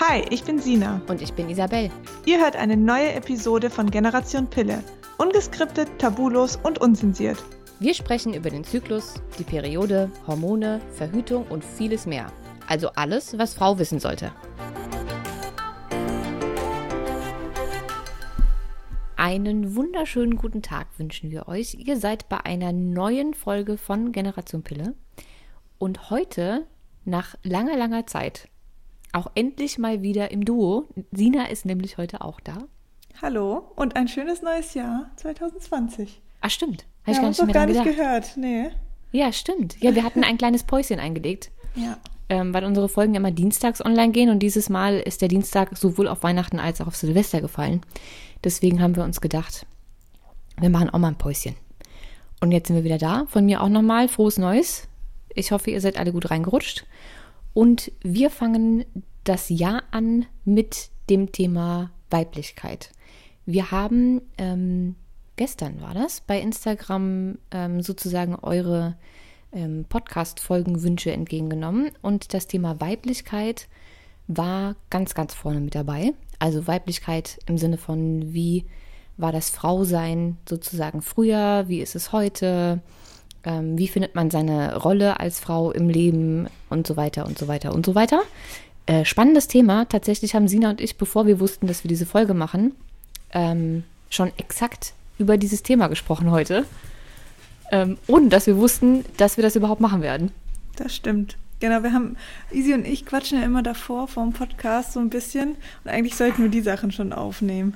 Hi, 0.00 0.24
ich 0.30 0.44
bin 0.44 0.60
Sina. 0.60 1.02
Und 1.08 1.20
ich 1.20 1.32
bin 1.32 1.50
Isabel. 1.50 1.90
Ihr 2.24 2.38
hört 2.40 2.54
eine 2.54 2.76
neue 2.76 3.14
Episode 3.14 3.68
von 3.68 3.90
Generation 3.90 4.46
Pille. 4.46 4.84
Ungeskriptet, 5.16 5.88
tabulos 5.98 6.54
und 6.54 6.80
unzensiert. 6.80 7.42
Wir 7.80 7.94
sprechen 7.94 8.32
über 8.32 8.48
den 8.48 8.62
Zyklus, 8.62 9.14
die 9.40 9.42
Periode, 9.42 10.08
Hormone, 10.28 10.80
Verhütung 10.92 11.48
und 11.48 11.64
vieles 11.64 12.06
mehr. 12.06 12.30
Also 12.68 12.90
alles, 12.90 13.36
was 13.38 13.54
Frau 13.54 13.80
wissen 13.80 13.98
sollte. 13.98 14.30
Einen 19.16 19.74
wunderschönen 19.74 20.36
guten 20.36 20.62
Tag 20.62 20.86
wünschen 20.96 21.32
wir 21.32 21.48
euch. 21.48 21.74
Ihr 21.74 21.96
seid 21.96 22.28
bei 22.28 22.38
einer 22.44 22.72
neuen 22.72 23.34
Folge 23.34 23.76
von 23.76 24.12
Generation 24.12 24.62
Pille. 24.62 24.94
Und 25.78 26.10
heute, 26.10 26.68
nach 27.04 27.34
langer, 27.42 27.76
langer 27.76 28.06
Zeit, 28.06 28.48
auch 29.12 29.30
endlich 29.34 29.78
mal 29.78 30.02
wieder 30.02 30.30
im 30.30 30.44
Duo. 30.44 30.88
Sina 31.12 31.46
ist 31.46 31.64
nämlich 31.64 31.98
heute 31.98 32.20
auch 32.20 32.40
da. 32.40 32.58
Hallo 33.20 33.72
und 33.74 33.96
ein 33.96 34.08
schönes 34.08 34.42
neues 34.42 34.74
Jahr 34.74 35.10
2020. 35.16 36.20
Ah, 36.40 36.48
stimmt. 36.48 36.86
Habe 37.04 37.12
ich 37.12 37.20
gar 37.20 37.28
nicht, 37.28 37.44
mehr 37.44 37.54
gar 37.54 37.66
nicht 37.66 37.84
gehört. 37.84 38.36
Nee. 38.36 38.70
Ja, 39.12 39.32
stimmt. 39.32 39.80
Ja, 39.80 39.94
wir 39.94 40.04
hatten 40.04 40.22
ein 40.22 40.38
kleines 40.38 40.62
Päuschen 40.62 41.00
eingelegt. 41.00 41.50
Ja. 41.74 41.96
Ähm, 42.28 42.52
weil 42.52 42.64
unsere 42.64 42.88
Folgen 42.88 43.14
immer 43.14 43.30
dienstags 43.30 43.82
online 43.84 44.12
gehen 44.12 44.28
und 44.28 44.40
dieses 44.40 44.68
Mal 44.68 45.00
ist 45.00 45.22
der 45.22 45.28
Dienstag 45.28 45.76
sowohl 45.78 46.08
auf 46.08 46.22
Weihnachten 46.22 46.60
als 46.60 46.80
auch 46.80 46.86
auf 46.86 46.96
Silvester 46.96 47.40
gefallen. 47.40 47.80
Deswegen 48.44 48.82
haben 48.82 48.96
wir 48.96 49.04
uns 49.04 49.20
gedacht, 49.20 49.66
wir 50.60 50.68
machen 50.68 50.90
auch 50.90 50.98
mal 50.98 51.08
ein 51.08 51.18
Päuschen. 51.18 51.56
Und 52.40 52.52
jetzt 52.52 52.68
sind 52.68 52.76
wir 52.76 52.84
wieder 52.84 52.98
da. 52.98 53.24
Von 53.28 53.46
mir 53.46 53.62
auch 53.62 53.68
nochmal 53.68 54.08
frohes 54.08 54.38
Neues. 54.38 54.86
Ich 55.34 55.52
hoffe, 55.52 55.70
ihr 55.70 55.80
seid 55.80 55.96
alle 55.96 56.12
gut 56.12 56.30
reingerutscht. 56.30 56.84
Und 57.58 57.90
wir 58.02 58.30
fangen 58.30 58.84
das 59.24 59.48
Jahr 59.48 59.82
an 59.90 60.26
mit 60.44 60.90
dem 61.10 61.32
Thema 61.32 61.90
Weiblichkeit. 62.08 62.92
Wir 63.46 63.72
haben 63.72 64.22
ähm, 64.38 64.94
gestern 65.34 65.80
war 65.80 65.92
das 65.92 66.20
bei 66.20 66.40
Instagram 66.40 67.36
ähm, 67.50 67.82
sozusagen 67.82 68.36
eure 68.36 68.96
ähm, 69.50 69.86
Podcast-Folgenwünsche 69.88 71.10
entgegengenommen 71.10 71.90
und 72.00 72.32
das 72.32 72.46
Thema 72.46 72.80
Weiblichkeit 72.80 73.66
war 74.28 74.76
ganz, 74.88 75.14
ganz 75.14 75.34
vorne 75.34 75.58
mit 75.58 75.74
dabei. 75.74 76.12
Also 76.38 76.68
Weiblichkeit 76.68 77.40
im 77.46 77.58
Sinne 77.58 77.76
von, 77.76 78.32
wie 78.32 78.66
war 79.16 79.32
das 79.32 79.50
Frausein 79.50 80.36
sozusagen 80.48 81.02
früher, 81.02 81.64
wie 81.66 81.80
ist 81.80 81.96
es 81.96 82.12
heute, 82.12 82.82
ähm, 83.48 83.78
wie 83.78 83.88
findet 83.88 84.14
man 84.14 84.30
seine 84.30 84.76
Rolle 84.76 85.20
als 85.20 85.40
Frau 85.40 85.72
im 85.72 85.88
Leben 85.88 86.48
und 86.68 86.86
so 86.86 86.96
weiter 86.96 87.24
und 87.24 87.38
so 87.38 87.48
weiter 87.48 87.74
und 87.74 87.86
so 87.86 87.94
weiter. 87.94 88.20
Äh, 88.84 89.06
spannendes 89.06 89.48
Thema. 89.48 89.86
Tatsächlich 89.86 90.34
haben 90.34 90.48
Sina 90.48 90.70
und 90.70 90.82
ich, 90.82 90.98
bevor 90.98 91.26
wir 91.26 91.40
wussten, 91.40 91.66
dass 91.66 91.82
wir 91.82 91.88
diese 91.88 92.04
Folge 92.04 92.34
machen, 92.34 92.72
ähm, 93.32 93.84
schon 94.10 94.30
exakt 94.36 94.92
über 95.18 95.38
dieses 95.38 95.62
Thema 95.62 95.88
gesprochen 95.88 96.30
heute. 96.30 96.66
Ähm, 97.70 97.96
ohne 98.06 98.28
dass 98.28 98.46
wir 98.46 98.56
wussten, 98.58 99.04
dass 99.16 99.36
wir 99.36 99.42
das 99.42 99.56
überhaupt 99.56 99.80
machen 99.80 100.02
werden. 100.02 100.30
Das 100.76 100.94
stimmt. 100.94 101.36
Genau, 101.60 101.82
wir 101.82 101.92
haben, 101.92 102.16
Isi 102.50 102.72
und 102.72 102.86
ich 102.86 103.04
quatschen 103.04 103.40
ja 103.40 103.44
immer 103.44 103.62
davor 103.62 104.08
vor 104.08 104.24
dem 104.24 104.32
Podcast 104.32 104.92
so 104.92 105.00
ein 105.00 105.10
bisschen 105.10 105.56
und 105.84 105.90
eigentlich 105.90 106.14
sollten 106.16 106.42
wir 106.42 106.50
die 106.50 106.60
Sachen 106.60 106.92
schon 106.92 107.12
aufnehmen. 107.12 107.74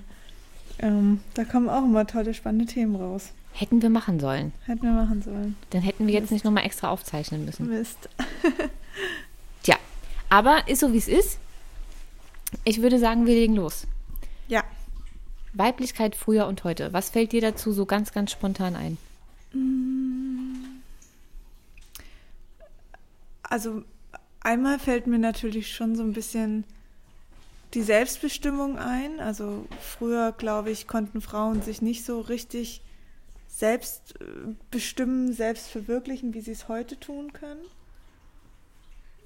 Ähm, 0.78 1.20
da 1.34 1.44
kommen 1.44 1.68
auch 1.68 1.82
immer 1.82 2.06
tolle, 2.06 2.32
spannende 2.32 2.66
Themen 2.66 2.94
raus. 2.94 3.32
Hätten 3.52 3.82
wir 3.82 3.90
machen 3.90 4.18
sollen. 4.18 4.52
Hätten 4.64 4.82
wir 4.82 4.92
machen 4.92 5.22
sollen. 5.22 5.56
Dann 5.70 5.82
hätten 5.82 6.06
wir 6.06 6.14
jetzt 6.14 6.22
Mist. 6.22 6.32
nicht 6.32 6.44
nochmal 6.44 6.64
extra 6.64 6.90
aufzeichnen 6.90 7.44
müssen. 7.44 7.68
Mist. 7.68 8.08
Tja, 9.62 9.76
aber 10.28 10.66
ist 10.68 10.80
so 10.80 10.92
wie 10.92 10.98
es 10.98 11.08
ist. 11.08 11.38
Ich 12.64 12.80
würde 12.82 12.98
sagen, 12.98 13.26
wir 13.26 13.34
legen 13.34 13.54
los. 13.54 13.86
Ja. 14.48 14.64
Weiblichkeit 15.52 16.16
früher 16.16 16.46
und 16.46 16.64
heute. 16.64 16.92
Was 16.92 17.10
fällt 17.10 17.32
dir 17.32 17.40
dazu 17.40 17.72
so 17.72 17.84
ganz, 17.84 18.12
ganz 18.12 18.30
spontan 18.30 18.74
ein? 18.74 18.98
Also 23.42 23.82
einmal 24.40 24.78
fällt 24.78 25.06
mir 25.06 25.18
natürlich 25.18 25.74
schon 25.74 25.94
so 25.94 26.02
ein 26.02 26.14
bisschen 26.14 26.64
die 27.74 27.82
Selbstbestimmung 27.82 28.78
ein. 28.78 29.20
Also 29.20 29.66
früher, 29.80 30.32
glaube 30.32 30.70
ich, 30.70 30.88
konnten 30.88 31.20
Frauen 31.20 31.60
sich 31.60 31.82
nicht 31.82 32.04
so 32.04 32.20
richtig 32.20 32.80
selbst 33.52 34.18
äh, 34.20 34.24
bestimmen, 34.70 35.34
selbst 35.34 35.68
verwirklichen, 35.68 36.32
wie 36.32 36.40
sie 36.40 36.52
es 36.52 36.68
heute 36.68 36.98
tun 36.98 37.34
können. 37.34 37.60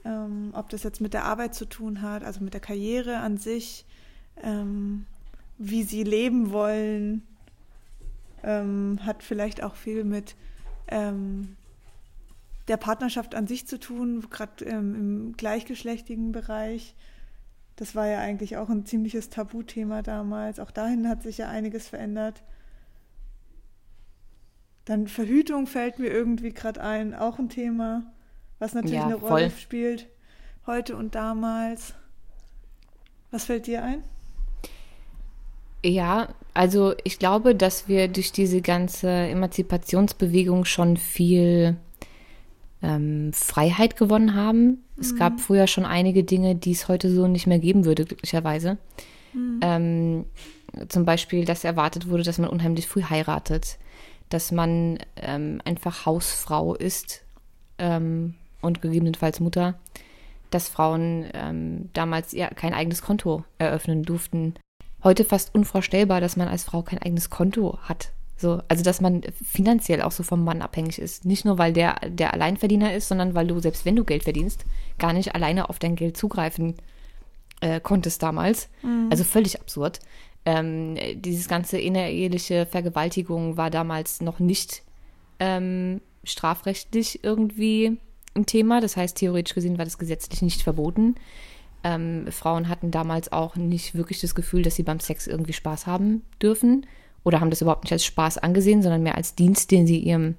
Ähm, 0.05 0.51
ob 0.53 0.69
das 0.69 0.83
jetzt 0.83 1.01
mit 1.01 1.15
der 1.15 1.25
Arbeit 1.25 1.55
zu 1.55 1.65
tun 1.65 2.03
hat, 2.03 2.25
also 2.25 2.43
mit 2.43 2.53
der 2.53 2.61
Karriere 2.61 3.19
an 3.19 3.39
sich, 3.39 3.87
ähm, 4.43 5.07
wie 5.59 5.85
sie 5.85 6.03
leben 6.03 6.51
wollen, 6.51 7.23
ähm, 8.43 8.99
hat 9.05 9.23
vielleicht 9.23 9.63
auch 9.63 9.77
viel 9.77 10.03
mit 10.03 10.35
ähm, 10.89 11.57
der 12.67 12.79
Partnerschaft 12.79 13.37
an 13.37 13.47
sich 13.47 13.69
zu 13.69 13.79
tun, 13.79 14.27
gerade 14.29 14.65
ähm, 14.65 14.95
im 14.95 15.37
gleichgeschlechtigen 15.37 16.33
Bereich. 16.33 16.97
Das 17.77 17.95
war 17.95 18.09
ja 18.09 18.19
eigentlich 18.19 18.57
auch 18.57 18.71
ein 18.71 18.87
ziemliches 18.87 19.31
Tabuthema 19.31 20.03
damals. 20.03 20.59
Auch 20.59 20.73
dahin 20.73 21.09
hat 21.09 21.23
sich 21.23 21.39
ja 21.39 21.49
einiges 21.49 21.89
verändert. 21.89 22.43
Dann 24.87 25.09
Verhütung 25.09 25.67
fällt 25.67 25.99
mir 25.99 26.09
irgendwie 26.09 26.53
gerade 26.53 26.81
ein, 26.81 27.13
auch 27.13 27.39
ein 27.39 27.49
Thema, 27.49 28.05
was 28.59 28.73
natürlich 28.73 28.97
ja, 28.97 29.05
eine 29.05 29.17
Rolle 29.17 29.51
voll. 29.51 29.61
spielt, 29.61 30.07
heute 30.67 30.97
und 30.97 31.15
damals. 31.15 31.95
Was 33.33 33.45
fällt 33.45 33.67
dir 33.67 33.83
ein? 33.83 34.05
Ja, 35.85 36.29
also 36.55 36.95
ich 37.05 37.19
glaube, 37.19 37.55
dass 37.55 37.89
wir 37.89 38.09
durch 38.09 38.31
diese 38.33 38.63
ganze 38.63 39.09
Emanzipationsbewegung 39.11 40.65
schon 40.65 40.97
viel 40.97 41.77
ähm, 42.81 43.33
Freiheit 43.33 43.97
gewonnen 43.97 44.35
haben. 44.35 44.67
Mhm. 44.67 44.79
Es 45.01 45.17
gab 45.17 45.41
früher 45.41 45.67
schon 45.67 45.85
einige 45.85 46.23
Dinge, 46.23 46.55
die 46.55 46.73
es 46.73 46.87
heute 46.87 47.11
so 47.11 47.27
nicht 47.27 47.49
mehr 47.49 47.59
geben 47.59 47.85
würde, 47.85 48.05
glücklicherweise. 48.05 48.79
Mhm. 49.33 49.61
Ähm, 49.63 50.25
zum 50.89 51.05
Beispiel, 51.05 51.45
dass 51.45 51.65
erwartet 51.65 52.09
wurde, 52.09 52.23
dass 52.23 52.39
man 52.39 52.51
unheimlich 52.51 52.87
früh 52.87 53.03
heiratet 53.03 53.79
dass 54.29 54.53
man 54.53 54.99
ähm, 55.17 55.61
einfach 55.65 56.07
Hausfrau 56.07 56.75
ist 56.75 57.23
ähm, 57.79 58.35
und 58.61 58.83
gegebenenfalls 58.83 59.41
Mutter, 59.41 59.75
dass 60.51 60.69
Frauen 60.69 61.27
ähm, 61.35 61.91
damals 61.93 62.33
ja 62.33 62.49
kein 62.49 62.75
eigenes 62.75 63.03
Konto 63.03 63.45
eröffnen 63.59 64.03
durften. 64.03 64.55
Heute 65.05 65.25
fast 65.25 65.55
unvorstellbar, 65.55 66.21
dass 66.21 66.37
man 66.37 66.49
als 66.49 66.65
Frau 66.65 66.83
kein 66.83 67.01
eigenes 67.01 67.31
Konto 67.31 67.79
hat. 67.83 68.13
So, 68.39 68.61
also 68.69 68.83
dass 68.85 69.01
man 69.01 69.23
finanziell 69.43 70.03
auch 70.03 70.13
so 70.13 70.23
vom 70.23 70.45
Mann 70.45 70.61
abhängig 70.61 70.99
ist. 70.99 71.25
Nicht 71.25 71.45
nur, 71.45 71.57
weil 71.57 71.73
der 71.73 71.97
der 72.07 72.35
Alleinverdiener 72.35 72.93
ist, 72.95 73.09
sondern 73.09 73.35
weil 73.35 73.47
du, 73.47 73.59
selbst 73.61 73.85
wenn 73.87 73.97
du 73.97 74.05
Geld 74.05 74.25
verdienst, 74.25 74.67
gar 74.99 75.13
nicht 75.13 75.35
alleine 75.35 75.71
auf 75.71 75.79
dein 75.79 75.97
Geld 75.97 76.17
zugreifen 76.17 76.75
äh, 77.61 77.81
konntest 77.81 78.23
damals. 78.23 78.69
Mhm. 78.83 79.09
Also 79.11 79.25
völlig 79.25 79.59
absurd. 79.59 80.01
Ähm, 80.47 80.97
dieses 81.17 81.49
ganze 81.49 81.77
innereheliche 81.77 82.67
Vergewaltigung 82.67 83.57
war 83.57 83.69
damals 83.69 84.21
noch 84.21 84.39
nicht 84.39 84.85
ähm, 85.41 86.01
strafrechtlich 86.23 87.25
irgendwie 87.25 87.99
ein 88.37 88.47
Thema. 88.47 88.81
Das 88.81 88.97
heißt, 88.97 89.17
theoretisch 89.17 89.57
gesehen 89.57 89.77
war 89.77 89.85
das 89.85 89.99
gesetzlich 89.99 90.43
nicht 90.43 90.63
verboten. 90.63 91.17
Ähm, 91.83 92.31
Frauen 92.31 92.69
hatten 92.69 92.93
damals 92.93 93.33
auch 93.33 93.57
nicht 93.57 93.97
wirklich 93.97 94.21
das 94.21 94.37
Gefühl, 94.37 94.63
dass 94.63 94.77
sie 94.77 94.85
beim 94.85 95.01
Sex 95.01 95.27
irgendwie 95.27 95.53
Spaß 95.53 95.87
haben 95.89 96.23
dürfen 96.41 96.87
oder 97.25 97.41
haben 97.41 97.51
das 97.51 97.61
überhaupt 97.61 97.83
nicht 97.83 97.93
als 97.93 98.05
Spaß 98.05 98.39
angesehen, 98.39 98.83
sondern 98.83 99.03
mehr 99.03 99.17
als 99.17 99.35
Dienst, 99.35 99.73
den 99.73 99.85
sie 99.89 99.99
ihrem 99.99 100.37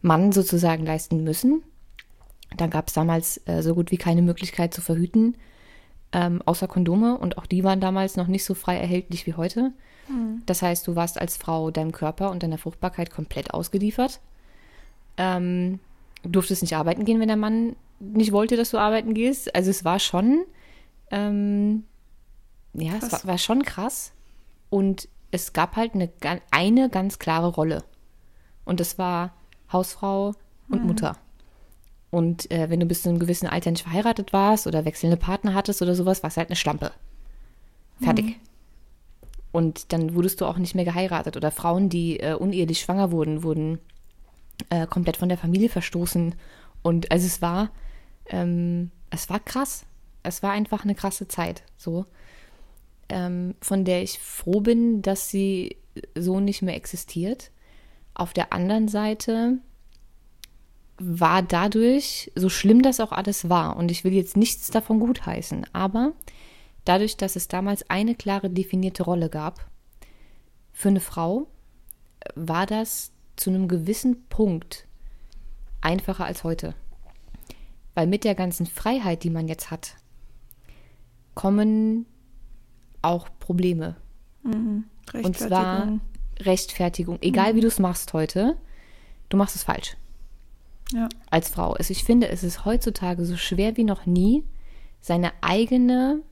Mann 0.00 0.32
sozusagen 0.32 0.84
leisten 0.84 1.22
müssen. 1.22 1.62
Da 2.56 2.66
gab 2.66 2.88
es 2.88 2.94
damals 2.94 3.40
äh, 3.46 3.62
so 3.62 3.76
gut 3.76 3.92
wie 3.92 3.98
keine 3.98 4.20
Möglichkeit 4.20 4.74
zu 4.74 4.80
verhüten 4.80 5.36
ähm, 6.12 6.42
außer 6.44 6.68
Kondome 6.68 7.16
und 7.16 7.38
auch 7.38 7.46
die 7.46 7.64
waren 7.64 7.80
damals 7.80 8.16
noch 8.16 8.26
nicht 8.26 8.44
so 8.44 8.54
frei 8.54 8.76
erhältlich 8.76 9.26
wie 9.26 9.34
heute. 9.34 9.72
Mhm. 10.08 10.42
Das 10.46 10.62
heißt, 10.62 10.86
du 10.86 10.96
warst 10.96 11.20
als 11.20 11.36
Frau 11.36 11.70
deinem 11.70 11.92
Körper 11.92 12.30
und 12.30 12.42
deiner 12.42 12.58
Fruchtbarkeit 12.58 13.10
komplett 13.10 13.54
ausgeliefert. 13.54 14.20
Ähm, 15.16 15.80
durftest 16.22 16.62
nicht 16.62 16.76
arbeiten 16.76 17.04
gehen, 17.04 17.20
wenn 17.20 17.28
der 17.28 17.36
Mann 17.36 17.76
nicht 18.00 18.32
wollte, 18.32 18.56
dass 18.56 18.70
du 18.70 18.78
arbeiten 18.78 19.14
gehst. 19.14 19.54
Also 19.54 19.70
es 19.70 19.84
war 19.84 19.98
schon, 19.98 20.44
ähm, 21.10 21.84
ja, 22.74 22.92
krass. 22.92 23.04
es 23.04 23.12
war, 23.12 23.24
war, 23.24 23.38
schon 23.38 23.62
krass. 23.62 24.12
Und 24.70 25.08
es 25.30 25.52
gab 25.52 25.76
halt 25.76 25.94
eine, 25.94 26.10
eine 26.50 26.90
ganz 26.90 27.18
klare 27.18 27.48
Rolle. 27.48 27.84
Und 28.64 28.80
das 28.80 28.98
war 28.98 29.34
Hausfrau 29.72 30.34
und 30.68 30.82
mhm. 30.82 30.88
Mutter. 30.88 31.16
Und 32.12 32.50
äh, 32.50 32.68
wenn 32.68 32.78
du 32.78 32.84
bis 32.84 33.02
zu 33.02 33.08
einem 33.08 33.18
gewissen 33.18 33.46
Alter 33.48 33.70
nicht 33.70 33.84
verheiratet 33.84 34.34
warst 34.34 34.66
oder 34.66 34.84
wechselnde 34.84 35.16
Partner 35.16 35.54
hattest 35.54 35.80
oder 35.80 35.94
sowas, 35.94 36.22
warst 36.22 36.36
du 36.36 36.40
halt 36.40 36.50
eine 36.50 36.56
Schlampe. 36.56 36.92
Fertig. 38.02 38.26
Mhm. 38.26 38.34
Und 39.50 39.94
dann 39.94 40.14
wurdest 40.14 40.42
du 40.42 40.44
auch 40.44 40.58
nicht 40.58 40.74
mehr 40.74 40.84
geheiratet. 40.84 41.38
Oder 41.38 41.50
Frauen, 41.50 41.88
die 41.88 42.20
äh, 42.20 42.34
unehelich 42.34 42.80
schwanger 42.80 43.12
wurden, 43.12 43.42
wurden 43.42 43.78
äh, 44.68 44.86
komplett 44.86 45.16
von 45.16 45.30
der 45.30 45.38
Familie 45.38 45.70
verstoßen. 45.70 46.34
Und 46.82 47.10
also 47.10 47.26
es 47.26 47.40
war, 47.40 47.70
ähm, 48.26 48.90
es 49.08 49.30
war 49.30 49.40
krass. 49.40 49.86
Es 50.22 50.42
war 50.42 50.52
einfach 50.52 50.84
eine 50.84 50.94
krasse 50.94 51.28
Zeit, 51.28 51.62
so, 51.78 52.04
ähm, 53.08 53.54
von 53.62 53.86
der 53.86 54.02
ich 54.02 54.18
froh 54.18 54.60
bin, 54.60 55.00
dass 55.00 55.30
sie 55.30 55.78
so 56.14 56.40
nicht 56.40 56.60
mehr 56.60 56.76
existiert. 56.76 57.50
Auf 58.12 58.34
der 58.34 58.52
anderen 58.52 58.88
Seite 58.88 59.58
war 60.98 61.42
dadurch, 61.42 62.30
so 62.34 62.48
schlimm 62.48 62.82
das 62.82 63.00
auch 63.00 63.12
alles 63.12 63.48
war, 63.48 63.76
und 63.76 63.90
ich 63.90 64.04
will 64.04 64.12
jetzt 64.12 64.36
nichts 64.36 64.70
davon 64.70 65.00
gutheißen, 65.00 65.66
aber 65.72 66.12
dadurch, 66.84 67.16
dass 67.16 67.36
es 67.36 67.48
damals 67.48 67.88
eine 67.90 68.14
klare 68.14 68.50
definierte 68.50 69.02
Rolle 69.02 69.28
gab, 69.28 69.66
für 70.72 70.88
eine 70.88 71.00
Frau, 71.00 71.46
war 72.34 72.66
das 72.66 73.12
zu 73.36 73.50
einem 73.50 73.68
gewissen 73.68 74.26
Punkt 74.28 74.86
einfacher 75.80 76.24
als 76.24 76.44
heute. 76.44 76.74
Weil 77.94 78.06
mit 78.06 78.24
der 78.24 78.34
ganzen 78.34 78.66
Freiheit, 78.66 79.22
die 79.22 79.30
man 79.30 79.48
jetzt 79.48 79.70
hat, 79.70 79.96
kommen 81.34 82.06
auch 83.02 83.28
Probleme. 83.38 83.96
Mhm. 84.42 84.84
Und 85.12 85.36
zwar 85.36 86.00
Rechtfertigung. 86.40 87.18
Egal 87.20 87.52
mhm. 87.52 87.56
wie 87.56 87.60
du 87.60 87.66
es 87.66 87.78
machst 87.78 88.12
heute, 88.12 88.56
du 89.28 89.36
machst 89.36 89.56
es 89.56 89.64
falsch. 89.64 89.96
Als 91.30 91.48
Frau. 91.48 91.72
Also 91.72 91.92
ich 91.92 92.04
finde, 92.04 92.28
es 92.28 92.42
ist 92.42 92.64
heutzutage 92.64 93.24
so 93.24 93.36
schwer 93.36 93.76
wie 93.76 93.84
noch 93.84 94.06
nie, 94.06 94.44
seine 95.00 95.32
eigene 95.40 96.22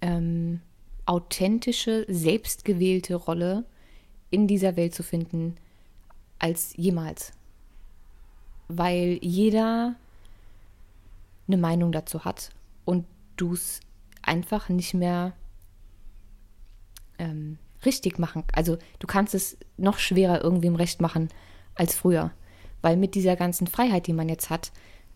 ähm, 0.00 0.60
authentische, 1.06 2.04
selbstgewählte 2.08 3.14
Rolle 3.14 3.64
in 4.30 4.46
dieser 4.46 4.76
Welt 4.76 4.94
zu 4.94 5.02
finden 5.02 5.56
als 6.38 6.76
jemals. 6.76 7.32
Weil 8.68 9.18
jeder 9.22 9.94
eine 11.46 11.56
Meinung 11.56 11.92
dazu 11.92 12.24
hat 12.24 12.50
und 12.84 13.06
du 13.36 13.52
es 13.52 13.80
einfach 14.22 14.68
nicht 14.68 14.94
mehr 14.94 15.32
ähm, 17.18 17.58
richtig 17.84 18.18
machen. 18.18 18.42
Also 18.52 18.78
du 18.98 19.06
kannst 19.06 19.34
es 19.34 19.56
noch 19.76 19.98
schwerer 19.98 20.42
irgendwie 20.42 20.66
im 20.66 20.74
Recht 20.74 21.00
machen 21.00 21.28
als 21.74 21.94
früher. 21.94 22.32
Weil 22.86 22.96
mit 22.96 23.16
dieser 23.16 23.34
ganzen 23.34 23.66
Freiheit, 23.66 24.06
die 24.06 24.12
man 24.12 24.28
jetzt 24.28 24.48
hat, 24.48 24.70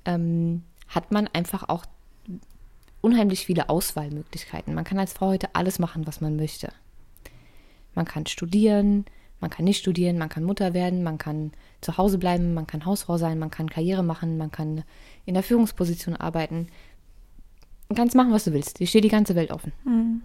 ähm, 0.05 0.64
hat 0.88 1.12
man 1.12 1.28
einfach 1.28 1.69
auch 1.69 1.84
unheimlich 3.00 3.46
viele 3.46 3.69
Auswahlmöglichkeiten. 3.69 4.75
Man 4.75 4.82
kann 4.82 4.99
als 4.99 5.12
Frau 5.12 5.28
heute 5.28 5.55
alles 5.55 5.78
machen, 5.78 6.05
was 6.05 6.20
man 6.20 6.34
möchte. 6.34 6.72
Man 7.94 8.06
kann 8.06 8.26
studieren, 8.26 9.05
man 9.38 9.50
kann 9.50 9.67
nicht 9.67 9.78
studieren, 9.78 10.19
man 10.19 10.28
kann 10.28 10.43
Mutter 10.43 10.75
werden, 10.75 11.05
man 11.05 11.17
kann 11.17 11.52
zu 11.81 11.96
Hause 11.96 12.19
bleiben, 12.19 12.55
man 12.55 12.67
kann 12.67 12.84
Hausfrau 12.84 13.19
sein, 13.19 13.38
man 13.38 13.52
kann 13.52 13.70
Karriere 13.70 14.02
machen, 14.02 14.37
man 14.37 14.50
kann 14.50 14.82
in 15.25 15.34
der 15.34 15.44
Führungsposition 15.44 16.17
arbeiten. 16.17 16.67
Du 17.88 17.94
kannst 17.94 18.17
machen, 18.17 18.32
was 18.32 18.43
du 18.43 18.52
willst. 18.52 18.81
Dir 18.81 18.88
steht 18.88 19.05
die 19.05 19.11
ganze 19.11 19.37
Welt 19.37 19.52
offen. 19.52 19.72
Mhm. 19.84 20.22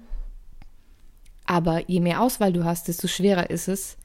Aber 1.46 1.88
je 1.88 2.00
mehr 2.00 2.22
Auswahl 2.22 2.54
du 2.54 2.64
hast, 2.64 2.88
desto 2.88 3.08
schwerer 3.08 3.52
ist 3.52 3.68
es, 3.68 3.98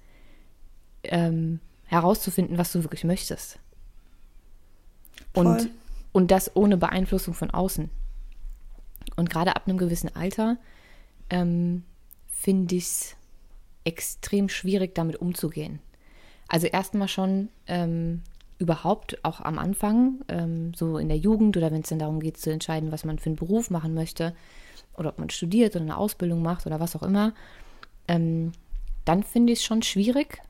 ähm, 1.04 1.60
herauszufinden, 1.90 2.56
was 2.56 2.70
du 2.70 2.84
wirklich 2.84 3.02
möchtest. 3.02 3.58
Und, 5.34 5.69
und 6.12 6.31
das 6.31 6.54
ohne 6.54 6.76
Beeinflussung 6.76 7.34
von 7.34 7.50
außen. 7.50 7.90
Und 9.16 9.28
gerade 9.28 9.56
ab 9.56 9.64
einem 9.66 9.76
gewissen 9.76 10.14
Alter 10.14 10.56
ähm, 11.31 11.82
finde 12.28 12.76
ich 12.76 12.84
es 12.84 13.16
extrem 13.84 14.48
schwierig, 14.48 14.94
damit 14.94 15.16
umzugehen. 15.16 15.81
Also 16.48 16.69
erstmal 16.69 17.08
schon 17.08 17.48
ähm, 17.66 18.22
überhaupt 18.58 19.25
auch 19.25 19.40
am 19.40 19.58
Anfang, 19.58 20.20
ähm, 20.28 20.72
so 20.75 20.96
in 20.96 21.08
der 21.08 21.19
Jugend 21.19 21.56
oder 21.56 21.72
wenn 21.72 21.82
es 21.82 21.88
dann 21.88 21.98
darum 21.98 22.20
geht 22.20 22.38
zu 22.38 22.52
entscheiden, 22.52 22.92
was 22.92 23.04
man 23.04 23.19
für 23.19 23.31
einen 23.31 23.37
Beruf 23.37 23.70
machen 23.70 23.94
möchte 23.94 24.34
oder 24.96 25.08
ob 25.08 25.19
man 25.19 25.31
studiert 25.31 25.75
oder 25.75 25.84
eine 25.84 25.96
Ausbildung 25.96 26.40
macht 26.40 26.66
oder 26.66 26.78
was 26.78 26.94
auch 26.94 27.02
immer, 27.02 27.34
ähm, 28.06 28.52
dann 29.04 29.25
finde 29.25 29.52
ich 29.52 29.60
es 29.60 29.64
schon 29.64 29.82
schwierig, 29.82 30.40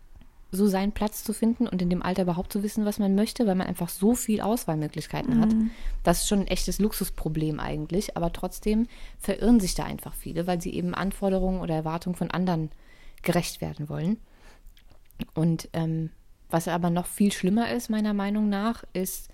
so 0.52 0.66
seinen 0.66 0.92
Platz 0.92 1.22
zu 1.22 1.32
finden 1.32 1.68
und 1.68 1.80
in 1.80 1.90
dem 1.90 2.02
Alter 2.02 2.22
überhaupt 2.22 2.52
zu 2.52 2.62
wissen, 2.62 2.84
was 2.84 2.98
man 2.98 3.14
möchte, 3.14 3.46
weil 3.46 3.54
man 3.54 3.66
einfach 3.66 3.88
so 3.88 4.14
viel 4.14 4.40
Auswahlmöglichkeiten 4.40 5.36
mhm. 5.36 5.42
hat. 5.42 5.54
Das 6.02 6.22
ist 6.22 6.28
schon 6.28 6.40
ein 6.40 6.46
echtes 6.48 6.78
Luxusproblem 6.78 7.60
eigentlich, 7.60 8.16
aber 8.16 8.32
trotzdem 8.32 8.88
verirren 9.18 9.60
sich 9.60 9.74
da 9.74 9.84
einfach 9.84 10.14
viele, 10.14 10.46
weil 10.46 10.60
sie 10.60 10.74
eben 10.74 10.94
Anforderungen 10.94 11.60
oder 11.60 11.74
Erwartungen 11.74 12.16
von 12.16 12.30
anderen 12.30 12.70
gerecht 13.22 13.60
werden 13.60 13.88
wollen. 13.88 14.18
Und 15.34 15.68
ähm, 15.72 16.10
was 16.48 16.66
aber 16.66 16.90
noch 16.90 17.06
viel 17.06 17.32
schlimmer 17.32 17.70
ist, 17.70 17.90
meiner 17.90 18.14
Meinung 18.14 18.48
nach, 18.48 18.82
ist 18.92 19.28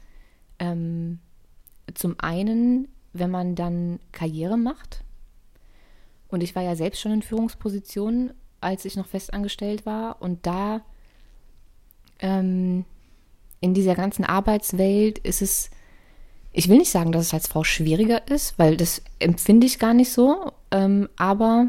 ähm, 0.58 1.20
zum 1.94 2.16
einen, 2.18 2.88
wenn 3.12 3.30
man 3.30 3.54
dann 3.54 4.00
Karriere 4.12 4.58
macht. 4.58 5.02
Und 6.28 6.42
ich 6.42 6.54
war 6.54 6.62
ja 6.62 6.76
selbst 6.76 7.00
schon 7.00 7.12
in 7.12 7.22
Führungspositionen, 7.22 8.34
als 8.60 8.84
ich 8.84 8.96
noch 8.96 9.06
festangestellt 9.06 9.86
war. 9.86 10.20
Und 10.20 10.46
da 10.46 10.82
ähm, 12.20 12.84
in 13.60 13.74
dieser 13.74 13.94
ganzen 13.94 14.24
Arbeitswelt 14.24 15.18
ist 15.18 15.42
es, 15.42 15.70
ich 16.52 16.68
will 16.68 16.78
nicht 16.78 16.90
sagen, 16.90 17.12
dass 17.12 17.26
es 17.26 17.34
als 17.34 17.48
Frau 17.48 17.64
schwieriger 17.64 18.28
ist, 18.28 18.58
weil 18.58 18.76
das 18.76 19.02
empfinde 19.18 19.66
ich 19.66 19.78
gar 19.78 19.94
nicht 19.94 20.12
so, 20.12 20.52
ähm, 20.70 21.08
aber, 21.16 21.68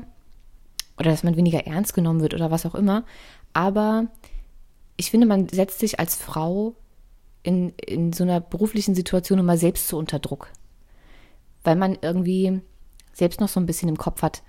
oder 0.98 1.12
dass 1.12 1.24
man 1.24 1.38
weniger 1.38 1.66
ernst 1.66 1.94
genommen 1.94 2.22
wird 2.22 2.34
oder 2.34 2.52
was 2.52 2.66
auch 2.66 2.76
immer, 2.76 3.04
aber 3.54 4.08
ich 4.98 5.12
finde, 5.12 5.28
man 5.28 5.48
setzt 5.50 5.80
sich 5.80 6.00
als 6.00 6.16
Frau 6.16 6.76
in, 7.44 7.70
in 7.78 8.14
so 8.14 8.24
einer 8.24 8.42
beruflichen 8.42 8.96
Situation 8.96 9.40
immer 9.40 9.58
selbst 9.58 9.88
so 9.88 9.98
unter 9.98 10.20
Druck, 10.20 10.50
weil 11.64 11.76
man 11.76 11.98
irgendwie 12.02 12.62
selbst 13.14 13.40
noch 13.40 13.50
so 13.50 13.60
ein 13.60 13.66
bisschen 13.66 13.90
im 13.90 13.98
Kopf 13.98 14.22
hat, 14.22 14.44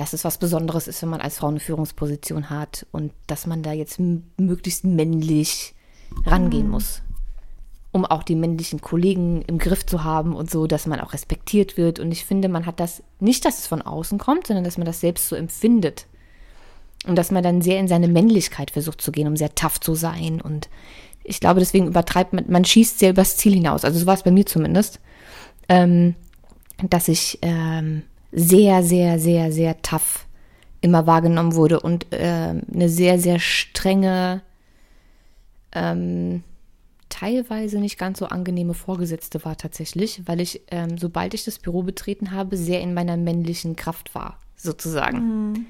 dass 0.00 0.14
es 0.14 0.24
was 0.24 0.38
Besonderes 0.38 0.88
ist, 0.88 1.02
wenn 1.02 1.10
man 1.10 1.20
als 1.20 1.36
Frau 1.36 1.48
eine 1.48 1.60
Führungsposition 1.60 2.48
hat 2.48 2.86
und 2.90 3.12
dass 3.26 3.46
man 3.46 3.62
da 3.62 3.74
jetzt 3.74 4.00
möglichst 4.38 4.82
männlich 4.82 5.74
rangehen 6.24 6.66
mhm. 6.66 6.72
muss, 6.72 7.02
um 7.92 8.06
auch 8.06 8.22
die 8.22 8.34
männlichen 8.34 8.80
Kollegen 8.80 9.42
im 9.42 9.58
Griff 9.58 9.84
zu 9.84 10.02
haben 10.02 10.34
und 10.34 10.50
so, 10.50 10.66
dass 10.66 10.86
man 10.86 11.00
auch 11.00 11.12
respektiert 11.12 11.76
wird. 11.76 11.98
Und 11.98 12.12
ich 12.12 12.24
finde, 12.24 12.48
man 12.48 12.64
hat 12.64 12.80
das 12.80 13.02
nicht, 13.18 13.44
dass 13.44 13.58
es 13.58 13.66
von 13.66 13.82
außen 13.82 14.16
kommt, 14.16 14.46
sondern 14.46 14.64
dass 14.64 14.78
man 14.78 14.86
das 14.86 15.02
selbst 15.02 15.28
so 15.28 15.36
empfindet. 15.36 16.06
Und 17.06 17.16
dass 17.16 17.30
man 17.30 17.42
dann 17.42 17.60
sehr 17.60 17.78
in 17.78 17.88
seine 17.88 18.08
Männlichkeit 18.08 18.70
versucht 18.70 19.02
zu 19.02 19.12
gehen, 19.12 19.28
um 19.28 19.36
sehr 19.36 19.54
tough 19.54 19.80
zu 19.80 19.94
sein. 19.94 20.40
Und 20.40 20.70
ich 21.24 21.40
glaube, 21.40 21.60
deswegen 21.60 21.88
übertreibt 21.88 22.32
man, 22.32 22.46
man 22.48 22.64
schießt 22.64 23.00
sehr 23.00 23.10
übers 23.10 23.36
Ziel 23.36 23.52
hinaus. 23.52 23.84
Also 23.84 23.98
so 23.98 24.06
war 24.06 24.14
es 24.14 24.22
bei 24.22 24.30
mir 24.30 24.46
zumindest. 24.46 24.98
Ähm, 25.68 26.14
dass 26.88 27.08
ich 27.08 27.38
ähm, 27.42 28.04
sehr, 28.32 28.82
sehr, 28.82 29.18
sehr, 29.18 29.52
sehr 29.52 29.80
tough 29.82 30.26
immer 30.80 31.06
wahrgenommen 31.06 31.54
wurde 31.54 31.80
und 31.80 32.12
äh, 32.12 32.54
eine 32.72 32.88
sehr, 32.88 33.18
sehr 33.18 33.38
strenge, 33.38 34.42
ähm, 35.72 36.42
teilweise 37.08 37.78
nicht 37.78 37.98
ganz 37.98 38.18
so 38.18 38.26
angenehme 38.26 38.74
Vorgesetzte 38.74 39.44
war 39.44 39.56
tatsächlich, 39.56 40.22
weil 40.26 40.40
ich, 40.40 40.62
ähm, 40.70 40.96
sobald 40.96 41.34
ich 41.34 41.44
das 41.44 41.58
Büro 41.58 41.82
betreten 41.82 42.30
habe, 42.30 42.56
sehr 42.56 42.80
in 42.80 42.94
meiner 42.94 43.16
männlichen 43.16 43.76
Kraft 43.76 44.14
war, 44.14 44.38
sozusagen. 44.56 45.18
Mhm. 45.18 45.66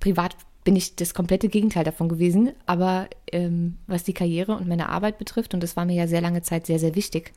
Privat 0.00 0.34
bin 0.64 0.74
ich 0.76 0.96
das 0.96 1.14
komplette 1.14 1.48
Gegenteil 1.48 1.84
davon 1.84 2.08
gewesen, 2.08 2.52
aber 2.66 3.08
ähm, 3.30 3.78
was 3.86 4.04
die 4.04 4.14
Karriere 4.14 4.56
und 4.56 4.68
meine 4.68 4.88
Arbeit 4.88 5.18
betrifft, 5.18 5.54
und 5.54 5.62
das 5.62 5.76
war 5.76 5.84
mir 5.84 5.94
ja 5.94 6.06
sehr 6.06 6.20
lange 6.20 6.42
Zeit 6.42 6.66
sehr, 6.66 6.78
sehr 6.78 6.94
wichtig, 6.94 7.32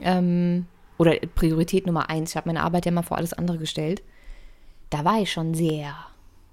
ähm, 0.00 0.66
oder 0.98 1.16
Priorität 1.34 1.86
Nummer 1.86 2.10
eins, 2.10 2.30
ich 2.30 2.36
habe 2.36 2.48
meine 2.48 2.62
Arbeit 2.62 2.84
ja 2.84 2.92
mal 2.92 3.02
vor 3.02 3.16
alles 3.16 3.32
andere 3.32 3.58
gestellt, 3.58 4.02
da 4.90 5.04
war 5.04 5.20
ich 5.20 5.32
schon 5.32 5.54
sehr, 5.54 5.94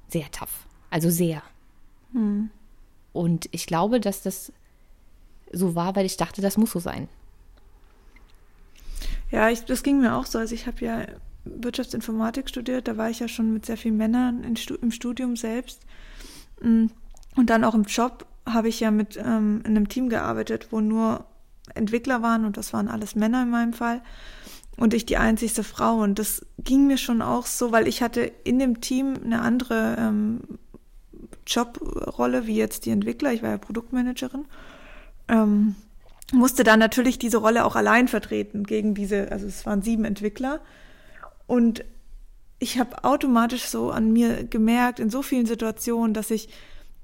sehr 0.08 0.30
tough. 0.32 0.68
Also 0.90 1.10
sehr. 1.10 1.42
Hm. 2.14 2.50
Und 3.12 3.50
ich 3.52 3.66
glaube, 3.66 4.00
dass 4.00 4.22
das 4.22 4.52
so 5.52 5.76
war, 5.76 5.96
weil 5.96 6.06
ich 6.06 6.18
dachte, 6.18 6.42
das 6.42 6.58
muss 6.58 6.72
so 6.72 6.80
sein. 6.80 7.08
Ja, 9.32 9.50
ich, 9.50 9.66
das 9.66 9.84
ging 9.84 10.00
mir 10.00 10.16
auch 10.16 10.26
so. 10.26 10.38
Also 10.38 10.54
ich 10.54 10.68
habe 10.68 10.84
ja 10.86 11.06
Wirtschaftsinformatik 11.46 12.50
studiert, 12.50 12.88
da 12.88 12.98
war 12.98 13.10
ich 13.10 13.20
ja 13.20 13.28
schon 13.28 13.54
mit 13.54 13.66
sehr 13.66 13.78
vielen 13.78 13.98
Männern 13.98 14.44
im 14.44 14.92
Studium 14.92 15.36
selbst. 15.36 15.82
Hm. 16.62 16.92
Und 17.36 17.50
dann 17.50 17.64
auch 17.64 17.76
im 17.76 17.84
Job 17.84 18.26
habe 18.46 18.70
ich 18.70 18.80
ja 18.80 18.92
mit 18.92 19.18
ähm, 19.18 19.62
in 19.66 19.72
einem 19.72 19.90
Team 19.90 20.10
gearbeitet, 20.10 20.68
wo 20.72 20.80
nur 20.80 21.26
Entwickler 21.74 22.22
waren 22.22 22.46
und 22.46 22.58
das 22.58 22.74
waren 22.74 22.88
alles 22.88 23.16
Männer 23.16 23.44
in 23.44 23.50
meinem 23.50 23.74
Fall 23.74 24.02
und 24.78 24.94
ich 24.94 25.06
die 25.06 25.18
einzigste 25.18 25.64
Frau 25.64 26.02
und 26.02 26.20
das 26.20 26.46
ging 26.60 26.88
mir 26.88 26.98
schon 26.98 27.22
auch 27.22 27.46
so, 27.46 27.72
weil 27.72 27.88
ich 27.88 28.02
hatte 28.02 28.22
in 28.44 28.60
dem 28.60 28.82
Team 28.82 29.16
eine 29.24 29.42
andere 29.42 29.96
ähm, 29.98 30.42
Jobrolle 31.48 32.48
wie 32.48 32.56
jetzt 32.56 32.86
die 32.86 32.92
Entwickler. 32.92 33.32
Ich 33.32 33.44
war 33.44 33.52
ja 33.52 33.58
Produktmanagerin. 33.58 34.46
Ähm, 35.28 35.76
musste 36.34 36.64
dann 36.64 36.80
natürlich 36.80 37.20
diese 37.20 37.38
Rolle 37.38 37.66
auch 37.66 37.76
allein 37.76 38.08
vertreten 38.08 38.64
gegen 38.64 38.96
diese, 38.96 39.32
also 39.32 39.46
es 39.46 39.66
waren 39.66 39.82
sieben 39.82 40.06
Entwickler 40.06 40.60
und 41.48 41.86
ich 42.58 42.80
habe 42.80 43.04
automatisch 43.04 43.66
so 43.66 43.92
an 43.92 44.12
mir 44.12 44.44
gemerkt 44.44 45.00
in 45.00 45.10
so 45.10 45.22
vielen 45.22 45.46
Situationen, 45.46 46.14
dass 46.14 46.32
ich 46.32 46.50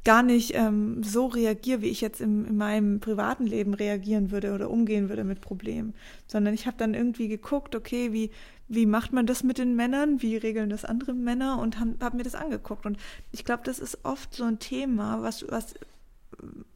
gar 0.03 0.23
nicht 0.23 0.53
ähm, 0.55 1.03
so 1.03 1.27
reagiere, 1.27 1.81
wie 1.81 1.89
ich 1.89 2.01
jetzt 2.01 2.21
im, 2.21 2.45
in 2.45 2.57
meinem 2.57 2.99
privaten 2.99 3.45
Leben 3.45 3.73
reagieren 3.73 4.31
würde 4.31 4.53
oder 4.53 4.69
umgehen 4.69 5.09
würde 5.09 5.23
mit 5.23 5.41
Problemen, 5.41 5.93
sondern 6.27 6.53
ich 6.53 6.65
habe 6.65 6.77
dann 6.77 6.93
irgendwie 6.93 7.27
geguckt, 7.27 7.75
okay, 7.75 8.11
wie, 8.11 8.31
wie 8.67 8.87
macht 8.87 9.13
man 9.13 9.27
das 9.27 9.43
mit 9.43 9.59
den 9.59 9.75
Männern, 9.75 10.21
wie 10.21 10.37
regeln 10.37 10.69
das 10.69 10.85
andere 10.85 11.13
Männer 11.13 11.59
und 11.59 11.79
habe 11.79 11.93
hab 11.99 12.15
mir 12.15 12.23
das 12.23 12.35
angeguckt. 12.35 12.85
Und 12.85 12.97
ich 13.31 13.45
glaube, 13.45 13.63
das 13.63 13.77
ist 13.77 13.99
oft 14.03 14.33
so 14.33 14.43
ein 14.43 14.57
Thema, 14.57 15.21
was, 15.21 15.45
was 15.49 15.75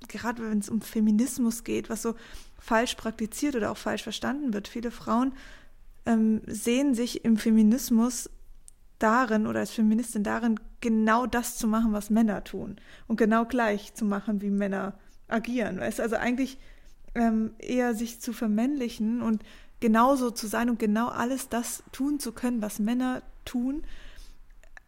gerade 0.08 0.48
wenn 0.50 0.60
es 0.60 0.70
um 0.70 0.82
Feminismus 0.82 1.64
geht, 1.64 1.90
was 1.90 2.02
so 2.02 2.16
falsch 2.60 2.96
praktiziert 2.96 3.56
oder 3.56 3.72
auch 3.72 3.78
falsch 3.78 4.04
verstanden 4.04 4.54
wird. 4.54 4.68
Viele 4.68 4.92
Frauen 4.92 5.34
ähm, 6.06 6.42
sehen 6.46 6.94
sich 6.94 7.26
im 7.26 7.38
Feminismus 7.38 8.30
darin 9.00 9.48
oder 9.48 9.60
als 9.60 9.72
Feministin 9.72 10.24
darin, 10.24 10.60
genau 10.86 11.26
das 11.26 11.58
zu 11.58 11.68
machen, 11.68 11.94
was 11.94 12.12
Männer 12.12 12.44
tun 12.44 12.76
und 13.08 13.18
genau 13.18 13.46
gleich 13.46 13.96
zu 13.96 14.06
machen, 14.06 14.44
wie 14.44 14.52
Männer 14.52 14.94
agieren. 15.28 15.80
Weißt? 15.80 16.00
Also 16.00 16.16
eigentlich 16.16 16.60
ähm, 17.16 17.56
eher 17.58 17.96
sich 17.96 18.22
zu 18.22 18.34
vermännlichen 18.34 19.24
und 19.24 19.42
genauso 19.80 20.30
zu 20.30 20.46
sein 20.46 20.70
und 20.70 20.78
genau 20.78 21.08
alles 21.08 21.50
das 21.50 21.82
tun 21.92 22.20
zu 22.20 22.34
können, 22.34 22.62
was 22.62 22.78
Männer 22.78 23.24
tun. 23.46 23.82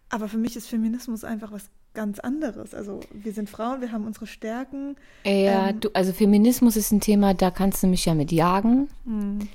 Aber 0.10 0.28
für 0.28 0.38
mich 0.38 0.56
ist 0.56 0.68
Feminismus 0.68 1.24
einfach 1.24 1.52
was 1.52 1.72
ganz 1.96 2.20
anderes. 2.20 2.76
Also 2.76 3.00
wir 3.12 3.34
sind 3.34 3.50
Frauen, 3.50 3.82
wir 3.82 3.92
haben 3.92 4.06
unsere 4.06 4.28
Stärken. 4.28 4.98
Ja, 5.26 5.70
ähm, 5.70 5.80
du, 5.80 5.90
also 5.96 6.14
Feminismus 6.14 6.76
ist 6.76 6.92
ein 6.92 7.02
Thema, 7.02 7.34
da 7.34 7.50
kannst 7.50 7.82
du 7.82 7.88
mich 7.88 8.06
ja 8.06 8.14
mit 8.14 8.32
jagen. 8.32 8.88
Mh. 9.06 9.48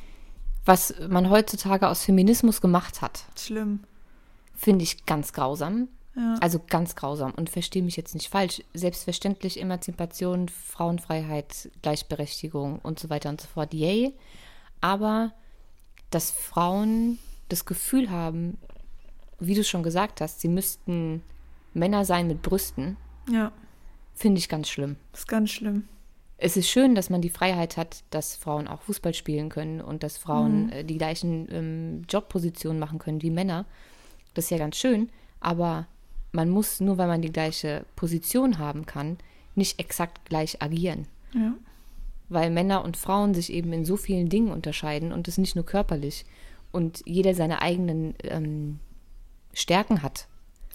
Was 0.64 0.92
man 1.08 1.30
heutzutage 1.30 1.88
aus 1.88 2.02
Feminismus 2.02 2.60
gemacht 2.60 3.00
hat. 3.00 3.26
Schlimm 3.38 3.84
finde 4.62 4.84
ich 4.84 5.06
ganz 5.06 5.32
grausam. 5.32 5.88
Ja. 6.14 6.36
Also 6.40 6.60
ganz 6.68 6.94
grausam. 6.94 7.32
Und 7.32 7.50
verstehe 7.50 7.82
mich 7.82 7.96
jetzt 7.96 8.14
nicht 8.14 8.28
falsch. 8.28 8.62
Selbstverständlich 8.74 9.60
Emanzipation, 9.60 10.48
Frauenfreiheit, 10.48 11.70
Gleichberechtigung 11.80 12.78
und 12.80 12.98
so 12.98 13.08
weiter 13.10 13.30
und 13.30 13.40
so 13.40 13.48
fort. 13.48 13.72
Yay. 13.72 14.14
Aber 14.80 15.32
dass 16.10 16.30
Frauen 16.30 17.18
das 17.48 17.64
Gefühl 17.64 18.10
haben, 18.10 18.58
wie 19.38 19.54
du 19.54 19.64
schon 19.64 19.82
gesagt 19.82 20.20
hast, 20.20 20.40
sie 20.40 20.48
müssten 20.48 21.22
Männer 21.74 22.04
sein 22.04 22.26
mit 22.26 22.42
Brüsten. 22.42 22.96
Ja. 23.30 23.52
Finde 24.14 24.38
ich 24.38 24.48
ganz 24.48 24.68
schlimm. 24.68 24.96
Das 25.12 25.22
ist 25.22 25.28
ganz 25.28 25.50
schlimm. 25.50 25.88
Es 26.36 26.56
ist 26.56 26.68
schön, 26.68 26.94
dass 26.94 27.08
man 27.08 27.22
die 27.22 27.30
Freiheit 27.30 27.76
hat, 27.76 28.02
dass 28.10 28.36
Frauen 28.36 28.66
auch 28.66 28.82
Fußball 28.82 29.14
spielen 29.14 29.48
können 29.48 29.80
und 29.80 30.02
dass 30.02 30.18
Frauen 30.18 30.66
mhm. 30.66 30.72
äh, 30.72 30.84
die 30.84 30.98
gleichen 30.98 31.48
ähm, 31.50 32.02
Jobpositionen 32.08 32.78
machen 32.78 32.98
können 32.98 33.22
wie 33.22 33.30
Männer. 33.30 33.64
Das 34.34 34.46
ist 34.46 34.50
ja 34.50 34.58
ganz 34.58 34.76
schön, 34.76 35.10
aber 35.40 35.86
man 36.32 36.48
muss, 36.48 36.80
nur 36.80 36.98
weil 36.98 37.08
man 37.08 37.22
die 37.22 37.32
gleiche 37.32 37.84
Position 37.94 38.58
haben 38.58 38.86
kann, 38.86 39.18
nicht 39.54 39.78
exakt 39.78 40.24
gleich 40.28 40.62
agieren. 40.62 41.06
Ja. 41.34 41.54
Weil 42.28 42.50
Männer 42.50 42.84
und 42.84 42.96
Frauen 42.96 43.34
sich 43.34 43.52
eben 43.52 43.72
in 43.72 43.84
so 43.84 43.96
vielen 43.96 44.28
Dingen 44.28 44.50
unterscheiden 44.50 45.12
und 45.12 45.28
das 45.28 45.38
nicht 45.38 45.54
nur 45.54 45.66
körperlich. 45.66 46.24
Und 46.72 47.02
jeder 47.04 47.34
seine 47.34 47.60
eigenen 47.60 48.14
ähm, 48.24 48.78
Stärken 49.52 50.02
hat. 50.02 50.26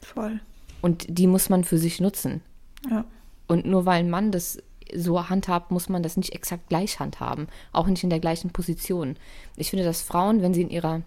Voll. 0.02 0.40
Und 0.82 1.08
die 1.10 1.26
muss 1.26 1.50
man 1.50 1.64
für 1.64 1.80
sich 1.80 2.00
nutzen. 2.00 2.42
Ja. 2.90 3.06
Und 3.48 3.66
nur 3.66 3.86
weil 3.86 4.02
ein 4.02 4.10
Mann 4.12 4.32
das 4.32 4.62
so 4.94 5.30
handhabt, 5.30 5.72
muss 5.72 5.90
man 5.90 6.04
das 6.04 6.18
nicht 6.18 6.34
exakt 6.34 6.70
gleich 6.70 7.00
handhaben. 7.00 7.48
Auch 7.74 7.88
nicht 7.88 8.04
in 8.04 8.12
der 8.12 8.20
gleichen 8.20 8.52
Position. 8.52 9.18
Ich 9.56 9.72
finde, 9.72 9.86
dass 9.86 10.04
Frauen, 10.04 10.42
wenn 10.42 10.54
sie 10.54 10.62
in 10.62 10.70
ihrer 10.70 11.02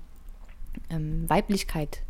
ähm, 0.91 1.29
Weiblichkeit 1.29 2.03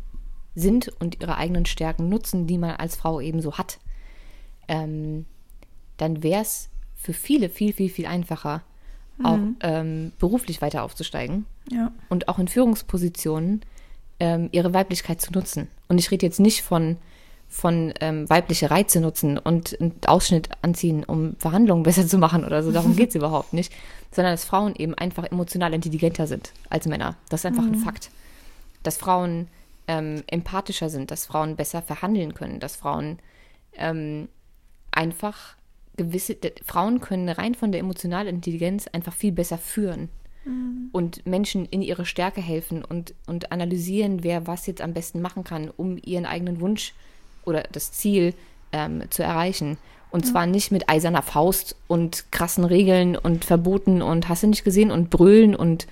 sind 0.55 0.89
und 0.99 1.21
ihre 1.21 1.37
eigenen 1.37 1.65
Stärken 1.65 2.09
nutzen, 2.09 2.47
die 2.47 2.57
man 2.57 2.71
als 2.71 2.95
Frau 2.95 3.21
eben 3.21 3.41
so 3.41 3.57
hat, 3.57 3.79
ähm, 4.67 5.25
dann 5.97 6.23
wäre 6.23 6.41
es 6.41 6.69
für 6.95 7.13
viele 7.13 7.49
viel, 7.49 7.73
viel, 7.73 7.89
viel 7.89 8.05
einfacher, 8.05 8.63
mhm. 9.17 9.25
auch 9.25 9.39
ähm, 9.61 10.11
beruflich 10.19 10.61
weiter 10.61 10.83
aufzusteigen 10.83 11.45
ja. 11.71 11.91
und 12.09 12.27
auch 12.27 12.39
in 12.39 12.47
Führungspositionen 12.47 13.61
ähm, 14.19 14.49
ihre 14.51 14.73
Weiblichkeit 14.73 15.21
zu 15.21 15.31
nutzen. 15.31 15.67
Und 15.87 15.97
ich 15.97 16.11
rede 16.11 16.25
jetzt 16.25 16.39
nicht 16.39 16.61
von, 16.61 16.97
von 17.49 17.93
ähm, 18.01 18.29
weibliche 18.29 18.69
Reize 18.69 19.01
nutzen 19.01 19.37
und 19.37 19.79
einen 19.81 19.93
Ausschnitt 20.05 20.49
anziehen, 20.61 21.03
um 21.03 21.35
Verhandlungen 21.37 21.83
besser 21.83 22.07
zu 22.07 22.17
machen 22.17 22.45
oder 22.45 22.61
so. 22.61 22.71
Darum 22.71 22.95
geht 22.95 23.09
es 23.09 23.15
überhaupt 23.15 23.53
nicht. 23.53 23.73
Sondern 24.13 24.33
dass 24.33 24.45
Frauen 24.45 24.75
eben 24.75 24.93
einfach 24.93 25.23
emotional 25.31 25.73
intelligenter 25.73 26.27
sind 26.27 26.51
als 26.69 26.85
Männer. 26.85 27.15
Das 27.29 27.41
ist 27.41 27.45
einfach 27.45 27.63
mhm. 27.63 27.73
ein 27.73 27.75
Fakt. 27.75 28.11
Dass 28.83 28.97
Frauen 28.97 29.47
ähm, 29.87 30.23
empathischer 30.27 30.89
sind, 30.89 31.11
dass 31.11 31.25
Frauen 31.25 31.55
besser 31.55 31.81
verhandeln 31.81 32.33
können, 32.33 32.59
dass 32.59 32.75
Frauen 32.75 33.19
ähm, 33.73 34.27
einfach 34.91 35.55
gewisse, 35.97 36.37
Frauen 36.65 37.01
können 37.01 37.29
rein 37.29 37.55
von 37.55 37.71
der 37.71 37.81
emotionalen 37.81 38.27
Intelligenz 38.27 38.87
einfach 38.87 39.13
viel 39.13 39.31
besser 39.31 39.57
führen 39.57 40.09
mhm. 40.45 40.89
und 40.91 41.25
Menschen 41.25 41.65
in 41.65 41.81
ihre 41.81 42.05
Stärke 42.05 42.41
helfen 42.41 42.83
und, 42.83 43.13
und 43.27 43.51
analysieren, 43.51 44.23
wer 44.23 44.47
was 44.47 44.67
jetzt 44.67 44.81
am 44.81 44.93
besten 44.93 45.21
machen 45.21 45.43
kann, 45.43 45.69
um 45.69 45.97
ihren 46.03 46.25
eigenen 46.25 46.59
Wunsch 46.61 46.93
oder 47.45 47.63
das 47.71 47.91
Ziel 47.91 48.33
ähm, 48.71 49.03
zu 49.09 49.23
erreichen. 49.23 49.77
Und 50.11 50.25
zwar 50.25 50.45
nicht 50.45 50.73
mit 50.73 50.89
eiserner 50.89 51.21
Faust 51.21 51.77
und 51.87 52.25
krassen 52.31 52.65
Regeln 52.65 53.15
und 53.15 53.45
Verboten 53.45 54.01
und 54.01 54.27
hast 54.27 54.43
du 54.43 54.47
nicht 54.47 54.65
gesehen 54.65 54.91
und 54.91 55.09
brüllen 55.09 55.55
und 55.55 55.87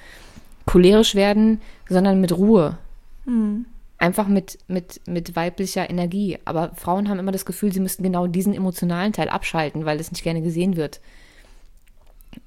cholerisch 0.66 1.16
werden, 1.16 1.62
sondern 1.88 2.20
mit 2.20 2.38
Ruhe. 2.38 2.78
Mhm 3.26 3.66
einfach 4.00 4.28
mit, 4.28 4.58
mit, 4.68 5.06
mit 5.08 5.36
weiblicher 5.36 5.90
Energie. 5.90 6.40
Aber 6.46 6.72
Frauen 6.76 7.10
haben 7.10 7.20
immer 7.20 7.34
das 7.34 7.46
Gefühl, 7.46 7.72
sie 7.72 7.82
müssten 7.82 8.04
genau 8.04 8.28
diesen 8.28 8.54
emotionalen 8.54 9.14
Teil 9.14 9.30
abschalten, 9.30 9.86
weil 9.86 9.98
das 9.98 10.12
nicht 10.12 10.24
gerne 10.24 10.42
gesehen 10.42 10.78
wird. 10.78 11.02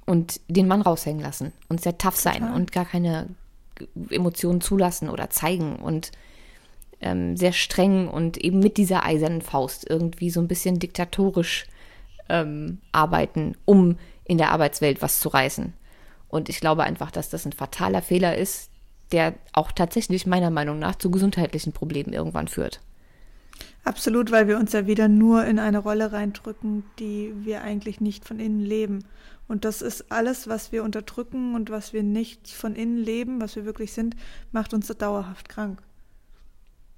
Und 0.07 0.41
den 0.49 0.67
Mann 0.67 0.83
raushängen 0.83 1.23
lassen 1.23 1.53
und 1.69 1.81
sehr 1.81 1.99
tough 1.99 2.17
sein 2.17 2.41
Total. 2.41 2.55
und 2.55 2.73
gar 2.73 2.85
keine 2.85 3.29
Emotionen 4.11 4.61
zulassen 4.61 5.09
oder 5.09 5.31
zeigen 5.31 5.77
und 5.77 6.13
ähm, 7.01 7.37
sehr 7.37 7.53
streng 7.53 8.09
und 8.09 8.39
eben 8.39 8.61
mit 8.61 8.77
dieser 8.77 9.05
eisernen 9.05 9.43
Faust 9.43 9.89
irgendwie 9.89 10.31
so 10.31 10.41
ein 10.41 10.49
bisschen 10.49 10.79
diktatorisch 10.79 11.67
ähm, 12.29 12.79
arbeiten, 12.93 13.57
um 13.65 13.99
in 14.25 14.39
der 14.39 14.53
Arbeitswelt 14.53 15.03
was 15.03 15.21
zu 15.21 15.29
reißen. 15.29 15.73
Und 16.29 16.49
ich 16.49 16.61
glaube 16.61 16.85
einfach, 16.85 17.11
dass 17.11 17.29
das 17.29 17.45
ein 17.45 17.53
fataler 17.53 18.03
Fehler 18.03 18.37
ist, 18.37 18.71
der 19.13 19.35
auch 19.53 19.73
tatsächlich 19.73 20.27
meiner 20.27 20.51
Meinung 20.51 20.79
nach 20.79 20.97
zu 20.97 21.11
gesundheitlichen 21.11 21.73
Problemen 21.73 22.13
irgendwann 22.13 22.49
führt. 22.49 22.81
Absolut, 23.85 24.31
weil 24.31 24.47
wir 24.47 24.59
uns 24.59 24.73
ja 24.73 24.87
wieder 24.87 25.09
nur 25.09 25.45
in 25.45 25.59
eine 25.59 25.79
Rolle 25.79 26.13
reindrücken, 26.13 26.85
die 26.99 27.33
wir 27.45 27.63
eigentlich 27.63 28.01
nicht 28.01 28.25
von 28.25 28.39
innen 28.39 28.61
leben. 28.61 29.05
Und 29.49 29.65
das 29.65 29.83
ist 29.83 30.11
alles, 30.13 30.49
was 30.49 30.71
wir 30.71 30.85
unterdrücken 30.85 31.55
und 31.55 31.69
was 31.69 31.93
wir 31.93 32.03
nicht 32.03 32.49
von 32.49 32.75
innen 32.77 32.99
leben, 32.99 33.41
was 33.41 33.57
wir 33.57 33.65
wirklich 33.65 33.93
sind, 33.93 34.17
macht 34.53 34.73
uns 34.73 34.87
dauerhaft 34.87 35.49
krank. 35.49 35.83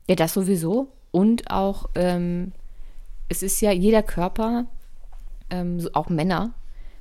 Ja, 0.09 0.15
das 0.15 0.35
sowieso. 0.35 0.89
Und 1.11 1.51
auch, 1.51 1.89
ähm, 1.95 2.53
es 3.29 3.43
ist 3.43 3.61
ja 3.61 3.73
jeder 3.73 4.03
Körper, 4.03 4.67
ähm, 5.49 5.89
auch 5.95 6.11
Männer, 6.11 6.53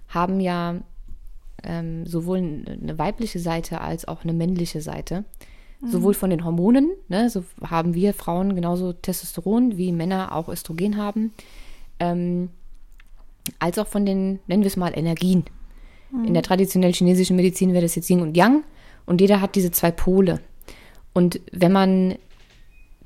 haben 0.07 0.39
ja 0.39 0.75
ähm, 1.63 2.05
sowohl 2.05 2.37
eine 2.37 2.97
weibliche 2.97 3.39
Seite 3.39 3.81
als 3.81 4.07
auch 4.07 4.23
eine 4.23 4.33
männliche 4.33 4.81
Seite. 4.81 5.25
Mhm. 5.81 5.91
Sowohl 5.91 6.13
von 6.13 6.29
den 6.29 6.43
Hormonen, 6.45 6.91
ne, 7.07 7.29
so 7.29 7.43
haben 7.61 7.93
wir 7.93 8.13
Frauen 8.13 8.55
genauso 8.55 8.93
Testosteron, 8.93 9.77
wie 9.77 9.91
Männer 9.91 10.35
auch 10.35 10.49
Östrogen 10.49 10.97
haben, 10.97 11.33
ähm, 11.99 12.49
als 13.59 13.77
auch 13.77 13.87
von 13.87 14.05
den, 14.05 14.39
nennen 14.47 14.63
wir 14.63 14.67
es 14.67 14.77
mal, 14.77 14.97
Energien. 14.97 15.43
Mhm. 16.11 16.25
In 16.25 16.33
der 16.33 16.43
traditionellen 16.43 16.93
chinesischen 16.93 17.35
Medizin 17.35 17.73
wäre 17.73 17.83
das 17.83 17.95
jetzt 17.95 18.09
Yin 18.09 18.21
und 18.21 18.37
Yang 18.37 18.63
und 19.05 19.21
jeder 19.21 19.41
hat 19.41 19.55
diese 19.55 19.71
zwei 19.71 19.91
Pole. 19.91 20.39
Und 21.13 21.39
wenn 21.51 21.71
man 21.71 22.15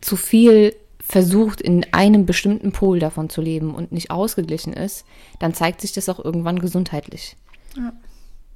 zu 0.02 0.16
viel 0.16 0.76
versucht, 1.00 1.62
in 1.62 1.86
einem 1.94 2.26
bestimmten 2.26 2.72
Pol 2.72 3.00
davon 3.00 3.30
zu 3.30 3.42
leben 3.42 3.74
und 3.74 3.92
nicht 3.92 4.12
ausgeglichen 4.12 4.74
ist, 4.74 5.06
dann 5.40 5.54
zeigt 5.54 5.82
sich 5.82 5.94
das 5.94 6.10
auch 6.10 6.24
irgendwann 6.24 6.60
gesundheitlich. 6.60 7.38
Ja. 7.76 7.94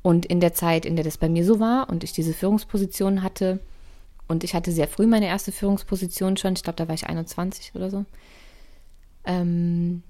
Und 0.04 0.26
in 0.26 0.40
der 0.40 0.54
Zeit, 0.54 0.86
in 0.86 0.96
der 0.96 1.06
das 1.06 1.18
bei 1.18 1.30
mir 1.30 1.46
so 1.46 1.60
war 1.60 1.90
und 1.90 2.04
ich 2.04 2.12
diese 2.12 2.34
Führungsposition 2.34 3.22
hatte, 3.24 3.60
und 4.28 4.44
ich 4.44 4.56
hatte 4.56 4.72
sehr 4.72 4.88
früh 4.88 5.08
meine 5.08 5.28
erste 5.28 5.52
Führungsposition 5.52 6.38
schon, 6.38 6.54
ich 6.54 6.64
glaube, 6.64 6.78
da 6.78 6.88
war 6.88 6.96
ich 6.96 7.08
21 7.08 7.74
oder 7.76 7.90
so, 7.90 8.06
ähm, 9.26 10.04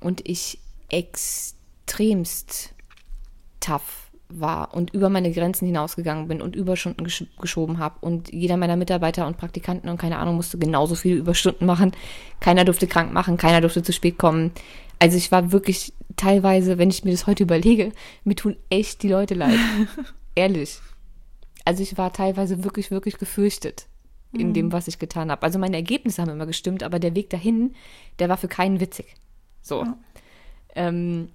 und 0.00 0.28
ich 0.28 0.58
extremst 0.90 2.74
tough 3.60 4.08
war 4.28 4.74
und 4.74 4.92
über 4.92 5.08
meine 5.08 5.32
Grenzen 5.32 5.66
hinausgegangen 5.66 6.28
bin 6.28 6.42
und 6.42 6.54
Überstunden 6.54 7.04
gesch 7.04 7.24
geschoben 7.40 7.78
habe. 7.78 7.96
Und 8.00 8.32
jeder 8.32 8.56
meiner 8.56 8.76
Mitarbeiter 8.76 9.26
und 9.26 9.38
Praktikanten 9.38 9.88
und 9.88 9.98
keine 9.98 10.18
Ahnung 10.18 10.36
musste 10.36 10.58
genauso 10.58 10.94
viele 10.94 11.16
Überstunden 11.16 11.66
machen. 11.66 11.92
Keiner 12.40 12.64
durfte 12.64 12.86
krank 12.86 13.12
machen, 13.12 13.38
keiner 13.38 13.60
durfte 13.60 13.82
zu 13.82 13.92
spät 13.92 14.18
kommen. 14.18 14.52
Also 14.98 15.16
ich 15.16 15.30
war 15.30 15.52
wirklich 15.52 15.92
teilweise, 16.16 16.78
wenn 16.78 16.90
ich 16.90 17.04
mir 17.04 17.12
das 17.12 17.26
heute 17.26 17.44
überlege, 17.44 17.92
mir 18.24 18.34
tun 18.34 18.56
echt 18.70 19.02
die 19.02 19.08
Leute 19.08 19.34
leid. 19.34 19.58
Ehrlich. 20.34 20.80
Also 21.64 21.82
ich 21.82 21.96
war 21.98 22.12
teilweise 22.12 22.64
wirklich, 22.64 22.90
wirklich 22.90 23.18
gefürchtet 23.18 23.86
in 24.32 24.48
mhm. 24.48 24.54
dem, 24.54 24.72
was 24.72 24.88
ich 24.88 24.98
getan 24.98 25.30
habe. 25.30 25.42
Also 25.42 25.58
meine 25.58 25.76
Ergebnisse 25.76 26.20
haben 26.20 26.30
immer 26.30 26.46
gestimmt, 26.46 26.82
aber 26.82 26.98
der 26.98 27.14
Weg 27.14 27.30
dahin, 27.30 27.74
der 28.18 28.28
war 28.28 28.36
für 28.36 28.48
keinen 28.48 28.80
witzig. 28.80 29.14
So. 29.62 29.84
Ja. 29.84 29.98
Ähm, 30.74 31.30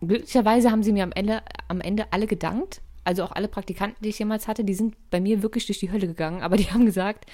glücklicherweise 0.00 0.70
haben 0.70 0.82
sie 0.82 0.92
mir 0.92 1.04
am 1.04 1.12
Ende, 1.12 1.42
am 1.68 1.80
Ende 1.80 2.12
alle 2.12 2.26
gedankt. 2.26 2.80
Also 3.04 3.24
auch 3.24 3.32
alle 3.32 3.48
Praktikanten, 3.48 4.02
die 4.02 4.10
ich 4.10 4.18
jemals 4.18 4.46
hatte, 4.46 4.64
die 4.64 4.74
sind 4.74 4.94
bei 5.10 5.20
mir 5.20 5.42
wirklich 5.42 5.66
durch 5.66 5.80
die 5.80 5.90
Hölle 5.90 6.06
gegangen. 6.06 6.42
Aber 6.42 6.56
die 6.56 6.64
haben 6.72 6.86
gesagt, 6.86 7.26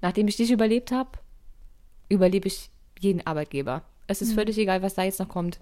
nachdem 0.00 0.28
ich 0.28 0.36
dich 0.36 0.50
überlebt 0.50 0.92
habe, 0.92 1.10
überlebe 2.08 2.48
ich 2.48 2.70
jeden 3.00 3.26
Arbeitgeber. 3.26 3.82
Es 4.06 4.22
ist 4.22 4.30
mhm. 4.32 4.34
völlig 4.34 4.58
egal, 4.58 4.82
was 4.82 4.94
da 4.94 5.02
jetzt 5.02 5.20
noch 5.20 5.28
kommt. 5.28 5.60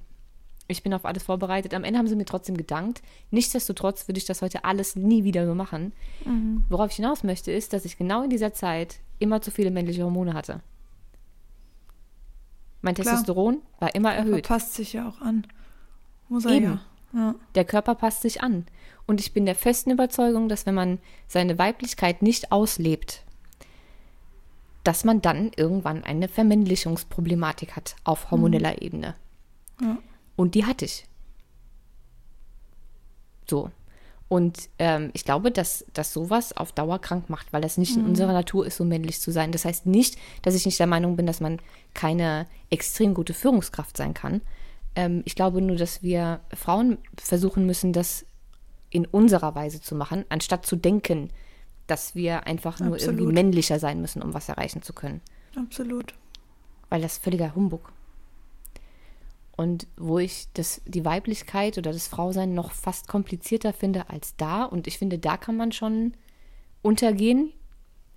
Ich 0.69 0.83
bin 0.83 0.95
auf 0.95 1.05
alles 1.05 1.25
vorbereitet. 1.25 1.75
Am 1.75 1.85
Ende 1.85 1.99
haben 1.99 2.07
sie 2.07 2.15
mir 2.15 2.25
trotzdem 2.25 2.57
gedankt. 2.57 3.03
Nichtsdestotrotz 3.31 4.07
würde 4.07 4.19
ich 4.19 4.25
das 4.25 4.41
heute 4.41 4.65
alles 4.65 4.95
nie 4.95 5.25
wieder 5.25 5.47
so 5.47 5.55
machen. 5.55 5.93
Mhm. 6.25 6.65
Worauf 6.69 6.91
ich 6.91 6.97
hinaus 6.97 7.25
möchte, 7.25 7.51
ist, 7.51 7.73
dass 7.73 7.85
ich 7.85 7.99
genau 7.99 8.23
in 8.23 8.31
dieser 8.31 8.53
Zeit 8.53 9.01
immer 9.19 9.43
zu 9.43 9.51
viele 9.51 9.71
männliche 9.71 10.05
Hormone 10.05 10.33
hatte. 10.33 10.61
Mein 12.83 12.95
Klar. 12.95 13.07
Testosteron 13.07 13.59
war 13.79 13.95
immer 13.95 14.15
erhöht. 14.15 14.45
Der 14.45 14.49
passt 14.49 14.75
sich 14.75 14.93
ja 14.93 15.09
auch 15.09 15.21
an. 15.21 15.47
Muss 16.29 16.45
er 16.45 16.53
Eben. 16.53 16.65
ja. 16.65 16.81
ja. 17.15 17.35
Der 17.57 17.65
Körper 17.65 17.95
passt 17.95 18.23
sich 18.23 18.43
an. 18.43 18.67
Und 19.07 19.21
ich 19.21 19.33
bin 19.33 19.45
der 19.45 19.57
festen 19.57 19.91
Überzeugung, 19.91 20.49
dass 20.49 20.67
wenn 20.67 20.75
man 20.75 20.99
seine 21.27 21.59
Weiblichkeit 21.59 22.23
nicht 22.23 22.53
auslebt, 22.53 23.25
dass 24.85 25.05
man 25.05 25.21
dann 25.21 25.51
irgendwann 25.57 26.05
eine 26.05 26.29
Vermännlichungsproblematik 26.29 27.77
hat 27.77 27.97
auf 28.05 28.31
hormoneller 28.31 28.73
mhm. 28.73 28.79
Ebene. 28.81 29.15
Ja. 29.81 29.99
Und 30.37 30.55
die 30.55 30.65
hatte 30.65 30.85
ich. 30.85 31.07
So. 33.49 33.71
Und 34.29 34.69
ähm, 34.79 35.11
ich 35.13 35.25
glaube, 35.25 35.51
dass, 35.51 35.85
dass 35.93 36.13
sowas 36.13 36.57
auf 36.57 36.71
Dauer 36.71 37.01
krank 37.01 37.29
macht, 37.29 37.53
weil 37.53 37.61
das 37.61 37.77
nicht 37.77 37.97
mhm. 37.97 38.03
in 38.03 38.09
unserer 38.11 38.33
Natur 38.33 38.65
ist, 38.65 38.77
so 38.77 38.85
männlich 38.85 39.21
zu 39.21 39.33
sein. 39.33 39.51
Das 39.51 39.65
heißt 39.65 39.87
nicht, 39.87 40.17
dass 40.43 40.55
ich 40.55 40.65
nicht 40.65 40.79
der 40.79 40.87
Meinung 40.87 41.17
bin, 41.17 41.27
dass 41.27 41.41
man 41.41 41.59
keine 41.95 42.47
extrem 42.71 43.13
gute 43.13 43.35
Führungskraft 43.35 43.97
sein 43.97 44.15
kann. 44.15 44.41
Ähm, 44.95 45.23
ich 45.25 45.35
glaube 45.35 45.61
nur, 45.61 45.77
dass 45.77 46.03
wir 46.03 46.41
Frauen 46.55 46.99
versuchen 47.17 47.67
müssen, 47.67 47.93
das 47.93 48.25
in 48.89 49.05
unserer 49.05 49.55
Weise 49.57 49.81
zu 49.81 49.95
machen, 49.95 50.25
anstatt 50.29 50.65
zu 50.65 50.77
denken, 50.77 51.31
dass 51.91 52.15
wir 52.15 52.47
einfach 52.47 52.81
nur 52.81 52.95
Absolut. 52.95 53.21
irgendwie 53.21 53.33
männlicher 53.33 53.79
sein 53.79 54.01
müssen, 54.01 54.23
um 54.23 54.35
was 54.35 54.49
erreichen 54.49 54.83
zu 54.83 54.93
können. 54.93 55.21
Absolut. 55.57 56.15
Weil 56.89 57.03
das 57.03 57.15
ist 57.15 57.25
völliger 57.25 57.55
Humbug 57.55 57.93
und 59.61 59.87
wo 59.99 60.19
ich 60.19 60.47
das, 60.55 60.81
die 60.87 61.05
Weiblichkeit 61.05 61.77
oder 61.77 61.93
das 61.93 62.09
Frausein 62.09 62.55
noch 62.55 62.73
fast 62.73 63.09
komplizierter 63.09 63.75
finde 63.75 64.09
als 64.09 64.35
da. 64.37 64.65
Und 64.65 64.87
ich 64.87 64.97
finde, 64.97 65.19
da 65.19 65.37
kann 65.37 65.55
man 65.55 65.71
schon 65.71 66.15
untergehen 66.81 67.53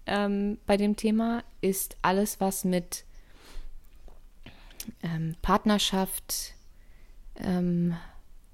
ähm, 0.05 0.57
bei 0.65 0.77
dem 0.77 0.95
Thema, 0.95 1.43
ist 1.59 1.97
alles, 2.01 2.39
was 2.39 2.63
mit 2.63 3.03
ähm, 5.01 5.35
Partnerschaft, 5.41 6.53
ähm, 7.35 7.97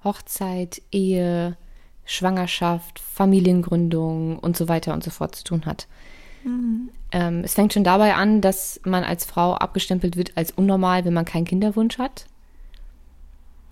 Hochzeit, 0.04 0.82
Ehe, 0.92 1.58
Schwangerschaft, 2.10 3.00
Familiengründung 3.00 4.40
und 4.40 4.58
so 4.58 4.68
weiter 4.68 4.94
und 4.94 5.04
so 5.04 5.12
fort 5.12 5.36
zu 5.36 5.44
tun 5.44 5.66
hat. 5.66 5.88
Mhm. 6.44 6.90
Ähm, 7.12 7.44
es 7.44 7.54
fängt 7.54 7.74
schon 7.74 7.84
dabei 7.84 8.16
an, 8.16 8.42
dass 8.42 8.82
man 8.84 9.04
als 9.04 9.26
Frau 9.26 9.54
abgestempelt 9.54 10.16
wird 10.16 10.36
als 10.36 10.52
unnormal, 10.52 11.06
wenn 11.06 11.14
man 11.14 11.26
keinen 11.26 11.46
Kinderwunsch 11.46 12.00
hat 12.00 12.26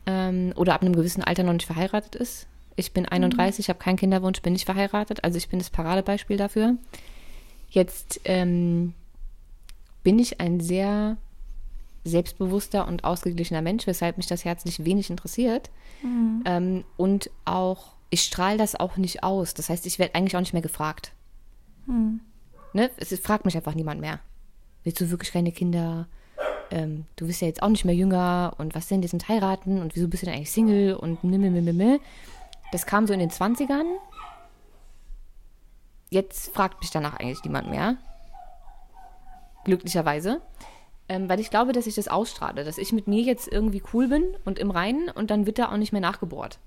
ähm, 0.05 0.53
oder 0.55 0.75
ab 0.75 0.81
einem 0.81 0.95
gewissen 0.95 1.23
Alter 1.23 1.43
noch 1.43 1.53
nicht 1.53 1.65
verheiratet 1.65 2.15
ist. 2.15 2.47
Ich 2.75 2.93
bin 2.93 3.07
31, 3.07 3.67
mhm. 3.67 3.69
habe 3.71 3.79
keinen 3.79 3.97
Kinderwunsch, 3.97 4.41
bin 4.43 4.53
nicht 4.53 4.65
verheiratet, 4.65 5.23
also 5.23 5.37
ich 5.37 5.49
bin 5.49 5.57
das 5.57 5.71
Paradebeispiel 5.71 6.37
dafür. 6.37 6.75
Jetzt 7.69 8.21
ähm, 8.25 8.93
bin 10.03 10.19
ich 10.19 10.39
ein 10.39 10.59
sehr 10.59 11.17
selbstbewusster 12.03 12.87
und 12.87 13.03
ausgeglichener 13.03 13.63
Mensch, 13.63 13.87
weshalb 13.87 14.17
mich 14.17 14.27
das 14.27 14.45
herzlich 14.45 14.85
wenig 14.85 15.09
interessiert. 15.09 15.71
Mhm. 16.03 16.43
Ähm, 16.45 16.83
und 16.97 17.31
auch, 17.45 17.96
ich 18.09 18.23
strahle 18.23 18.57
das 18.57 18.75
auch 18.75 18.97
nicht 18.97 19.23
aus. 19.23 19.53
Das 19.53 19.69
heißt, 19.69 19.85
ich 19.85 19.99
werde 19.99 20.15
eigentlich 20.15 20.35
auch 20.35 20.41
nicht 20.41 20.53
mehr 20.53 20.61
gefragt. 20.61 21.11
Mhm. 21.85 22.21
Ne? 22.73 22.89
Es 22.97 23.17
fragt 23.19 23.45
mich 23.45 23.55
einfach 23.55 23.75
niemand 23.75 24.01
mehr. 24.01 24.19
Willst 24.83 25.01
du 25.01 25.09
wirklich 25.09 25.31
keine 25.31 25.51
Kinder? 25.51 26.07
ähm, 26.71 27.05
du 27.15 27.27
bist 27.27 27.41
ja 27.41 27.47
jetzt 27.47 27.61
auch 27.61 27.69
nicht 27.69 27.85
mehr 27.85 27.95
jünger 27.95 28.53
und 28.57 28.75
was 28.75 28.87
denn, 28.87 29.01
die 29.01 29.07
sind 29.07 29.27
heiraten 29.27 29.81
und 29.81 29.95
wieso 29.95 30.07
bist 30.07 30.23
du 30.23 30.27
denn 30.27 30.35
eigentlich 30.35 30.51
Single 30.51 30.95
und 30.95 31.23
mimimimimim. 31.23 31.99
Das 32.71 32.85
kam 32.85 33.07
so 33.07 33.13
in 33.13 33.19
den 33.19 33.29
20ern. 33.29 33.85
Jetzt 36.09 36.53
fragt 36.53 36.81
mich 36.81 36.91
danach 36.91 37.15
eigentlich 37.15 37.43
niemand 37.43 37.69
mehr. 37.69 37.97
Glücklicherweise. 39.63 40.41
Ähm, 41.09 41.29
weil 41.29 41.39
ich 41.39 41.49
glaube, 41.49 41.71
dass 41.71 41.87
ich 41.87 41.95
das 41.95 42.09
ausstrahle, 42.09 42.65
dass 42.65 42.77
ich 42.77 42.91
mit 42.91 43.07
mir 43.07 43.21
jetzt 43.21 43.47
irgendwie 43.47 43.81
cool 43.93 44.09
bin 44.09 44.23
und 44.43 44.59
im 44.59 44.71
Reinen 44.71 45.09
und 45.09 45.31
dann 45.31 45.45
wird 45.45 45.57
da 45.57 45.71
auch 45.71 45.77
nicht 45.77 45.93
mehr 45.93 46.01
nachgebohrt. 46.01 46.59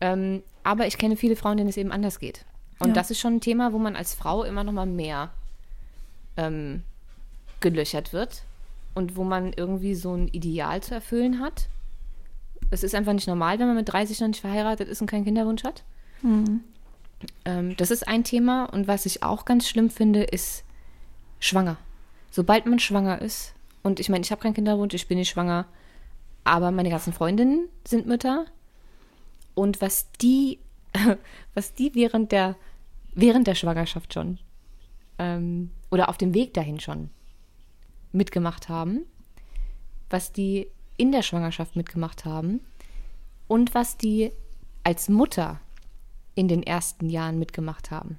Ähm, 0.00 0.42
aber 0.62 0.86
ich 0.86 0.98
kenne 0.98 1.16
viele 1.16 1.36
Frauen, 1.36 1.56
denen 1.56 1.70
es 1.70 1.76
eben 1.76 1.92
anders 1.92 2.18
geht. 2.18 2.44
Und 2.78 2.88
ja. 2.88 2.94
das 2.94 3.10
ist 3.10 3.20
schon 3.20 3.36
ein 3.36 3.40
Thema, 3.40 3.72
wo 3.72 3.78
man 3.78 3.96
als 3.96 4.14
Frau 4.14 4.44
immer 4.44 4.64
noch 4.64 4.72
mal 4.72 4.86
mehr 4.86 5.30
ähm, 6.36 6.82
gelöchert 7.60 8.12
wird 8.12 8.42
und 8.94 9.16
wo 9.16 9.24
man 9.24 9.52
irgendwie 9.52 9.94
so 9.94 10.14
ein 10.14 10.28
Ideal 10.28 10.82
zu 10.82 10.94
erfüllen 10.94 11.40
hat. 11.40 11.68
Es 12.70 12.82
ist 12.82 12.94
einfach 12.94 13.12
nicht 13.12 13.28
normal, 13.28 13.58
wenn 13.58 13.66
man 13.66 13.76
mit 13.76 13.90
30 13.90 14.20
noch 14.20 14.28
nicht 14.28 14.40
verheiratet 14.40 14.88
ist 14.88 15.00
und 15.00 15.06
keinen 15.06 15.24
Kinderwunsch 15.24 15.64
hat. 15.64 15.84
Mhm. 16.22 16.60
Ähm, 17.44 17.76
das 17.76 17.90
ist 17.90 18.06
ein 18.08 18.24
Thema. 18.24 18.64
Und 18.64 18.88
was 18.88 19.06
ich 19.06 19.22
auch 19.22 19.44
ganz 19.44 19.68
schlimm 19.68 19.90
finde, 19.90 20.24
ist 20.24 20.64
schwanger. 21.38 21.76
Sobald 22.30 22.66
man 22.66 22.78
schwanger 22.78 23.22
ist, 23.22 23.54
und 23.82 24.00
ich 24.00 24.08
meine, 24.08 24.24
ich 24.24 24.30
habe 24.32 24.42
keinen 24.42 24.54
Kinderwunsch, 24.54 24.94
ich 24.94 25.06
bin 25.06 25.18
nicht 25.18 25.30
schwanger, 25.30 25.66
aber 26.44 26.70
meine 26.70 26.90
ganzen 26.90 27.12
Freundinnen 27.12 27.68
sind 27.86 28.06
Mütter. 28.06 28.46
Und 29.56 29.80
was 29.80 30.12
die, 30.20 30.60
was 31.54 31.74
die 31.74 31.94
während 31.94 32.30
der, 32.30 32.54
während 33.14 33.48
der 33.48 33.56
Schwangerschaft 33.56 34.14
schon 34.14 34.38
ähm, 35.18 35.70
oder 35.90 36.08
auf 36.10 36.18
dem 36.18 36.34
Weg 36.34 36.54
dahin 36.54 36.78
schon 36.78 37.10
mitgemacht 38.12 38.68
haben, 38.68 39.06
was 40.10 40.30
die 40.30 40.68
in 40.98 41.10
der 41.10 41.22
Schwangerschaft 41.22 41.74
mitgemacht 41.74 42.24
haben 42.24 42.60
und 43.48 43.74
was 43.74 43.96
die 43.96 44.30
als 44.84 45.08
Mutter 45.08 45.60
in 46.34 46.48
den 46.48 46.62
ersten 46.62 47.08
Jahren 47.08 47.38
mitgemacht 47.38 47.90
haben. 47.90 48.18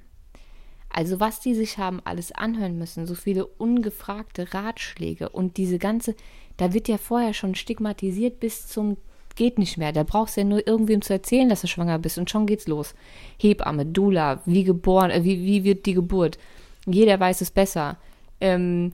Also 0.90 1.20
was 1.20 1.38
die 1.38 1.54
sich 1.54 1.78
haben 1.78 2.00
alles 2.04 2.32
anhören 2.32 2.78
müssen, 2.78 3.06
so 3.06 3.14
viele 3.14 3.46
ungefragte 3.46 4.52
Ratschläge 4.54 5.28
und 5.28 5.56
diese 5.56 5.78
ganze, 5.78 6.16
da 6.56 6.72
wird 6.72 6.88
ja 6.88 6.98
vorher 6.98 7.32
schon 7.32 7.54
stigmatisiert 7.54 8.40
bis 8.40 8.66
zum 8.66 8.96
geht 9.38 9.56
nicht 9.58 9.78
mehr. 9.78 9.92
Da 9.92 10.02
brauchst 10.02 10.36
du 10.36 10.42
ja 10.42 10.46
nur 10.46 10.66
irgendwem 10.66 11.00
zu 11.00 11.14
erzählen, 11.14 11.48
dass 11.48 11.62
du 11.62 11.68
schwanger 11.68 11.98
bist 11.98 12.18
und 12.18 12.28
schon 12.28 12.46
geht's 12.46 12.66
los. 12.66 12.94
Hebamme, 13.38 13.86
Dula, 13.86 14.42
wie 14.44 14.64
geboren, 14.64 15.10
äh, 15.10 15.24
wie, 15.24 15.44
wie 15.46 15.64
wird 15.64 15.86
die 15.86 15.94
Geburt? 15.94 16.38
Jeder 16.86 17.18
weiß 17.18 17.40
es 17.40 17.50
besser. 17.50 17.96
Ähm, 18.40 18.92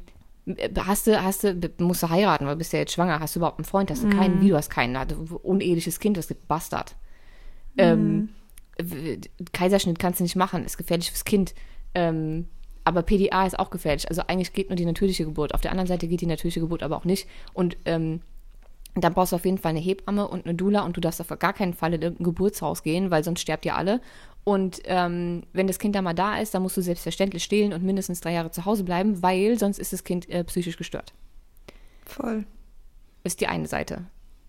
Hast 0.76 1.06
du, 1.06 1.22
hast 1.22 1.44
du, 1.44 1.70
musst 1.78 2.02
du 2.02 2.10
heiraten, 2.10 2.44
weil 2.44 2.52
du 2.52 2.58
bist 2.58 2.74
ja 2.74 2.78
jetzt 2.78 2.92
schwanger, 2.92 3.18
hast 3.18 3.34
du 3.34 3.40
überhaupt 3.40 3.58
einen 3.58 3.64
Freund, 3.64 3.90
hast 3.90 4.04
du 4.04 4.10
keinen, 4.10 4.40
mm. 4.40 4.40
wie 4.42 4.50
du 4.50 4.56
hast 4.56 4.68
keinen, 4.68 4.98
hast 4.98 5.14
uneheliches 5.42 6.00
Kind, 6.00 6.18
das 6.18 6.28
gibt 6.28 6.46
Bastard. 6.48 6.96
Mm. 7.76 7.80
Ähm, 7.80 8.28
Kaiserschnitt 9.54 9.98
kannst 9.98 10.20
du 10.20 10.24
nicht 10.24 10.36
machen, 10.36 10.66
ist 10.66 10.76
gefährlich 10.76 11.10
fürs 11.10 11.24
Kind. 11.24 11.54
Ähm, 11.94 12.46
aber 12.84 13.02
PDA 13.02 13.46
ist 13.46 13.58
auch 13.58 13.70
gefährlich. 13.70 14.06
Also 14.10 14.20
eigentlich 14.26 14.52
geht 14.52 14.68
nur 14.68 14.76
die 14.76 14.84
natürliche 14.84 15.24
Geburt. 15.24 15.54
Auf 15.54 15.62
der 15.62 15.70
anderen 15.70 15.86
Seite 15.86 16.08
geht 16.08 16.20
die 16.20 16.26
natürliche 16.26 16.60
Geburt 16.60 16.82
aber 16.82 16.98
auch 16.98 17.06
nicht. 17.06 17.26
Und 17.54 17.78
ähm, 17.86 18.20
dann 18.94 19.12
brauchst 19.12 19.32
du 19.32 19.36
auf 19.36 19.44
jeden 19.44 19.58
Fall 19.58 19.70
eine 19.70 19.80
Hebamme 19.80 20.28
und 20.28 20.46
eine 20.46 20.54
Dula 20.54 20.82
und 20.82 20.96
du 20.96 21.00
darfst 21.00 21.20
auf 21.20 21.38
gar 21.38 21.52
keinen 21.52 21.74
Fall 21.74 21.94
in 21.94 22.02
irgendein 22.02 22.24
Geburtshaus 22.24 22.82
gehen, 22.82 23.10
weil 23.10 23.24
sonst 23.24 23.40
sterbt 23.40 23.64
ihr 23.64 23.76
alle. 23.76 24.00
Und 24.44 24.82
ähm, 24.84 25.42
wenn 25.52 25.66
das 25.66 25.78
Kind 25.78 25.96
dann 25.96 26.04
mal 26.04 26.14
da 26.14 26.38
ist, 26.38 26.54
dann 26.54 26.62
musst 26.62 26.76
du 26.76 26.82
selbstverständlich 26.82 27.42
stillen 27.42 27.72
und 27.72 27.82
mindestens 27.82 28.20
drei 28.20 28.32
Jahre 28.32 28.50
zu 28.50 28.64
Hause 28.64 28.84
bleiben, 28.84 29.22
weil 29.22 29.58
sonst 29.58 29.78
ist 29.78 29.92
das 29.92 30.04
Kind 30.04 30.28
äh, 30.28 30.44
psychisch 30.44 30.76
gestört. 30.76 31.12
Voll. 32.04 32.44
Ist 33.24 33.40
die 33.40 33.46
eine 33.46 33.66
Seite. 33.66 34.04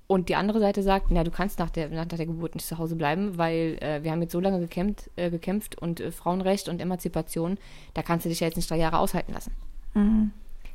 Und 0.07 0.29
die 0.29 0.35
andere 0.35 0.59
Seite 0.59 0.83
sagt, 0.83 1.07
na, 1.09 1.23
du 1.23 1.31
kannst 1.31 1.57
nach 1.57 1.71
der, 1.71 1.89
nach 1.89 2.05
der 2.05 2.25
Geburt 2.25 2.53
nicht 2.53 2.67
zu 2.67 2.77
Hause 2.77 2.95
bleiben, 2.95 3.37
weil 3.37 3.77
äh, 3.81 4.03
wir 4.03 4.11
haben 4.11 4.21
jetzt 4.21 4.33
so 4.33 4.39
lange 4.39 4.59
gekämpft, 4.59 5.09
äh, 5.15 5.31
gekämpft 5.31 5.81
und 5.81 5.99
äh, 5.99 6.11
Frauenrecht 6.11 6.69
und 6.69 6.79
Emanzipation, 6.79 7.57
da 7.95 8.03
kannst 8.03 8.25
du 8.25 8.29
dich 8.29 8.41
ja 8.41 8.47
jetzt 8.47 8.57
nicht 8.57 8.69
drei 8.69 8.77
Jahre 8.77 8.99
aushalten 8.99 9.33
lassen. 9.33 9.53
Mhm. 9.95 10.31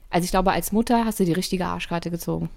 Also 0.09 0.25
ich 0.25 0.33
glaube, 0.33 0.51
als 0.51 0.73
Mutter 0.73 1.05
hast 1.05 1.21
du 1.21 1.25
die 1.25 1.33
richtige 1.33 1.67
Arschkarte 1.67 2.11
gezogen. 2.11 2.51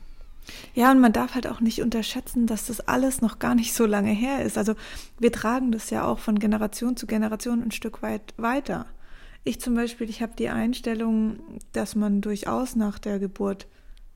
Ja, 0.74 0.92
und 0.92 1.00
man 1.00 1.14
darf 1.14 1.36
halt 1.36 1.48
auch 1.48 1.60
nicht 1.60 1.82
unterschätzen, 1.82 2.48
dass 2.48 2.68
das 2.68 2.82
alles 2.82 3.22
noch 3.22 3.40
gar 3.40 3.56
nicht 3.56 3.74
so 3.74 3.86
lange 3.86 4.12
her 4.12 4.44
ist. 4.44 4.58
Also 4.58 4.76
wir 5.20 5.32
tragen 5.32 5.72
das 5.72 5.90
ja 5.90 6.06
auch 6.06 6.20
von 6.20 6.40
Generation 6.40 6.98
zu 6.98 7.08
Generation 7.08 7.62
ein 7.62 7.72
Stück 7.72 8.02
weit 8.02 8.34
weiter. 8.38 8.86
Ich 9.44 9.60
zum 9.60 9.76
Beispiel, 9.76 10.10
ich 10.10 10.22
habe 10.22 10.34
die 10.38 10.50
Einstellung, 10.50 11.40
dass 11.74 11.96
man 11.96 12.22
durchaus 12.22 12.76
nach 12.76 13.00
der 13.00 13.20
Geburt 13.20 13.68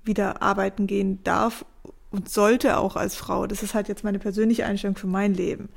wieder 0.04 0.42
arbeiten 0.42 0.88
gehen 0.88 1.24
darf 1.24 1.66
und 2.12 2.30
sollte 2.30 2.78
auch 2.78 2.96
als 2.96 3.16
Frau. 3.16 3.46
Das 3.46 3.64
ist 3.64 3.74
halt 3.74 3.90
jetzt 3.90 4.04
meine 4.04 4.20
persönliche 4.20 4.66
Einstellung 4.66 4.96
für 4.96 5.08
mein 5.08 5.34
Leben. 5.34 5.70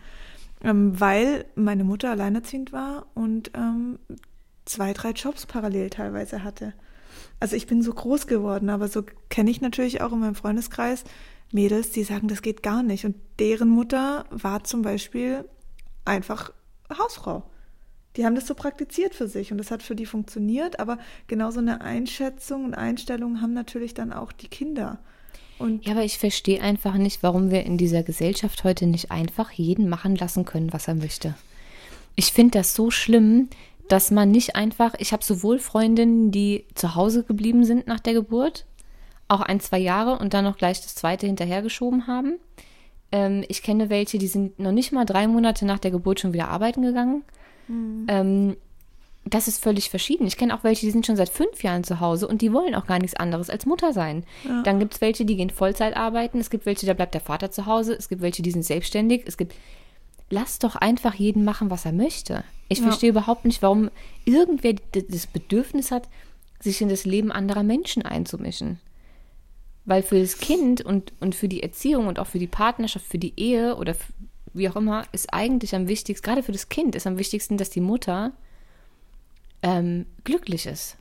Ähm, 0.63 0.99
weil 1.01 1.47
meine 1.55 1.85
Mutter 1.85 2.11
alleinerziehend 2.11 2.73
war 2.73 3.07
und 3.15 3.51
ähm, 3.55 3.99
zwei, 4.67 4.93
drei 4.93 5.11
Jobs 5.11 5.47
parallel 5.47 5.91
teilweise 5.91 6.45
hatte. 6.45 6.75
Also 7.41 7.57
ich 7.57 7.67
bin 7.67 7.83
so 7.83 7.93
groß 7.93 8.27
geworden, 8.27 8.69
aber 8.69 8.89
so 8.89 9.03
kenne 9.31 9.51
ich 9.51 9.61
natürlich 9.61 10.03
auch 10.03 10.13
in 10.13 10.21
meinem 10.21 10.35
Freundeskreis 10.35 11.05
Mädels, 11.53 11.91
die 11.91 12.05
sagen, 12.05 12.29
das 12.29 12.43
geht 12.43 12.63
gar 12.63 12.83
nicht. 12.83 13.05
Und 13.05 13.17
deren 13.39 13.69
Mutter 13.69 14.27
war 14.31 14.63
zum 14.63 14.83
Beispiel 14.83 15.45
einfach 16.05 16.53
Hausfrau. 16.97 17.43
Die 18.17 18.25
haben 18.25 18.35
das 18.35 18.47
so 18.47 18.55
praktiziert 18.55 19.15
für 19.15 19.29
sich 19.29 19.53
und 19.53 19.59
das 19.59 19.71
hat 19.71 19.83
für 19.83 19.95
die 19.95 20.07
funktioniert, 20.07 20.81
aber 20.81 20.99
genauso 21.29 21.61
eine 21.61 21.81
Einschätzung 21.81 22.65
und 22.65 22.75
Einstellung 22.75 23.41
haben 23.41 23.53
natürlich 23.53 23.95
dann 23.95 24.13
auch 24.13 24.33
die 24.33 24.49
Kinder. 24.49 24.99
Und 25.59 25.87
ja, 25.87 25.93
aber 25.93 26.05
ich 26.05 26.19
verstehe 26.19 26.61
einfach 26.61 26.95
nicht, 26.95 27.23
warum 27.23 27.51
wir 27.51 27.65
in 27.65 27.77
dieser 27.77 28.03
Gesellschaft 28.03 28.65
heute 28.65 28.87
nicht 28.87 29.11
einfach 29.11 29.51
jeden 29.53 29.89
machen 29.89 30.17
lassen 30.17 30.45
können, 30.45 30.73
was 30.73 30.89
er 30.89 30.95
möchte. 30.95 31.35
Ich 32.17 32.33
finde 32.33 32.59
das 32.59 32.75
so 32.75 32.91
schlimm, 32.91 33.49
dass 33.91 34.13
man 34.13 34.31
nicht 34.31 34.55
einfach, 34.55 34.95
ich 34.99 35.13
habe 35.13 35.25
sowohl 35.25 35.59
Freundinnen, 35.59 36.31
die 36.31 36.65
zu 36.75 36.95
Hause 36.95 37.25
geblieben 37.25 37.65
sind 37.65 37.89
nach 37.89 37.99
der 37.99 38.13
Geburt, 38.13 38.65
auch 39.27 39.41
ein, 39.41 39.59
zwei 39.59 39.79
Jahre 39.79 40.17
und 40.17 40.33
dann 40.33 40.45
noch 40.45 40.57
gleich 40.57 40.81
das 40.81 40.95
zweite 40.95 41.27
hinterhergeschoben 41.27 42.07
haben. 42.07 42.39
Ähm, 43.11 43.45
ich 43.49 43.65
kenne 43.65 43.91
welche, 43.91 44.19
die 44.19 44.29
sind 44.29 44.61
noch 44.61 44.71
nicht 44.71 44.93
mal 44.93 45.05
drei 45.05 45.27
Monate 45.27 45.67
nach 45.67 45.81
der 45.81 45.91
Geburt 45.91 46.21
schon 46.21 46.33
wieder 46.33 46.49
arbeiten 46.49 46.83
gegangen. 46.83 47.25
Mhm. 47.67 48.07
Ähm, 48.07 48.57
das 49.25 49.49
ist 49.49 49.61
völlig 49.61 49.91
verschieden. 49.91 50.27
Ich 50.27 50.37
kenne 50.37 50.55
auch 50.55 50.63
welche, 50.63 50.87
die 50.87 50.93
sind 50.93 51.05
schon 51.05 51.17
seit 51.17 51.29
fünf 51.29 51.65
Jahren 51.65 51.83
zu 51.83 51.99
Hause 51.99 52.29
und 52.29 52.43
die 52.43 52.53
wollen 52.53 52.77
auch 52.77 52.87
gar 52.87 53.01
nichts 53.01 53.17
anderes 53.17 53.51
als 53.51 53.67
Mutter 53.67 53.93
sein. 53.93 54.25
Ja. 54.49 54.63
Dann 54.63 54.79
gibt 54.79 54.95
es 54.95 55.01
welche, 55.01 55.25
die 55.25 55.37
gehen 55.37 55.51
Vollzeit 55.51 55.97
arbeiten. 55.97 56.39
Es 56.39 56.49
gibt 56.49 56.65
welche, 56.65 56.87
da 56.87 56.95
bleibt 56.95 57.15
der 57.15 57.21
Vater 57.21 57.51
zu 57.51 57.67
Hause. 57.67 57.95
Es 57.95 58.09
gibt 58.09 58.23
welche, 58.23 58.43
die 58.43 58.53
sind 58.53 58.65
selbstständig. 58.65 59.25
Es 59.27 59.37
gibt. 59.37 59.55
Lass 60.31 60.59
doch 60.61 60.77
einfach 60.77 61.15
jeden 61.15 61.45
machen, 61.45 61.71
was 61.71 61.85
er 61.85 61.93
möchte. 61.93 62.45
Ich 62.69 62.79
ja. 62.79 62.85
verstehe 62.85 63.11
überhaupt 63.11 63.45
nicht, 63.45 63.63
warum 63.63 63.91
irgendwer 64.25 64.75
das 64.93 65.27
Bedürfnis 65.27 65.91
hat, 65.91 66.09
sich 66.61 66.81
in 66.81 66.89
das 66.89 67.05
Leben 67.05 67.33
anderer 67.33 67.65
Menschen 67.65 68.03
einzumischen. 68.03 68.79
Weil 69.85 70.03
für 70.03 70.21
das 70.21 70.39
Kind 70.39 70.81
und, 70.83 71.13
und 71.21 71.35
für 71.35 71.49
die 71.49 71.63
Erziehung 71.63 72.07
und 72.07 72.19
auch 72.19 72.29
für 72.29 72.39
die 72.39 72.47
Partnerschaft, 72.47 73.07
für 73.07 73.19
die 73.19 73.33
Ehe 73.37 73.77
oder 73.77 73.97
wie 74.53 74.69
auch 74.69 74.77
immer, 74.77 75.05
ist 75.13 75.33
eigentlich 75.33 75.75
am 75.75 75.89
wichtigsten, 75.89 76.25
gerade 76.25 76.43
für 76.43 76.53
das 76.53 76.69
Kind 76.69 76.95
ist 76.95 77.07
am 77.07 77.19
wichtigsten, 77.19 77.57
dass 77.57 77.71
die 77.71 77.81
Mutter 77.81 78.33
ähm, 79.63 80.07
glücklich 80.25 80.67
ist 80.67 80.97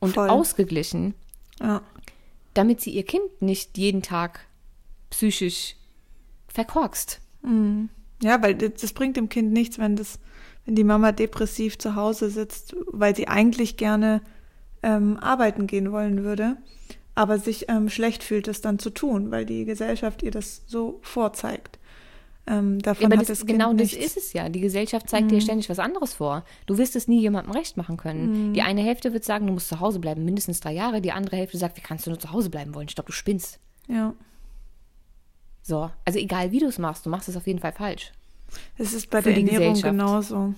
und 0.00 0.14
Voll. 0.14 0.28
ausgeglichen, 0.28 1.14
ja. 1.60 1.80
damit 2.54 2.80
sie 2.80 2.90
ihr 2.90 3.04
Kind 3.04 3.40
nicht 3.40 3.78
jeden 3.78 4.02
Tag 4.02 4.46
psychisch 5.10 5.76
verkorkst. 6.48 7.20
Mhm. 7.42 7.88
Ja, 8.22 8.42
weil 8.42 8.54
das 8.54 8.92
bringt 8.92 9.16
dem 9.16 9.28
Kind 9.28 9.52
nichts, 9.52 9.78
wenn 9.78 9.96
das, 9.96 10.18
wenn 10.64 10.74
die 10.74 10.84
Mama 10.84 11.12
depressiv 11.12 11.78
zu 11.78 11.96
Hause 11.96 12.30
sitzt, 12.30 12.76
weil 12.86 13.16
sie 13.16 13.28
eigentlich 13.28 13.76
gerne 13.76 14.20
ähm, 14.82 15.18
arbeiten 15.18 15.66
gehen 15.66 15.92
wollen 15.92 16.24
würde, 16.24 16.56
aber 17.14 17.38
sich 17.38 17.68
ähm, 17.68 17.88
schlecht 17.88 18.22
fühlt, 18.22 18.46
das 18.46 18.60
dann 18.60 18.78
zu 18.78 18.90
tun, 18.90 19.30
weil 19.30 19.44
die 19.44 19.64
Gesellschaft 19.64 20.22
ihr 20.22 20.30
das 20.30 20.62
so 20.66 20.98
vorzeigt. 21.02 21.78
Ähm, 22.44 22.80
davon 22.80 23.10
ja, 23.10 23.16
aber 23.16 23.24
das, 23.24 23.46
genau 23.46 23.72
das 23.72 23.92
ist 23.92 24.16
es 24.16 24.32
ja. 24.32 24.48
Die 24.48 24.60
Gesellschaft 24.60 25.08
zeigt 25.08 25.26
mhm. 25.26 25.28
dir 25.30 25.40
ständig 25.40 25.70
was 25.70 25.78
anderes 25.78 26.14
vor. 26.14 26.44
Du 26.66 26.76
wirst 26.76 26.96
es 26.96 27.06
nie 27.06 27.20
jemandem 27.20 27.52
recht 27.52 27.76
machen 27.76 27.96
können. 27.96 28.48
Mhm. 28.48 28.54
Die 28.54 28.62
eine 28.62 28.82
Hälfte 28.82 29.12
wird 29.12 29.24
sagen, 29.24 29.46
du 29.46 29.52
musst 29.52 29.68
zu 29.68 29.78
Hause 29.78 30.00
bleiben, 30.00 30.24
mindestens 30.24 30.58
drei 30.58 30.72
Jahre. 30.72 31.00
Die 31.00 31.12
andere 31.12 31.36
Hälfte 31.36 31.58
sagt, 31.58 31.76
wie 31.76 31.82
kannst 31.82 32.06
du 32.06 32.10
nur 32.10 32.18
zu 32.18 32.32
Hause 32.32 32.50
bleiben 32.50 32.74
wollen? 32.74 32.88
Ich 32.88 32.96
glaube, 32.96 33.06
du 33.06 33.12
spinnst. 33.12 33.60
Ja. 33.86 34.14
So, 35.62 35.90
also 36.04 36.18
egal 36.18 36.50
wie 36.50 36.58
du 36.58 36.66
es 36.66 36.78
machst, 36.78 37.06
du 37.06 37.10
machst 37.10 37.28
es 37.28 37.36
auf 37.36 37.46
jeden 37.46 37.60
Fall 37.60 37.72
falsch. 37.72 38.12
Es 38.76 38.92
ist 38.92 39.10
bei 39.10 39.22
Für 39.22 39.32
der 39.32 39.38
Ernährung 39.38 39.80
genauso. 39.80 40.54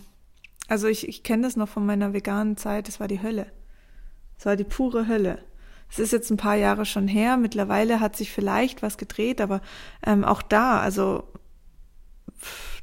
Also 0.67 0.88
ich, 0.88 1.07
ich 1.09 1.23
kenne 1.23 1.43
das 1.43 1.57
noch 1.57 1.69
von 1.69 1.85
meiner 1.85 2.12
veganen 2.12 2.57
Zeit, 2.57 2.88
das 2.88 3.01
war 3.01 3.09
die 3.09 3.23
Hölle. 3.23 3.47
Es 4.38 4.47
war 4.47 4.57
die 4.57 4.64
pure 4.64 5.07
Hölle. 5.07 5.38
Es 5.90 5.99
ist 5.99 6.12
jetzt 6.12 6.31
ein 6.31 6.38
paar 6.38 6.57
Jahre 6.57 6.87
schon 6.87 7.07
her. 7.07 7.37
Mittlerweile 7.37 8.01
hat 8.01 8.17
sich 8.17 8.33
vielleicht 8.33 8.83
was 8.83 8.99
gedreht, 8.99 9.40
aber 9.40 9.61
ähm, 10.05 10.25
auch 10.25 10.43
da, 10.43 10.81
also 10.81 11.25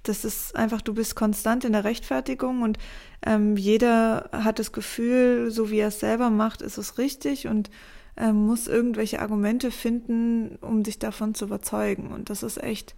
das 0.04 0.24
ist 0.24 0.56
einfach, 0.56 0.82
du 0.82 0.94
bist 0.94 1.16
konstant 1.16 1.66
in 1.66 1.74
der 1.74 1.84
Rechtfertigung 1.84 2.62
und 2.62 2.78
ähm, 3.26 3.58
jeder 3.58 4.30
hat 4.32 4.60
das 4.60 4.72
Gefühl, 4.72 5.52
so 5.52 5.70
wie 5.70 5.80
er 5.80 5.90
es 5.90 6.00
selber 6.00 6.30
macht, 6.30 6.62
ist 6.62 6.78
es 6.78 6.98
richtig 6.98 7.48
und 7.48 7.70
ähm, 8.18 8.46
muss 8.46 8.68
irgendwelche 8.68 9.22
Argumente 9.22 9.72
finden, 9.72 10.58
um 10.62 10.84
dich 10.84 11.00
davon 11.00 11.34
zu 11.34 11.46
überzeugen. 11.46 12.12
Und 12.12 12.30
das 12.30 12.44
ist 12.44 12.62
echt, 12.62 12.96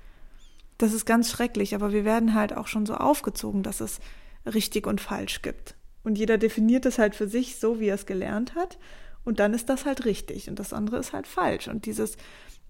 das 0.77 0.93
ist 0.93 1.05
ganz 1.05 1.29
schrecklich, 1.29 1.75
aber 1.75 1.91
wir 1.91 2.05
werden 2.05 2.33
halt 2.33 2.55
auch 2.55 2.67
schon 2.67 2.85
so 2.85 2.95
aufgezogen, 2.95 3.63
dass 3.63 3.79
es 3.79 3.99
richtig 4.45 4.87
und 4.87 5.01
falsch 5.01 5.41
gibt. 5.41 5.75
Und 6.03 6.17
jeder 6.17 6.37
definiert 6.37 6.85
es 6.85 6.99
halt 6.99 7.15
für 7.15 7.27
sich 7.27 7.57
so, 7.57 7.79
wie 7.79 7.87
er 7.87 7.95
es 7.95 8.05
gelernt 8.05 8.55
hat. 8.55 8.77
Und 9.23 9.39
dann 9.39 9.53
ist 9.53 9.69
das 9.69 9.85
halt 9.85 10.05
richtig 10.05 10.49
und 10.49 10.59
das 10.59 10.73
andere 10.73 10.97
ist 10.97 11.13
halt 11.13 11.27
falsch. 11.27 11.69
Und 11.69 11.85
dieses, 11.85 12.17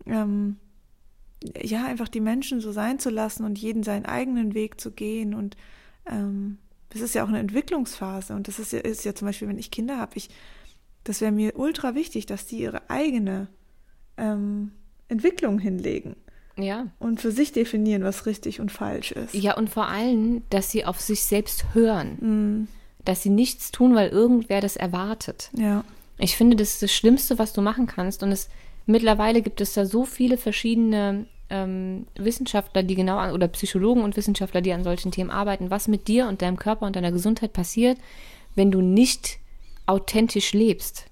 ähm, 0.06 0.58
ja, 1.60 1.86
einfach 1.86 2.08
die 2.08 2.22
Menschen 2.22 2.62
so 2.62 2.72
sein 2.72 3.00
zu 3.00 3.10
lassen 3.10 3.44
und 3.44 3.58
jeden 3.58 3.84
seinen 3.84 4.06
eigenen 4.06 4.54
Weg 4.54 4.80
zu 4.80 4.92
gehen. 4.92 5.34
Und 5.34 5.58
ähm, 6.06 6.60
das 6.90 7.02
ist 7.02 7.16
ja 7.16 7.24
auch 7.24 7.28
eine 7.28 7.40
Entwicklungsphase. 7.40 8.36
Und 8.36 8.48
das 8.48 8.60
ist 8.60 8.72
ja, 8.72 8.80
ist 8.80 9.04
ja 9.04 9.16
zum 9.16 9.28
Beispiel, 9.28 9.48
wenn 9.48 9.58
ich 9.58 9.72
Kinder 9.72 9.98
habe, 9.98 10.16
ich, 10.16 10.30
das 11.04 11.22
wäre 11.22 11.32
mir 11.32 11.58
ultra 11.58 11.96
wichtig, 11.96 12.26
dass 12.26 12.46
die 12.46 12.60
ihre 12.60 12.90
eigene 12.90 13.48
ähm, 14.18 14.72
Entwicklung 15.08 15.60
hinlegen. 15.60 16.16
Ja. 16.58 16.88
Und 17.00 17.20
für 17.20 17.32
sich 17.32 17.52
definieren, 17.52 18.04
was 18.04 18.26
richtig 18.26 18.60
und 18.60 18.72
falsch 18.72 19.12
ist. 19.12 19.34
Ja, 19.34 19.58
und 19.58 19.70
vor 19.70 19.88
allem, 19.88 20.44
dass 20.50 20.70
sie 20.70 20.86
auf 20.86 21.02
sich 21.02 21.24
selbst 21.24 21.74
hören. 21.74 22.18
Mm. 22.20 22.68
Dass 23.06 23.24
sie 23.24 23.30
nichts 23.30 23.72
tun, 23.72 23.96
weil 23.96 24.10
irgendwer 24.10 24.62
das 24.62 24.76
erwartet. 24.76 25.50
Ja. 25.58 25.84
Ich 26.20 26.38
finde, 26.38 26.56
das 26.56 26.76
ist 26.76 26.84
das 26.84 26.94
Schlimmste, 26.94 27.40
was 27.40 27.54
du 27.54 27.62
machen 27.62 27.88
kannst. 27.88 28.24
Und 28.24 28.32
es 28.32 28.50
mittlerweile 28.86 29.42
gibt 29.42 29.62
es 29.62 29.74
da 29.74 29.86
so 29.86 30.06
viele 30.06 30.38
verschiedene 30.38 31.26
ähm, 31.50 32.06
Wissenschaftler, 32.16 32.84
die 32.84 32.96
genau 32.96 33.18
an, 33.18 33.32
oder 33.32 33.48
Psychologen 33.48 34.04
und 34.04 34.16
Wissenschaftler, 34.16 34.62
die 34.62 34.74
an 34.74 34.84
solchen 34.84 35.12
Themen 35.12 35.32
arbeiten, 35.32 35.72
was 35.72 35.88
mit 35.88 36.08
dir 36.08 36.28
und 36.28 36.42
deinem 36.42 36.58
Körper 36.58 36.86
und 36.86 36.96
deiner 36.96 37.12
Gesundheit 37.12 37.52
passiert, 37.52 37.98
wenn 38.56 38.72
du 38.72 38.82
nicht 38.82 39.40
authentisch 39.86 40.54
lebst. 40.54 41.06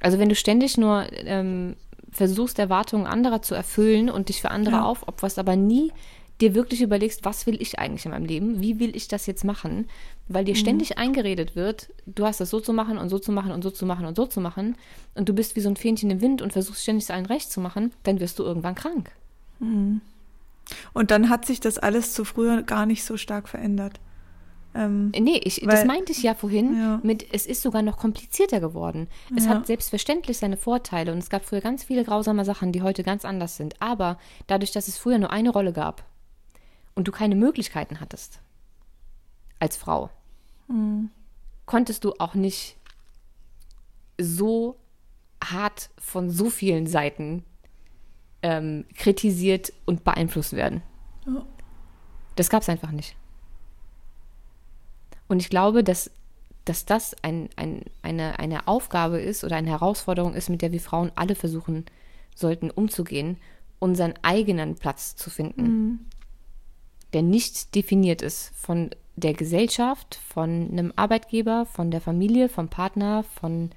Also 0.00 0.18
wenn 0.18 0.28
du 0.28 0.34
ständig 0.34 0.76
nur 0.76 1.06
ähm, 1.12 1.76
versuchst, 2.10 2.58
Erwartungen 2.58 3.06
anderer 3.06 3.42
zu 3.42 3.54
erfüllen 3.54 4.10
und 4.10 4.28
dich 4.28 4.40
für 4.40 4.50
andere 4.50 4.76
ja. 4.76 4.84
aufopferst, 4.84 5.38
aber 5.38 5.56
nie 5.56 5.92
dir 6.40 6.54
wirklich 6.54 6.82
überlegst, 6.82 7.24
was 7.24 7.46
will 7.46 7.60
ich 7.62 7.78
eigentlich 7.78 8.04
in 8.04 8.10
meinem 8.10 8.26
Leben? 8.26 8.60
Wie 8.60 8.80
will 8.80 8.96
ich 8.96 9.06
das 9.08 9.26
jetzt 9.26 9.44
machen? 9.44 9.88
Weil 10.28 10.44
dir 10.44 10.54
mhm. 10.54 10.58
ständig 10.58 10.98
eingeredet 10.98 11.54
wird, 11.54 11.90
du 12.06 12.24
hast 12.24 12.40
das 12.40 12.50
so 12.50 12.60
zu 12.60 12.72
machen 12.72 12.98
und 12.98 13.08
so 13.08 13.18
zu 13.18 13.30
machen 13.30 13.52
und 13.52 13.62
so 13.62 13.70
zu 13.70 13.86
machen 13.86 14.04
und 14.04 14.16
so 14.16 14.26
zu 14.26 14.40
machen 14.40 14.76
und 15.14 15.28
du 15.28 15.32
bist 15.32 15.54
wie 15.54 15.60
so 15.60 15.68
ein 15.68 15.76
Fähnchen 15.76 16.10
im 16.10 16.20
Wind 16.20 16.42
und 16.42 16.52
versuchst 16.52 16.82
ständig 16.82 17.04
es 17.04 17.10
allen 17.10 17.26
recht 17.26 17.52
zu 17.52 17.60
machen, 17.60 17.92
dann 18.02 18.20
wirst 18.20 18.38
du 18.38 18.42
irgendwann 18.42 18.74
krank. 18.74 19.10
Mhm. 19.60 20.00
Und 20.92 21.10
dann 21.10 21.28
hat 21.28 21.44
sich 21.44 21.60
das 21.60 21.78
alles 21.78 22.14
zu 22.14 22.24
früher 22.24 22.62
gar 22.62 22.86
nicht 22.86 23.04
so 23.04 23.16
stark 23.16 23.48
verändert. 23.48 24.00
Ähm, 24.74 25.10
nee, 25.10 25.40
ich, 25.44 25.62
weil, 25.62 25.70
das 25.70 25.84
meinte 25.84 26.12
ich 26.12 26.22
ja 26.22 26.34
vorhin 26.34 26.76
ja. 26.76 27.00
mit, 27.02 27.32
es 27.32 27.46
ist 27.46 27.62
sogar 27.62 27.82
noch 27.82 27.96
komplizierter 27.96 28.60
geworden. 28.60 29.08
Es 29.36 29.44
ja. 29.44 29.50
hat 29.50 29.66
selbstverständlich 29.66 30.38
seine 30.38 30.56
Vorteile 30.56 31.12
und 31.12 31.18
es 31.18 31.30
gab 31.30 31.44
früher 31.44 31.60
ganz 31.60 31.84
viele 31.84 32.04
grausame 32.04 32.44
Sachen, 32.44 32.72
die 32.72 32.82
heute 32.82 33.04
ganz 33.04 33.24
anders 33.24 33.56
sind. 33.56 33.80
Aber 33.80 34.18
dadurch, 34.48 34.72
dass 34.72 34.88
es 34.88 34.98
früher 34.98 35.18
nur 35.18 35.30
eine 35.30 35.50
Rolle 35.50 35.72
gab, 35.72 36.04
und 36.94 37.08
du 37.08 37.12
keine 37.12 37.34
Möglichkeiten 37.34 38.00
hattest 38.00 38.40
als 39.58 39.76
Frau, 39.76 40.10
mhm. 40.68 41.10
konntest 41.66 42.04
du 42.04 42.14
auch 42.18 42.34
nicht 42.34 42.76
so 44.18 44.76
hart 45.42 45.90
von 45.98 46.30
so 46.30 46.50
vielen 46.50 46.86
Seiten 46.86 47.44
ähm, 48.42 48.84
kritisiert 48.94 49.72
und 49.84 50.04
beeinflusst 50.04 50.52
werden. 50.54 50.82
Ja. 51.26 51.44
Das 52.36 52.48
gab 52.48 52.62
es 52.62 52.68
einfach 52.68 52.90
nicht. 52.90 53.16
Und 55.34 55.40
ich 55.40 55.50
glaube, 55.50 55.82
dass, 55.82 56.10
dass 56.64 56.84
das 56.84 57.16
ein, 57.22 57.48
ein, 57.56 57.82
eine, 58.02 58.38
eine 58.38 58.68
Aufgabe 58.68 59.20
ist 59.20 59.42
oder 59.42 59.56
eine 59.56 59.70
Herausforderung 59.70 60.34
ist, 60.34 60.48
mit 60.48 60.62
der 60.62 60.70
wir 60.70 60.80
Frauen 60.80 61.10
alle 61.16 61.34
versuchen 61.34 61.84
sollten 62.34 62.70
umzugehen, 62.70 63.36
unseren 63.80 64.14
eigenen 64.22 64.76
Platz 64.76 65.16
zu 65.16 65.30
finden. 65.30 65.62
Mhm 65.62 65.98
der 67.14 67.22
nicht 67.22 67.74
definiert 67.74 68.20
ist 68.20 68.52
von 68.54 68.90
der 69.16 69.32
Gesellschaft, 69.32 70.18
von 70.28 70.68
einem 70.70 70.92
Arbeitgeber, 70.96 71.64
von 71.64 71.90
der 71.90 72.00
Familie, 72.00 72.48
vom 72.48 72.68
Partner, 72.68 73.22
von 73.22 73.70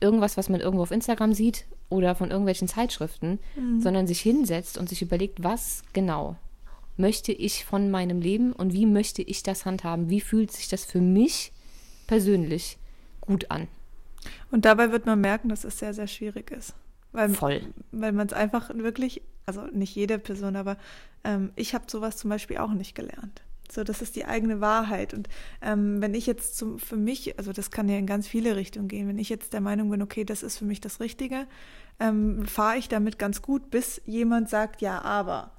irgendwas, 0.00 0.36
was 0.36 0.48
man 0.48 0.60
irgendwo 0.60 0.84
auf 0.84 0.92
Instagram 0.92 1.34
sieht 1.34 1.66
oder 1.90 2.14
von 2.14 2.30
irgendwelchen 2.30 2.68
Zeitschriften, 2.68 3.40
mhm. 3.56 3.80
sondern 3.80 4.06
sich 4.06 4.20
hinsetzt 4.20 4.78
und 4.78 4.88
sich 4.88 5.02
überlegt, 5.02 5.42
was 5.42 5.82
genau 5.92 6.36
möchte 6.96 7.32
ich 7.32 7.64
von 7.64 7.90
meinem 7.90 8.20
Leben 8.20 8.52
und 8.52 8.72
wie 8.72 8.86
möchte 8.86 9.22
ich 9.22 9.42
das 9.42 9.64
handhaben? 9.64 10.10
Wie 10.10 10.20
fühlt 10.20 10.52
sich 10.52 10.68
das 10.68 10.84
für 10.84 11.00
mich 11.00 11.52
persönlich 12.06 12.78
gut 13.20 13.50
an? 13.50 13.68
Und 14.50 14.64
dabei 14.64 14.92
wird 14.92 15.06
man 15.06 15.20
merken, 15.20 15.48
dass 15.48 15.64
es 15.64 15.78
sehr, 15.78 15.94
sehr 15.94 16.06
schwierig 16.06 16.50
ist. 16.50 16.74
Weil, 17.12 17.30
Voll. 17.30 17.62
Weil 17.92 18.12
man 18.12 18.26
es 18.26 18.32
einfach 18.32 18.70
wirklich, 18.74 19.22
also 19.46 19.62
nicht 19.72 19.94
jede 19.94 20.18
Person, 20.18 20.56
aber 20.56 20.76
ähm, 21.22 21.52
ich 21.56 21.74
habe 21.74 21.84
sowas 21.88 22.16
zum 22.16 22.30
Beispiel 22.30 22.58
auch 22.58 22.72
nicht 22.72 22.94
gelernt. 22.94 23.42
So, 23.70 23.82
das 23.82 24.02
ist 24.02 24.14
die 24.16 24.24
eigene 24.24 24.60
Wahrheit. 24.60 25.14
Und 25.14 25.28
ähm, 25.62 26.00
wenn 26.00 26.14
ich 26.14 26.26
jetzt 26.26 26.56
zum, 26.56 26.78
für 26.78 26.96
mich, 26.96 27.38
also 27.38 27.52
das 27.52 27.70
kann 27.70 27.88
ja 27.88 27.96
in 27.96 28.06
ganz 28.06 28.28
viele 28.28 28.56
Richtungen 28.56 28.88
gehen, 28.88 29.08
wenn 29.08 29.18
ich 29.18 29.28
jetzt 29.28 29.52
der 29.52 29.60
Meinung 29.60 29.90
bin, 29.90 30.02
okay, 30.02 30.24
das 30.24 30.42
ist 30.42 30.58
für 30.58 30.64
mich 30.64 30.80
das 30.80 31.00
Richtige, 31.00 31.46
ähm, 31.98 32.46
fahre 32.46 32.78
ich 32.78 32.88
damit 32.88 33.18
ganz 33.18 33.42
gut, 33.42 33.70
bis 33.70 34.00
jemand 34.06 34.48
sagt, 34.48 34.80
ja, 34.80 35.00
aber. 35.02 35.52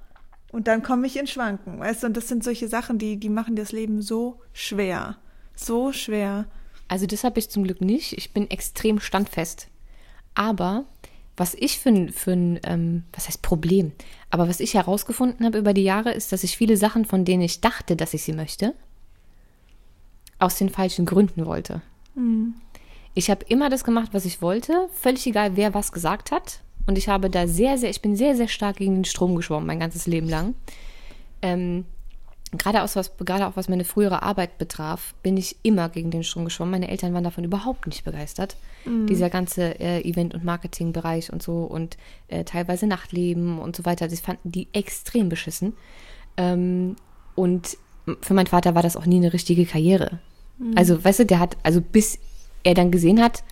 Und 0.56 0.68
dann 0.68 0.82
komme 0.82 1.06
ich 1.06 1.18
in 1.18 1.26
Schwanken, 1.26 1.80
weißt 1.80 2.02
du? 2.02 2.06
Und 2.06 2.16
das 2.16 2.28
sind 2.28 2.42
solche 2.42 2.66
Sachen, 2.66 2.96
die, 2.96 3.18
die 3.18 3.28
machen 3.28 3.56
das 3.56 3.72
Leben 3.72 4.00
so 4.00 4.40
schwer. 4.54 5.18
So 5.54 5.92
schwer. 5.92 6.46
Also 6.88 7.04
das 7.04 7.24
habe 7.24 7.38
ich 7.38 7.50
zum 7.50 7.64
Glück 7.64 7.82
nicht. 7.82 8.14
Ich 8.14 8.32
bin 8.32 8.50
extrem 8.50 8.98
standfest. 8.98 9.68
Aber 10.34 10.86
was 11.36 11.52
ich 11.52 11.78
für 11.78 11.90
ein, 11.90 12.08
für 12.08 12.32
ein 12.32 12.58
ähm, 12.64 13.02
was 13.12 13.28
heißt 13.28 13.42
Problem, 13.42 13.92
aber 14.30 14.48
was 14.48 14.60
ich 14.60 14.72
herausgefunden 14.72 15.44
habe 15.44 15.58
über 15.58 15.74
die 15.74 15.84
Jahre, 15.84 16.12
ist, 16.12 16.32
dass 16.32 16.42
ich 16.42 16.56
viele 16.56 16.78
Sachen, 16.78 17.04
von 17.04 17.26
denen 17.26 17.42
ich 17.42 17.60
dachte, 17.60 17.94
dass 17.94 18.14
ich 18.14 18.22
sie 18.22 18.32
möchte, 18.32 18.72
aus 20.38 20.56
den 20.56 20.70
falschen 20.70 21.04
Gründen 21.04 21.44
wollte. 21.44 21.82
Mhm. 22.14 22.54
Ich 23.12 23.28
habe 23.28 23.44
immer 23.46 23.68
das 23.68 23.84
gemacht, 23.84 24.14
was 24.14 24.24
ich 24.24 24.40
wollte, 24.40 24.88
völlig 24.94 25.26
egal, 25.26 25.56
wer 25.56 25.74
was 25.74 25.92
gesagt 25.92 26.30
hat. 26.30 26.60
Und 26.86 26.98
ich 26.98 27.08
habe 27.08 27.30
da 27.30 27.46
sehr, 27.46 27.78
sehr, 27.78 27.90
ich 27.90 28.00
bin 28.00 28.16
sehr, 28.16 28.36
sehr 28.36 28.48
stark 28.48 28.76
gegen 28.76 28.94
den 28.94 29.04
Strom 29.04 29.34
geschwommen, 29.34 29.66
mein 29.66 29.80
ganzes 29.80 30.06
Leben 30.06 30.28
lang. 30.28 30.54
Ähm, 31.42 31.84
gerade, 32.52 32.82
aus 32.82 32.96
was, 32.96 33.16
gerade 33.18 33.46
auch 33.46 33.56
was 33.56 33.68
meine 33.68 33.84
frühere 33.84 34.22
Arbeit 34.22 34.58
betraf, 34.58 35.14
bin 35.22 35.36
ich 35.36 35.56
immer 35.62 35.88
gegen 35.88 36.10
den 36.10 36.22
Strom 36.22 36.44
geschwommen. 36.44 36.70
Meine 36.72 36.88
Eltern 36.88 37.12
waren 37.12 37.24
davon 37.24 37.44
überhaupt 37.44 37.86
nicht 37.86 38.04
begeistert. 38.04 38.56
Mhm. 38.84 39.06
Dieser 39.06 39.30
ganze 39.30 39.80
äh, 39.80 40.00
Event- 40.02 40.34
und 40.34 40.44
Marketingbereich 40.44 41.32
und 41.32 41.42
so 41.42 41.64
und 41.64 41.96
äh, 42.28 42.44
teilweise 42.44 42.86
Nachtleben 42.86 43.58
und 43.58 43.74
so 43.74 43.84
weiter, 43.84 44.08
das 44.08 44.20
fanden 44.20 44.52
die 44.52 44.68
extrem 44.72 45.28
beschissen. 45.28 45.72
Ähm, 46.36 46.96
und 47.34 47.76
für 48.20 48.34
meinen 48.34 48.46
Vater 48.46 48.74
war 48.74 48.82
das 48.82 48.96
auch 48.96 49.06
nie 49.06 49.16
eine 49.16 49.32
richtige 49.32 49.66
Karriere. 49.66 50.20
Mhm. 50.58 50.72
Also, 50.76 51.02
weißt 51.02 51.20
du, 51.20 51.26
der 51.26 51.40
hat, 51.40 51.56
also 51.62 51.80
bis 51.80 52.18
er 52.62 52.74
dann 52.74 52.90
gesehen 52.90 53.20
hat, 53.20 53.42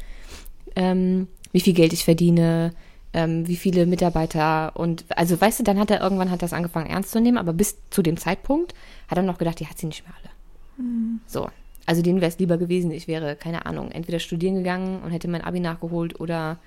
ähm, 0.77 1.29
wie 1.53 1.61
viel 1.61 1.75
Geld 1.75 1.93
ich 1.93 2.05
verdiene, 2.05 2.73
ähm, 3.15 3.47
wie 3.47 3.57
viele 3.57 3.87
Mitarbeiter 3.87 4.73
und 4.75 5.05
also 5.17 5.41
weißt 5.41 5.61
du, 5.61 5.63
dann 5.63 5.79
hat 5.79 5.91
er 5.91 6.01
irgendwann 6.01 6.31
hat 6.31 6.43
das 6.43 6.53
angefangen 6.53 6.91
ernst 6.91 7.13
zu 7.13 7.21
nehmen, 7.21 7.39
aber 7.39 7.53
bis 7.53 7.79
zu 7.91 8.03
dem 8.03 8.17
Zeitpunkt 8.17 8.75
hat 9.09 9.17
er 9.17 9.23
noch 9.23 9.39
gedacht, 9.39 9.61
die 9.61 9.67
hat 9.67 9.79
sie 9.79 9.87
nicht 9.87 10.05
mehr 10.05 10.15
alle. 10.21 10.85
Mhm. 10.85 11.21
So. 11.27 11.49
Also 11.87 12.03
denen 12.03 12.21
wäre 12.21 12.31
es 12.31 12.39
lieber 12.39 12.59
gewesen, 12.59 12.91
ich 12.91 13.07
wäre, 13.07 13.37
keine 13.37 13.67
Ahnung, 13.67 13.91
entweder 13.93 14.19
studieren 14.19 14.57
gegangen 14.57 15.03
und 15.03 15.11
hätte 15.11 15.29
mein 15.29 15.43
Abi 15.43 15.61
nachgeholt 15.61 16.19
oder 16.19 16.59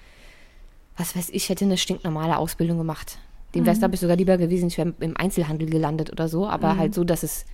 was 0.95 1.15
weiß 1.15 1.29
ich, 1.31 1.49
hätte 1.49 1.65
eine 1.65 1.77
stinknormale 1.77 2.37
Ausbildung 2.37 2.77
gemacht. 2.77 3.17
Dem 3.53 3.65
wäre 3.65 3.73
es, 3.73 3.77
mhm. 3.77 3.81
glaube 3.81 3.95
ich, 3.95 4.01
sogar 4.01 4.15
lieber 4.15 4.37
gewesen, 4.37 4.67
ich 4.67 4.77
wäre 4.77 4.93
im 4.99 5.17
Einzelhandel 5.17 5.69
gelandet 5.69 6.11
oder 6.11 6.27
so, 6.27 6.47
aber 6.47 6.75
mhm. 6.75 6.79
halt 6.79 6.93
so, 6.93 7.03
dass 7.03 7.23
es 7.23 7.45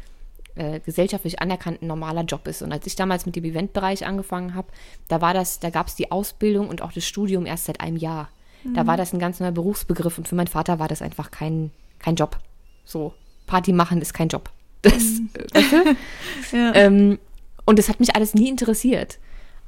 äh, 0.55 0.79
gesellschaftlich 0.81 1.41
anerkannt 1.41 1.81
ein 1.81 1.87
normaler 1.87 2.23
Job 2.23 2.47
ist. 2.47 2.61
Und 2.61 2.71
als 2.71 2.85
ich 2.85 2.95
damals 2.95 3.25
mit 3.25 3.35
dem 3.35 3.43
Eventbereich 3.43 4.05
angefangen 4.05 4.53
habe, 4.53 4.67
da 5.07 5.19
war 5.21 5.33
das, 5.33 5.59
da 5.59 5.71
gab 5.71 5.87
es 5.87 5.95
die 5.95 6.11
Ausbildung 6.11 6.69
und 6.69 6.81
auch 6.81 6.91
das 6.91 7.05
Studium 7.05 7.45
erst 7.45 7.65
seit 7.65 7.81
einem 7.81 7.97
Jahr. 7.97 8.29
Da 8.73 8.87
war 8.87 8.97
das 8.97 9.13
ein 9.13 9.19
ganz 9.19 9.39
neuer 9.39 9.51
Berufsbegriff 9.51 10.17
und 10.17 10.27
für 10.27 10.35
meinen 10.35 10.47
Vater 10.47 10.79
war 10.79 10.87
das 10.87 11.01
einfach 11.01 11.31
kein, 11.31 11.71
kein 11.99 12.15
Job. 12.15 12.39
So, 12.85 13.13
Party 13.45 13.73
machen 13.73 14.01
ist 14.01 14.13
kein 14.13 14.29
Job. 14.29 14.49
Das, 14.83 15.01
mhm. 15.01 15.29
weißt 15.53 15.71
du? 15.71 16.57
ja. 16.57 16.75
ähm, 16.75 17.17
und 17.65 17.79
das 17.79 17.87
hat 17.87 18.01
mich 18.01 18.17
alles 18.17 18.33
nie 18.33 18.49
interessiert. 18.49 19.17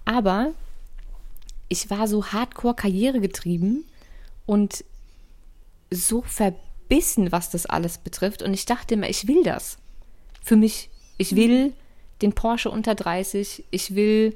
Aber 0.03 0.51
ich 1.69 1.89
war 1.89 2.10
so 2.10 2.25
hardcore 2.25 2.75
karrieregetrieben 2.75 3.86
und 4.45 4.84
so 5.89 6.21
verbissen, 6.21 7.31
was 7.31 7.49
das 7.49 7.65
alles 7.65 7.97
betrifft. 7.97 8.43
Und 8.43 8.53
ich 8.53 8.65
dachte 8.65 8.95
immer, 8.95 9.10
ich 9.10 9.27
will 9.27 9.43
das. 9.43 9.77
Für 10.43 10.58
mich. 10.58 10.89
Ich 11.17 11.36
will 11.38 11.73
den 12.21 12.34
Porsche 12.34 12.69
unter 12.69 12.93
30. 12.93 13.63
Ich 13.71 13.95
will 13.95 14.36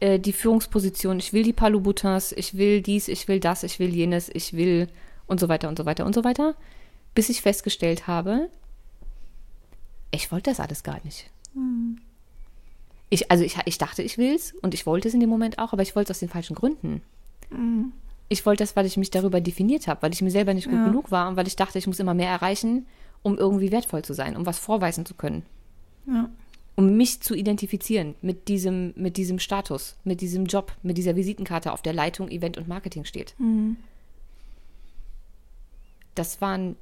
äh, 0.00 0.18
die 0.18 0.32
Führungsposition, 0.32 1.18
ich 1.18 1.32
will 1.32 1.42
die 1.42 1.52
Palubutins, 1.52 2.32
ich 2.32 2.56
will 2.56 2.82
dies, 2.82 3.08
ich 3.08 3.28
will 3.28 3.40
das, 3.40 3.62
ich 3.62 3.78
will 3.78 3.94
jenes, 3.94 4.30
ich 4.32 4.52
will 4.52 4.88
und 5.26 5.40
so 5.40 5.48
weiter 5.48 5.68
und 5.68 5.78
so 5.78 5.86
weiter 5.86 6.04
und 6.04 6.14
so 6.14 6.24
weiter, 6.24 6.54
bis 7.14 7.28
ich 7.28 7.42
festgestellt 7.42 8.06
habe, 8.06 8.50
ich 10.10 10.30
wollte 10.30 10.50
das 10.50 10.60
alles 10.60 10.82
gar 10.82 11.00
nicht. 11.04 11.30
Mhm. 11.54 11.98
Ich, 13.08 13.30
also 13.30 13.44
ich, 13.44 13.56
ich 13.64 13.78
dachte, 13.78 14.02
ich 14.02 14.18
will 14.18 14.34
es 14.34 14.52
und 14.62 14.74
ich 14.74 14.84
wollte 14.84 15.08
es 15.08 15.14
in 15.14 15.20
dem 15.20 15.30
Moment 15.30 15.58
auch, 15.58 15.72
aber 15.72 15.82
ich 15.82 15.94
wollte 15.94 16.12
es 16.12 16.16
aus 16.16 16.20
den 16.20 16.28
falschen 16.28 16.56
Gründen. 16.56 17.02
Mhm. 17.50 17.92
Ich 18.28 18.44
wollte 18.44 18.64
das, 18.64 18.74
weil 18.74 18.86
ich 18.86 18.96
mich 18.96 19.10
darüber 19.10 19.40
definiert 19.40 19.86
habe, 19.86 20.02
weil 20.02 20.12
ich 20.12 20.20
mir 20.20 20.32
selber 20.32 20.52
nicht 20.52 20.68
gut 20.68 20.78
ja. 20.78 20.86
genug 20.86 21.10
war 21.12 21.28
und 21.28 21.36
weil 21.36 21.46
ich 21.46 21.56
dachte, 21.56 21.78
ich 21.78 21.86
muss 21.86 22.00
immer 22.00 22.14
mehr 22.14 22.30
erreichen, 22.30 22.86
um 23.22 23.38
irgendwie 23.38 23.70
wertvoll 23.70 24.02
zu 24.02 24.14
sein, 24.14 24.36
um 24.36 24.46
was 24.46 24.58
vorweisen 24.58 25.06
zu 25.06 25.14
können. 25.14 25.44
Ja 26.06 26.28
um 26.76 26.96
mich 26.96 27.22
zu 27.22 27.34
identifizieren 27.34 28.14
mit 28.20 28.48
diesem, 28.48 28.92
mit 28.96 29.16
diesem 29.16 29.38
Status, 29.38 29.96
mit 30.04 30.20
diesem 30.20 30.44
Job, 30.44 30.72
mit 30.82 30.98
dieser 30.98 31.16
Visitenkarte 31.16 31.72
auf 31.72 31.82
der 31.82 31.94
Leitung 31.94 32.28
Event 32.28 32.58
und 32.58 32.68
Marketing 32.68 33.04
steht. 33.04 33.34
Mhm. 33.38 33.78
Das 36.14 36.40
waren, 36.40 36.76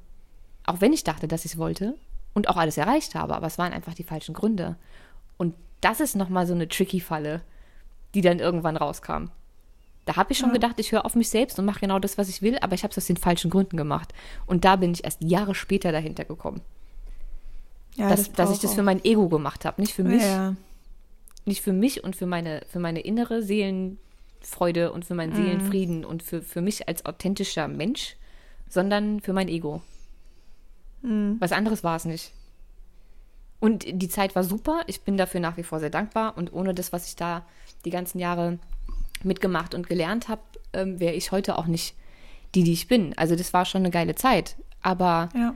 auch 0.65 0.81
wenn 0.81 0.93
ich 0.93 1.05
dachte, 1.05 1.27
dass 1.27 1.45
ich 1.45 1.53
es 1.53 1.57
wollte 1.57 1.95
und 2.33 2.49
auch 2.49 2.57
alles 2.57 2.77
erreicht 2.77 3.15
habe, 3.15 3.35
aber 3.35 3.47
es 3.47 3.57
waren 3.57 3.73
einfach 3.73 3.93
die 3.93 4.03
falschen 4.03 4.35
Gründe. 4.35 4.75
Und 5.37 5.55
das 5.79 6.01
ist 6.01 6.15
nochmal 6.15 6.45
so 6.45 6.53
eine 6.53 6.67
tricky 6.67 6.99
Falle, 6.99 7.41
die 8.13 8.21
dann 8.21 8.39
irgendwann 8.39 8.77
rauskam. 8.77 9.29
Da 10.05 10.17
habe 10.17 10.33
ich 10.33 10.37
schon 10.37 10.49
ja. 10.49 10.53
gedacht, 10.53 10.79
ich 10.79 10.91
höre 10.91 11.05
auf 11.05 11.15
mich 11.15 11.29
selbst 11.29 11.57
und 11.57 11.65
mache 11.65 11.79
genau 11.79 11.99
das, 11.99 12.17
was 12.17 12.29
ich 12.29 12.41
will, 12.41 12.57
aber 12.59 12.75
ich 12.75 12.83
habe 12.83 12.91
es 12.91 12.97
aus 12.97 13.05
den 13.05 13.17
falschen 13.17 13.49
Gründen 13.49 13.77
gemacht. 13.77 14.13
Und 14.45 14.65
da 14.65 14.75
bin 14.75 14.91
ich 14.91 15.03
erst 15.05 15.23
Jahre 15.23 15.55
später 15.55 15.91
dahinter 15.91 16.25
gekommen. 16.25 16.61
Ja, 17.95 18.09
dass, 18.09 18.25
das 18.25 18.33
dass 18.33 18.51
ich 18.51 18.59
das 18.59 18.73
für 18.73 18.83
mein 18.83 19.03
Ego 19.03 19.29
gemacht 19.29 19.65
habe, 19.65 19.81
nicht 19.81 19.93
für 19.93 20.03
mich. 20.03 20.23
Ja. 20.23 20.55
Nicht 21.45 21.61
für 21.61 21.73
mich 21.73 22.03
und 22.03 22.15
für 22.15 22.25
meine, 22.25 22.61
für 22.67 22.79
meine 22.79 23.01
innere 23.01 23.43
Seelenfreude 23.43 24.91
und 24.91 25.05
für 25.05 25.13
meinen 25.13 25.33
mhm. 25.33 25.37
Seelenfrieden 25.37 26.05
und 26.05 26.23
für, 26.23 26.41
für 26.41 26.61
mich 26.61 26.87
als 26.87 27.05
authentischer 27.05 27.67
Mensch, 27.67 28.15
sondern 28.67 29.21
für 29.21 29.33
mein 29.33 29.47
Ego. 29.47 29.81
Mhm. 31.03 31.37
Was 31.39 31.51
anderes 31.51 31.83
war 31.83 31.95
es 31.95 32.05
nicht. 32.05 32.31
Und 33.59 33.85
die 33.87 34.09
Zeit 34.09 34.35
war 34.35 34.43
super. 34.43 34.81
Ich 34.87 35.01
bin 35.01 35.17
dafür 35.17 35.39
nach 35.39 35.57
wie 35.57 35.63
vor 35.63 35.79
sehr 35.79 35.89
dankbar. 35.89 36.37
Und 36.37 36.53
ohne 36.53 36.73
das, 36.73 36.91
was 36.91 37.07
ich 37.07 37.15
da 37.15 37.45
die 37.85 37.89
ganzen 37.89 38.19
Jahre 38.19 38.59
mitgemacht 39.23 39.73
und 39.73 39.87
gelernt 39.87 40.27
habe, 40.27 40.41
ähm, 40.73 40.99
wäre 40.99 41.13
ich 41.13 41.31
heute 41.31 41.57
auch 41.57 41.65
nicht 41.65 41.95
die, 42.53 42.63
die 42.63 42.73
ich 42.73 42.87
bin. 42.87 43.17
Also 43.17 43.35
das 43.35 43.53
war 43.53 43.65
schon 43.65 43.81
eine 43.81 43.91
geile 43.91 44.15
Zeit. 44.15 44.55
Aber 44.81 45.29
ja. 45.35 45.55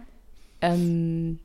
ähm, 0.62 1.40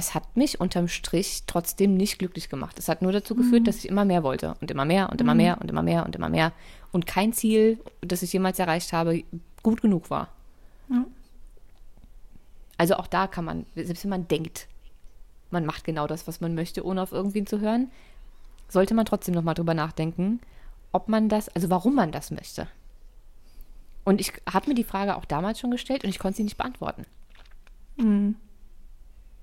es 0.00 0.14
hat 0.14 0.34
mich 0.34 0.60
unterm 0.60 0.88
Strich 0.88 1.42
trotzdem 1.46 1.94
nicht 1.94 2.18
glücklich 2.18 2.48
gemacht. 2.48 2.78
Es 2.78 2.88
hat 2.88 3.02
nur 3.02 3.12
dazu 3.12 3.34
geführt, 3.34 3.62
mhm. 3.62 3.64
dass 3.66 3.76
ich 3.76 3.86
immer 3.86 4.06
mehr 4.06 4.22
wollte 4.22 4.56
und 4.62 4.70
immer 4.70 4.86
mehr 4.86 5.10
und 5.10 5.20
immer 5.20 5.34
mhm. 5.34 5.38
mehr 5.38 5.60
und 5.60 5.70
immer 5.70 5.82
mehr 5.82 6.06
und 6.06 6.16
immer 6.16 6.30
mehr. 6.30 6.52
Und 6.90 7.06
kein 7.06 7.34
Ziel, 7.34 7.78
das 8.00 8.22
ich 8.22 8.32
jemals 8.32 8.58
erreicht 8.58 8.94
habe, 8.94 9.22
gut 9.62 9.82
genug 9.82 10.08
war. 10.08 10.28
Ja. 10.88 11.04
Also 12.78 12.96
auch 12.96 13.06
da 13.06 13.26
kann 13.26 13.44
man, 13.44 13.66
selbst 13.74 14.04
wenn 14.04 14.10
man 14.10 14.26
denkt, 14.26 14.68
man 15.50 15.66
macht 15.66 15.84
genau 15.84 16.06
das, 16.06 16.26
was 16.26 16.40
man 16.40 16.54
möchte, 16.54 16.84
ohne 16.84 17.02
auf 17.02 17.12
irgendwen 17.12 17.46
zu 17.46 17.60
hören, 17.60 17.90
sollte 18.68 18.94
man 18.94 19.04
trotzdem 19.04 19.34
nochmal 19.34 19.54
drüber 19.54 19.74
nachdenken, 19.74 20.40
ob 20.92 21.08
man 21.08 21.28
das, 21.28 21.50
also 21.50 21.68
warum 21.68 21.94
man 21.94 22.10
das 22.10 22.30
möchte. 22.30 22.68
Und 24.04 24.18
ich 24.18 24.32
habe 24.50 24.70
mir 24.70 24.74
die 24.74 24.84
Frage 24.84 25.14
auch 25.16 25.26
damals 25.26 25.60
schon 25.60 25.70
gestellt 25.70 26.04
und 26.04 26.10
ich 26.10 26.18
konnte 26.18 26.38
sie 26.38 26.44
nicht 26.44 26.56
beantworten. 26.56 27.04
Mhm. 27.98 28.36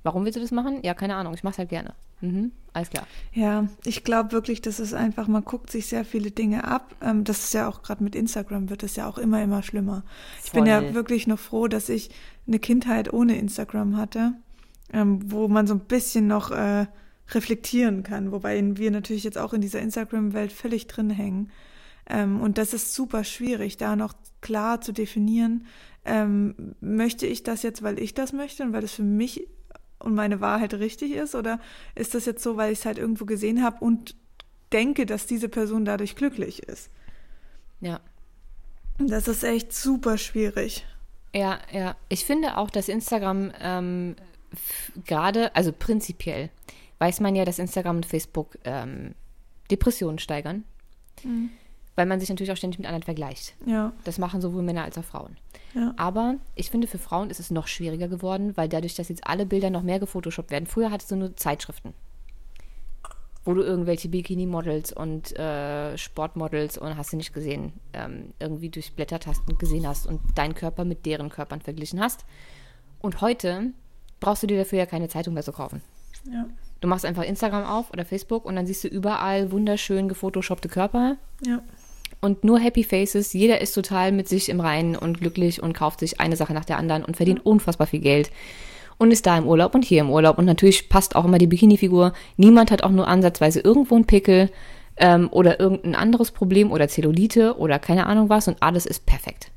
Warum 0.07 0.23
willst 0.23 0.37
du 0.37 0.39
das 0.39 0.51
machen? 0.51 0.79
Ja, 0.83 0.93
keine 0.93 1.15
Ahnung. 1.15 1.33
Ich 1.33 1.43
mache 1.43 1.51
es 1.51 1.57
halt 1.57 1.67
gerne. 1.67 1.93
Mhm, 2.21 2.53
alles 2.71 2.89
klar. 2.89 3.05
Ja, 3.33 3.67
ich 3.83 4.05
glaube 4.05 4.31
wirklich, 4.31 4.61
das 4.61 4.79
ist 4.79 4.93
einfach, 4.93 5.27
man 5.27 5.43
guckt 5.43 5.69
sich 5.69 5.87
sehr 5.87 6.05
viele 6.05 6.31
Dinge 6.31 6.63
ab. 6.63 6.95
Ähm, 7.01 7.25
das 7.25 7.39
ist 7.43 7.53
ja 7.53 7.67
auch 7.67 7.81
gerade 7.81 8.01
mit 8.01 8.15
Instagram 8.15 8.69
wird 8.69 8.83
es 8.83 8.95
ja 8.95 9.05
auch 9.09 9.17
immer, 9.17 9.43
immer 9.43 9.63
schlimmer. 9.63 10.05
Voll. 10.39 10.45
Ich 10.45 10.51
bin 10.53 10.65
ja 10.65 10.93
wirklich 10.93 11.27
noch 11.27 11.39
froh, 11.39 11.67
dass 11.67 11.89
ich 11.89 12.09
eine 12.47 12.57
Kindheit 12.57 13.11
ohne 13.11 13.37
Instagram 13.37 13.97
hatte, 13.97 14.31
ähm, 14.93 15.29
wo 15.29 15.49
man 15.49 15.67
so 15.67 15.73
ein 15.73 15.81
bisschen 15.81 16.25
noch 16.25 16.51
äh, 16.51 16.85
reflektieren 17.31 18.03
kann, 18.03 18.31
wobei 18.31 18.77
wir 18.77 18.91
natürlich 18.91 19.25
jetzt 19.25 19.37
auch 19.37 19.51
in 19.51 19.59
dieser 19.59 19.81
Instagram-Welt 19.81 20.53
völlig 20.53 20.87
drin 20.87 21.09
hängen. 21.09 21.51
Ähm, 22.09 22.39
und 22.39 22.57
das 22.57 22.73
ist 22.73 22.93
super 22.93 23.25
schwierig, 23.25 23.75
da 23.75 23.97
noch 23.97 24.13
klar 24.39 24.79
zu 24.79 24.93
definieren, 24.93 25.65
ähm, 26.05 26.75
möchte 26.79 27.27
ich 27.27 27.43
das 27.43 27.61
jetzt, 27.63 27.83
weil 27.83 27.99
ich 27.99 28.13
das 28.13 28.31
möchte 28.31 28.63
und 28.63 28.71
weil 28.71 28.85
es 28.85 28.93
für 28.93 29.03
mich 29.03 29.49
und 29.99 30.15
meine 30.15 30.41
Wahrheit 30.41 30.73
richtig 30.75 31.11
ist? 31.13 31.35
Oder 31.35 31.59
ist 31.95 32.13
das 32.15 32.25
jetzt 32.25 32.43
so, 32.43 32.57
weil 32.57 32.71
ich 32.71 32.79
es 32.79 32.85
halt 32.85 32.97
irgendwo 32.97 33.25
gesehen 33.25 33.63
habe 33.63 33.83
und 33.83 34.15
denke, 34.71 35.05
dass 35.05 35.25
diese 35.25 35.49
Person 35.49 35.85
dadurch 35.85 36.15
glücklich 36.15 36.63
ist? 36.63 36.89
Ja. 37.79 37.99
Das 38.99 39.27
ist 39.27 39.43
echt 39.43 39.73
super 39.73 40.17
schwierig. 40.17 40.85
Ja, 41.33 41.59
ja. 41.71 41.95
Ich 42.09 42.25
finde 42.25 42.57
auch, 42.57 42.69
dass 42.69 42.89
Instagram 42.89 43.51
ähm, 43.59 44.15
gerade, 45.05 45.55
also 45.55 45.71
prinzipiell, 45.71 46.49
weiß 46.99 47.19
man 47.19 47.35
ja, 47.35 47.45
dass 47.45 47.59
Instagram 47.59 47.97
und 47.97 48.05
Facebook 48.05 48.57
ähm, 48.63 49.13
Depressionen 49.69 50.19
steigern. 50.19 50.63
Mhm. 51.23 51.51
Weil 51.97 52.05
man 52.05 52.19
sich 52.19 52.29
natürlich 52.29 52.51
auch 52.51 52.57
ständig 52.57 52.77
mit 52.77 52.87
anderen 52.87 53.01
vergleicht. 53.01 53.55
Ja. 53.65 53.91
Das 54.03 54.19
machen 54.19 54.39
sowohl 54.39 54.61
Männer 54.61 54.83
als 54.83 54.99
auch 54.99 55.03
Frauen. 55.03 55.35
Ja. 55.73 55.95
Aber 55.97 56.35
ich 56.53 56.69
finde, 56.69 56.85
für 56.85 56.99
Frauen 56.99 57.31
ist 57.31 57.39
es 57.39 57.49
noch 57.49 57.65
schwieriger 57.65 58.07
geworden, 58.07 58.55
weil 58.55 58.69
dadurch, 58.69 58.93
dass 58.93 59.09
jetzt 59.09 59.25
alle 59.25 59.47
Bilder 59.47 59.71
noch 59.71 59.81
mehr 59.81 59.99
gefotoshoppt 59.99 60.51
werden. 60.51 60.67
Früher 60.67 60.91
hattest 60.91 61.09
du 61.09 61.15
nur 61.15 61.35
Zeitschriften, 61.35 61.95
wo 63.43 63.55
du 63.55 63.63
irgendwelche 63.63 64.09
Bikini-Models 64.09 64.93
und 64.93 65.37
äh, 65.39 65.97
Sportmodels 65.97 66.77
und 66.77 66.95
hast 66.97 67.13
du 67.13 67.17
nicht 67.17 67.33
gesehen, 67.33 67.73
ähm, 67.93 68.33
irgendwie 68.39 68.69
durchblättert 68.69 69.25
hast 69.25 69.41
und 69.49 69.57
gesehen 69.57 69.87
hast 69.87 70.05
und 70.05 70.21
deinen 70.35 70.53
Körper 70.53 70.85
mit 70.85 71.07
deren 71.07 71.29
Körpern 71.29 71.61
verglichen 71.61 71.99
hast. 71.99 72.25
Und 72.99 73.21
heute 73.21 73.71
brauchst 74.19 74.43
du 74.43 74.47
dir 74.47 74.59
dafür 74.59 74.77
ja 74.77 74.85
keine 74.85 75.09
Zeitung 75.09 75.33
mehr 75.33 75.43
zu 75.43 75.51
kaufen. 75.51 75.81
Ja. 76.31 76.45
Du 76.79 76.87
machst 76.87 77.05
einfach 77.05 77.23
Instagram 77.23 77.63
auf 77.63 77.91
oder 77.91 78.05
Facebook 78.05 78.45
und 78.45 78.55
dann 78.55 78.67
siehst 78.67 78.83
du 78.83 78.87
überall 78.87 79.51
wunderschön 79.51 80.07
gefotoshoppte 80.07 80.69
Körper 80.69 81.17
Ja. 81.43 81.61
Und 82.21 82.43
nur 82.43 82.59
Happy 82.59 82.83
Faces. 82.83 83.33
Jeder 83.33 83.61
ist 83.61 83.73
total 83.73 84.11
mit 84.11 84.27
sich 84.27 84.49
im 84.49 84.59
Reinen 84.59 84.95
und 84.95 85.19
glücklich 85.19 85.61
und 85.61 85.73
kauft 85.73 85.99
sich 85.99 86.19
eine 86.19 86.35
Sache 86.35 86.53
nach 86.53 86.65
der 86.65 86.77
anderen 86.77 87.03
und 87.03 87.17
verdient 87.17 87.45
unfassbar 87.45 87.87
viel 87.87 87.99
Geld 87.99 88.31
und 88.97 89.11
ist 89.11 89.25
da 89.25 89.37
im 89.37 89.47
Urlaub 89.47 89.75
und 89.75 89.85
hier 89.85 90.01
im 90.01 90.09
Urlaub. 90.09 90.37
Und 90.37 90.45
natürlich 90.45 90.89
passt 90.89 91.15
auch 91.15 91.25
immer 91.25 91.37
die 91.37 91.47
Bikini-Figur. 91.47 92.13
Niemand 92.35 92.71
hat 92.71 92.83
auch 92.83 92.91
nur 92.91 93.07
ansatzweise 93.07 93.59
irgendwo 93.59 93.95
einen 93.95 94.05
Pickel 94.05 94.49
ähm, 94.97 95.29
oder 95.31 95.59
irgendein 95.59 95.95
anderes 95.95 96.31
Problem 96.31 96.71
oder 96.71 96.87
Zellulite 96.87 97.57
oder 97.57 97.79
keine 97.79 98.07
Ahnung 98.07 98.29
was 98.29 98.47
und 98.47 98.61
alles 98.61 98.85
ist 98.85 99.05
perfekt. 99.05 99.51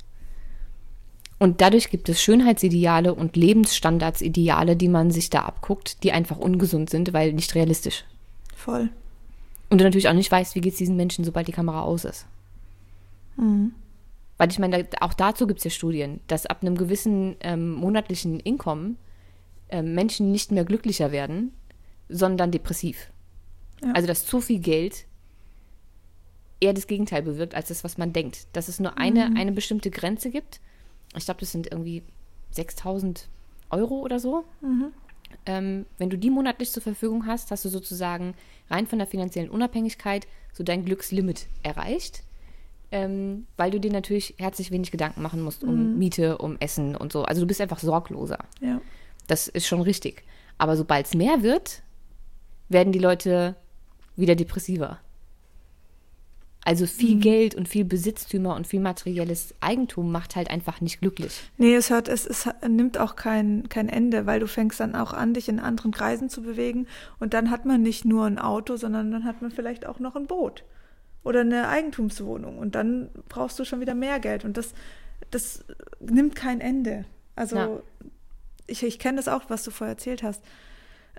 Und 1.39 1.63
dadurch 1.63 1.89
gibt 1.89 2.11
es 2.11 2.23
Schönheitsideale 2.23 3.15
und 3.15 3.35
Lebensstandardsideale, 3.35 4.77
die 4.77 4.89
man 4.89 5.11
sich 5.11 5.31
da 5.31 5.41
abguckt, 5.41 6.05
die 6.05 6.13
einfach 6.13 6.37
ungesund 6.37 6.91
sind, 6.91 7.15
weil 7.15 7.33
nicht 7.33 7.55
realistisch. 7.55 8.05
Voll. 8.55 8.91
Und 9.71 9.81
du 9.81 9.85
natürlich 9.85 10.09
auch 10.09 10.15
nicht 10.15 10.31
weißt, 10.31 10.55
wie 10.55 10.61
geht 10.61 10.73
es 10.73 10.79
diesen 10.79 10.97
Menschen, 10.97 11.25
sobald 11.25 11.49
die 11.49 11.53
Kamera 11.53 11.81
aus 11.81 12.05
ist. 12.05 12.27
Mhm. 13.41 13.73
Weil 14.39 14.51
ich 14.51 14.59
meine, 14.59 14.87
auch 15.01 15.13
dazu 15.13 15.47
gibt 15.47 15.59
es 15.59 15.65
ja 15.65 15.71
Studien, 15.71 16.21
dass 16.27 16.47
ab 16.47 16.63
einem 16.63 16.77
gewissen 16.77 17.37
ähm, 17.41 17.73
monatlichen 17.73 18.41
Einkommen 18.47 18.97
ähm, 19.69 19.95
Menschen 19.95 20.33
nicht 20.33 20.51
mehr 20.51 20.65
glücklicher 20.65 21.13
werden, 21.13 21.53
sondern 22.09 22.51
depressiv. 22.51 23.11
Ja. 23.83 23.93
Also 23.93 24.07
dass 24.07 24.27
zu 24.27 24.41
viel 24.41 24.61
Geld 24.61 25.07
eher 26.61 26.73
das 26.75 26.87
Gegenteil 26.87 27.23
bewirkt, 27.23 27.55
als 27.55 27.69
das, 27.69 27.85
was 27.85 27.99
man 27.99 28.13
denkt. 28.13 28.47
Dass 28.53 28.69
es 28.69 28.81
nur 28.81 28.99
eine, 28.99 29.35
eine 29.37 29.53
bestimmte 29.53 29.91
Grenze 29.91 30.31
gibt. 30.31 30.61
Ich 31.17 31.25
glaube, 31.25 31.41
das 31.41 31.53
sind 31.53 31.71
irgendwie 31.71 32.03
6000 32.53 33.29
Euro 33.71 34.01
oder 34.01 34.19
so. 34.19 34.45
Ähm, 35.47 35.87
wenn 35.99 36.11
du 36.11 36.19
die 36.19 36.31
monatlich 36.31 36.71
zur 36.71 36.83
Verfügung 36.83 37.27
hast, 37.27 37.51
hast 37.51 37.65
du 37.65 37.69
sozusagen 37.69 38.35
rein 38.69 38.87
von 38.87 38.99
der 38.99 39.07
finanziellen 39.07 39.51
Unabhängigkeit 39.51 40.27
so 40.53 40.65
dein 40.65 40.85
Glückslimit 40.85 41.47
erreicht. 41.63 42.23
Ähm, 42.93 43.47
weil 43.57 43.71
du 43.71 43.79
dir 43.79 43.93
natürlich 43.93 44.35
herzlich 44.39 44.73
wenig 44.73 44.91
Gedanken 44.91 45.23
machen 45.23 45.43
musst 45.43 45.63
um 45.63 45.97
Miete, 45.97 46.39
um 46.39 46.57
Essen 46.59 46.97
und 46.97 47.13
so. 47.13 47.23
Also 47.23 47.41
du 47.41 47.47
bist 47.47 47.61
einfach 47.61 47.79
sorgloser. 47.79 48.39
Ja. 48.61 48.81
Das 49.29 49.47
ist 49.47 49.69
schon 49.69 49.81
richtig. 49.81 50.25
Aber 50.59 50.77
sobald 50.77 51.07
es 51.07 51.15
mehr 51.15 51.43
wird, 51.43 51.83
werden 52.69 52.93
die 52.93 52.99
Leute 52.99 53.55
wieder 54.17 54.35
depressiver. 54.35 54.99
Also 56.63 56.87
viel 56.87 57.19
Geld 57.19 57.55
und 57.55 57.69
viel 57.69 57.87
Besitztümer 57.87 58.55
und 58.55 58.67
viel 58.67 58.81
materielles 58.81 59.55
Eigentum 59.61 60.13
macht 60.13 60.37
halt 60.37 60.51
einfach 60.51 60.83
nicht 60.83 61.01
glücklich. 61.01 61.41
Nee, 61.57 61.75
es 61.75 61.89
hört, 61.89 62.07
es, 62.09 62.27
es 62.27 62.49
nimmt 62.69 62.99
auch 62.99 63.17
kein, 63.17 63.69
kein 63.71 63.89
Ende, 63.89 64.27
weil 64.27 64.41
du 64.41 64.47
fängst 64.47 64.79
dann 64.79 64.95
auch 64.95 65.15
an, 65.15 65.33
dich 65.33 65.49
in 65.49 65.59
anderen 65.59 65.91
Kreisen 65.91 66.29
zu 66.29 66.43
bewegen 66.43 66.87
und 67.19 67.33
dann 67.33 67.51
hat 67.51 67.65
man 67.65 67.83
nicht 67.83 68.05
nur 68.05 68.27
ein 68.27 68.39
Auto, 68.39 68.77
sondern 68.77 69.11
dann 69.11 69.25
hat 69.25 69.41
man 69.41 69.51
vielleicht 69.51 69.87
auch 69.87 70.01
noch 70.01 70.17
ein 70.17 70.27
Boot 70.27 70.65
oder 71.23 71.41
eine 71.41 71.69
Eigentumswohnung 71.69 72.59
und 72.59 72.75
dann 72.75 73.11
brauchst 73.29 73.59
du 73.59 73.65
schon 73.65 73.81
wieder 73.81 73.95
mehr 73.95 74.21
Geld 74.21 74.45
und 74.45 74.57
das, 74.57 74.73
das 75.31 75.65
nimmt 76.01 76.35
kein 76.35 76.61
Ende. 76.61 77.05
Also 77.37 77.57
Ja. 77.57 77.83
ich, 78.67 78.83
ich 78.83 78.99
kenne 78.99 79.17
das 79.17 79.29
auch, 79.29 79.43
was 79.49 79.63
du 79.65 79.71
vorher 79.71 79.95
erzählt 79.95 80.23
hast, 80.23 80.43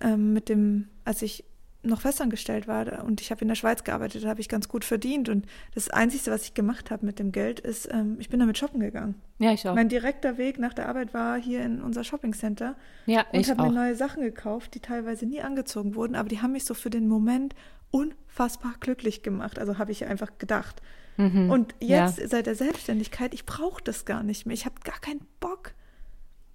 ähm, 0.01 0.33
mit 0.33 0.49
dem, 0.49 0.87
als 1.05 1.21
ich 1.21 1.43
noch 1.83 2.01
festangestellt 2.01 2.67
war 2.67 3.03
und 3.03 3.21
ich 3.21 3.31
habe 3.31 3.41
in 3.41 3.47
der 3.47 3.55
Schweiz 3.55 3.83
gearbeitet, 3.83 4.25
habe 4.25 4.39
ich 4.39 4.49
ganz 4.49 4.67
gut 4.67 4.85
verdient 4.85 5.29
und 5.29 5.47
das 5.73 5.89
Einzige, 5.89 6.29
was 6.29 6.43
ich 6.43 6.53
gemacht 6.53 6.91
habe 6.91 7.05
mit 7.05 7.17
dem 7.17 7.31
Geld, 7.31 7.59
ist, 7.59 7.91
ähm, 7.91 8.17
ich 8.19 8.29
bin 8.29 8.39
damit 8.39 8.59
shoppen 8.59 8.79
gegangen. 8.79 9.15
Ja, 9.39 9.51
ich 9.51 9.67
auch. 9.67 9.73
Mein 9.73 9.89
direkter 9.89 10.37
Weg 10.37 10.59
nach 10.59 10.75
der 10.75 10.87
Arbeit 10.87 11.15
war 11.15 11.39
hier 11.39 11.63
in 11.63 11.81
unser 11.81 12.03
Shoppingcenter 12.03 12.75
ja, 13.07 13.25
und 13.31 13.39
ich 13.39 13.49
habe 13.49 13.63
mir 13.63 13.71
neue 13.71 13.95
Sachen 13.95 14.21
gekauft, 14.21 14.75
die 14.75 14.79
teilweise 14.79 15.25
nie 15.25 15.41
angezogen 15.41 15.95
wurden, 15.95 16.15
aber 16.15 16.29
die 16.29 16.41
haben 16.41 16.51
mich 16.51 16.65
so 16.65 16.75
für 16.75 16.91
den 16.91 17.07
Moment 17.07 17.55
unfassbar 17.91 18.73
glücklich 18.79 19.21
gemacht. 19.23 19.59
Also 19.59 19.77
habe 19.77 19.91
ich 19.91 20.05
einfach 20.05 20.37
gedacht. 20.37 20.81
Und 21.17 21.75
jetzt 21.79 22.17
Mhm. 22.17 22.23
Ja. 22.23 22.27
seit 22.27 22.45
der 22.47 22.55
Selbstständigkeit, 22.55 23.33
ich 23.33 23.45
brauche 23.45 23.83
das 23.83 24.05
gar 24.05 24.23
nicht 24.23 24.45
mehr. 24.47 24.53
Ich 24.55 24.65
habe 24.65 24.75
gar 24.83 24.97
keinen 24.99 25.21
Bock. 25.39 25.73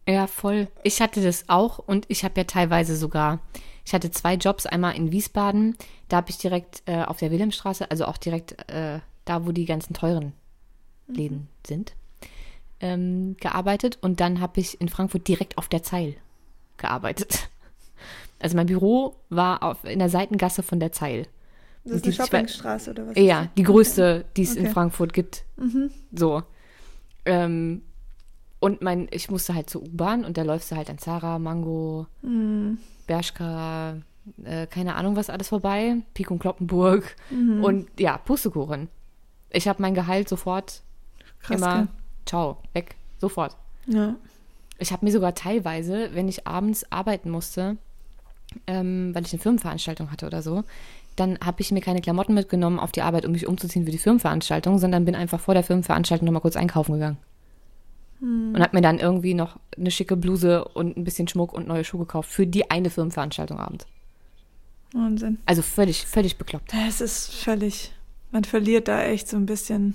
Ja, 0.09 0.27
voll. 0.27 0.69
Ich 0.83 1.01
hatte 1.01 1.23
das 1.23 1.49
auch 1.49 1.79
und 1.79 2.07
ich 2.09 2.25
habe 2.25 2.35
ja 2.41 2.45
teilweise 2.45 2.97
sogar, 2.97 3.41
ich 3.85 3.93
hatte 3.93 4.11
zwei 4.11 4.35
Jobs, 4.35 4.67
einmal 4.67 4.97
in 4.97 5.13
Wiesbaden, 5.13 5.77
da 6.09 6.17
habe 6.17 6.31
ich 6.31 6.39
direkt 6.39 6.83
äh, 6.87 7.03
auf 7.03 7.19
der 7.19 7.31
Wilhelmstraße, 7.31 7.91
also 7.91 8.07
auch 8.07 8.17
direkt 8.17 8.69
äh, 8.71 9.01
da, 9.25 9.47
wo 9.47 9.53
die 9.53 9.67
ganzen 9.67 9.95
teuren 9.95 10.33
Läden 11.07 11.49
sind, 11.67 11.95
ähm, 12.81 13.37
gearbeitet 13.39 13.99
und 14.01 14.21
dann 14.21 14.41
habe 14.41 14.61
ich 14.61 14.81
in 14.81 14.89
Frankfurt 14.89 15.29
direkt 15.29 15.59
auf 15.59 15.69
der 15.69 15.83
Zeil 15.83 16.17
gearbeitet. 16.77 17.49
Also 18.39 18.57
mein 18.57 18.67
Büro 18.67 19.15
war 19.31 19.63
auf, 19.63 19.85
in 19.85 19.99
der 19.99 20.09
Seitengasse 20.09 20.63
von 20.63 20.79
der 20.81 20.93
Zeil. 20.93 21.27
Das 21.85 21.95
ist 21.97 22.05
Die- 22.05 22.09
eine 22.11 22.17
Shoppingstraße 22.17 22.91
oder 22.91 23.07
was? 23.09 23.17
Ja, 23.17 23.49
die 23.57 23.63
größte, 23.63 24.25
die 24.37 24.43
es 24.43 24.57
in 24.57 24.65
Okay. 24.65 24.73
Frankfurt 24.73 25.13
gibt. 25.13 25.45
So. 26.13 26.43
Ähm, 27.25 27.83
und 28.61 28.83
mein, 28.83 29.09
ich 29.11 29.31
musste 29.31 29.55
halt 29.55 29.71
zur 29.71 29.83
U-Bahn 29.83 30.25
und 30.25 30.37
da 30.37 30.43
läufst 30.43 30.71
du 30.71 30.77
halt 30.77 30.91
an 30.91 30.99
Zara, 30.99 31.39
Mango, 31.39 32.07
Bershka, 33.07 33.97
äh, 34.45 34.67
keine 34.67 34.97
Ahnung 34.97 35.17
was 35.17 35.31
alles 35.31 35.49
vorbei, 35.49 35.97
Pik 36.15 36.31
und 36.31 36.39
Kloppenburg 36.41 37.15
und 37.31 37.89
ja, 37.99 38.19
Pustekuchen. 38.19 38.89
Ich 39.51 39.69
habe 39.69 39.81
mein 39.83 39.95
Gehalt 39.95 40.29
sofort 40.29 40.83
Krass, 41.41 41.57
immer, 41.59 41.77
gell? 41.79 41.89
ciao, 42.27 42.57
weg, 42.73 42.97
sofort. 43.19 43.57
Ja. 43.87 44.17
Ich 44.79 44.93
habe 44.93 45.05
mir 45.07 45.13
sogar 45.13 45.35
teilweise, 45.35 46.11
wenn 46.15 46.29
ich 46.29 46.47
abends 46.47 46.91
arbeiten 46.91 47.31
musste, 47.31 47.77
ähm, 48.67 49.15
weil 49.15 49.25
ich 49.25 49.33
eine 49.33 49.43
Firmenveranstaltung 49.43 50.11
hatte 50.11 50.27
oder 50.27 50.43
so, 50.43 50.65
dann 51.17 51.39
habe 51.45 51.61
ich 51.63 51.71
mir 51.73 51.81
keine 51.81 52.01
Klamotten 52.01 52.35
mitgenommen 52.35 52.79
auf 52.79 52.93
die 52.93 53.03
Arbeit, 53.03 53.25
um 53.25 53.33
mich 53.33 53.47
umzuziehen 53.47 53.85
für 53.85 53.91
die 53.91 53.99
Firmenveranstaltung, 53.99 54.79
sondern 54.79 55.05
bin 55.05 55.15
einfach 55.15 55.41
vor 55.41 55.55
der 55.55 55.63
Firmenveranstaltung 55.63 56.27
nochmal 56.27 56.43
kurz 56.43 56.57
einkaufen 56.57 56.95
gegangen. 56.95 57.19
Und 58.21 58.61
habe 58.61 58.75
mir 58.75 58.83
dann 58.83 58.99
irgendwie 58.99 59.35
noch 59.35 59.59
eine 59.77 59.91
schicke 59.91 60.17
Bluse 60.17 60.65
und 60.65 60.97
ein 60.97 61.05
bisschen 61.05 61.29
Schmuck 61.29 61.53
und 61.53 61.69
neue 61.69 61.85
Schuhe 61.85 62.01
gekauft 62.01 62.31
für 62.31 62.47
die 62.47 62.71
eine 62.71 62.89
Firmenveranstaltung 62.89 63.59
abends. 63.59 63.87
Wahnsinn. 64.93 65.39
Also 65.45 65.61
völlig, 65.61 66.07
völlig 66.07 66.39
bekloppt. 66.39 66.73
Es 66.89 67.03
ist 67.03 67.35
völlig, 67.35 67.93
man 68.31 68.45
verliert 68.45 68.89
da 68.89 69.03
echt 69.03 69.29
so 69.29 69.37
ein 69.37 69.45
bisschen 69.45 69.95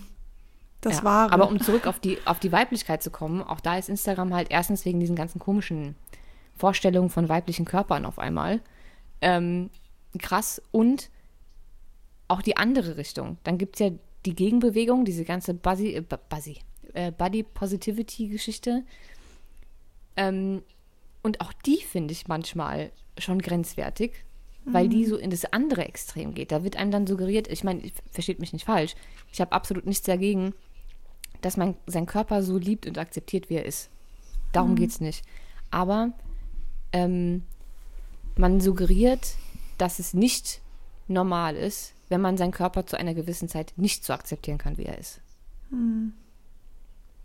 das 0.81 0.97
Ja. 0.97 1.03
Wahre. 1.03 1.33
Aber 1.33 1.47
um 1.47 1.59
zurück 1.61 1.87
auf 1.87 1.99
die, 1.99 2.19
auf 2.25 2.39
die 2.39 2.51
Weiblichkeit 2.51 3.01
zu 3.01 3.09
kommen, 3.09 3.41
auch 3.41 3.59
da 3.59 3.77
ist 3.77 3.89
Instagram 3.89 4.33
halt 4.33 4.47
erstens 4.51 4.85
wegen 4.85 4.99
diesen 4.99 5.15
ganzen 5.15 5.39
komischen 5.39 5.95
Vorstellungen 6.61 7.09
von 7.09 7.27
weiblichen 7.27 7.65
Körpern 7.65 8.05
auf 8.05 8.19
einmal 8.19 8.61
ähm, 9.21 9.71
krass 10.19 10.61
und 10.71 11.09
auch 12.27 12.43
die 12.43 12.55
andere 12.55 12.97
Richtung. 12.97 13.37
Dann 13.43 13.57
gibt 13.57 13.75
es 13.75 13.79
ja 13.79 13.91
die 14.27 14.35
Gegenbewegung, 14.35 15.03
diese 15.03 15.25
ganze 15.25 15.55
Buzzy, 15.55 15.95
äh, 15.95 16.01
Bu- 16.01 16.17
Buzzy, 16.29 16.59
äh, 16.93 17.11
Body 17.11 17.41
Positivity 17.43 18.27
Geschichte. 18.27 18.83
Ähm, 20.15 20.61
und 21.23 21.41
auch 21.41 21.51
die 21.65 21.77
finde 21.81 22.11
ich 22.13 22.27
manchmal 22.27 22.91
schon 23.17 23.39
grenzwertig, 23.41 24.11
weil 24.65 24.87
die 24.89 25.05
so 25.05 25.17
in 25.17 25.31
das 25.31 25.45
andere 25.51 25.85
Extrem 25.85 26.35
geht. 26.35 26.51
Da 26.51 26.63
wird 26.63 26.75
einem 26.77 26.91
dann 26.91 27.07
suggeriert, 27.07 27.47
ich 27.47 27.63
meine, 27.63 27.81
ich- 27.81 27.93
versteht 28.11 28.39
mich 28.39 28.53
nicht 28.53 28.65
falsch, 28.65 28.93
ich 29.31 29.41
habe 29.41 29.51
absolut 29.53 29.87
nichts 29.87 30.05
dagegen, 30.05 30.53
dass 31.41 31.57
man 31.57 31.75
seinen 31.87 32.05
Körper 32.05 32.43
so 32.43 32.59
liebt 32.59 32.85
und 32.85 32.99
akzeptiert, 32.99 33.49
wie 33.49 33.55
er 33.55 33.65
ist. 33.65 33.89
Darum 34.51 34.75
geht 34.75 34.91
es 34.91 35.01
nicht. 35.01 35.23
Aber 35.71 36.11
ähm, 36.93 37.43
man 38.35 38.61
suggeriert, 38.61 39.35
dass 39.77 39.99
es 39.99 40.13
nicht 40.13 40.61
normal 41.07 41.55
ist, 41.55 41.93
wenn 42.09 42.21
man 42.21 42.37
seinen 42.37 42.51
Körper 42.51 42.85
zu 42.85 42.97
einer 42.97 43.13
gewissen 43.13 43.47
Zeit 43.47 43.73
nicht 43.77 44.05
so 44.05 44.13
akzeptieren 44.13 44.57
kann, 44.57 44.77
wie 44.77 44.85
er 44.85 44.97
ist. 44.97 45.21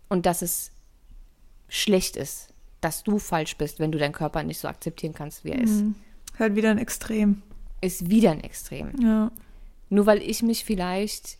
Und 0.09 0.25
dass 0.25 0.41
es 0.41 0.71
schlecht 1.67 2.15
ist, 2.15 2.53
dass 2.81 3.03
du 3.03 3.19
falsch 3.19 3.57
bist, 3.57 3.79
wenn 3.79 3.91
du 3.91 3.97
deinen 3.97 4.13
Körper 4.13 4.43
nicht 4.43 4.59
so 4.59 4.67
akzeptieren 4.67 5.13
kannst, 5.13 5.43
wie 5.43 5.51
er 5.51 5.61
ist. 5.61 5.83
halt 6.39 6.55
wieder 6.55 6.71
ein 6.71 6.77
Extrem. 6.77 7.41
Ist 7.81 8.09
wieder 8.09 8.31
ein 8.31 8.43
Extrem. 8.43 8.91
Ja. 9.01 9.31
Nur 9.89 10.05
weil 10.05 10.21
ich 10.21 10.43
mich 10.43 10.63
vielleicht 10.63 11.37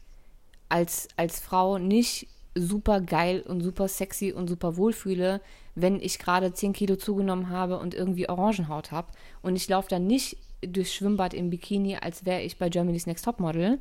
als, 0.70 1.08
als 1.16 1.40
Frau 1.40 1.78
nicht 1.78 2.28
super 2.60 3.02
geil 3.02 3.42
und 3.48 3.62
super 3.62 3.88
sexy 3.88 4.32
und 4.34 4.48
super 4.48 4.78
wohlfühle, 4.78 5.42
wenn 5.76 6.00
ich 6.02 6.20
gerade 6.20 6.54
10 6.54 6.74
Kilo 6.74 6.96
zugenommen 6.96 7.50
habe 7.50 7.78
und 7.80 7.94
irgendwie 7.94 8.28
Orangenhaut 8.30 8.92
habe. 8.92 9.08
Und 9.42 9.56
ich 9.56 9.68
laufe 9.70 9.90
dann 9.90 10.08
nicht 10.08 10.38
durchs 10.62 10.94
Schwimmbad 10.94 11.34
im 11.34 11.50
Bikini, 11.50 11.98
als 12.02 12.26
wäre 12.26 12.42
ich 12.42 12.58
bei 12.58 12.70
Germany's 12.70 13.06
Next 13.06 13.26
Topmodel, 13.26 13.80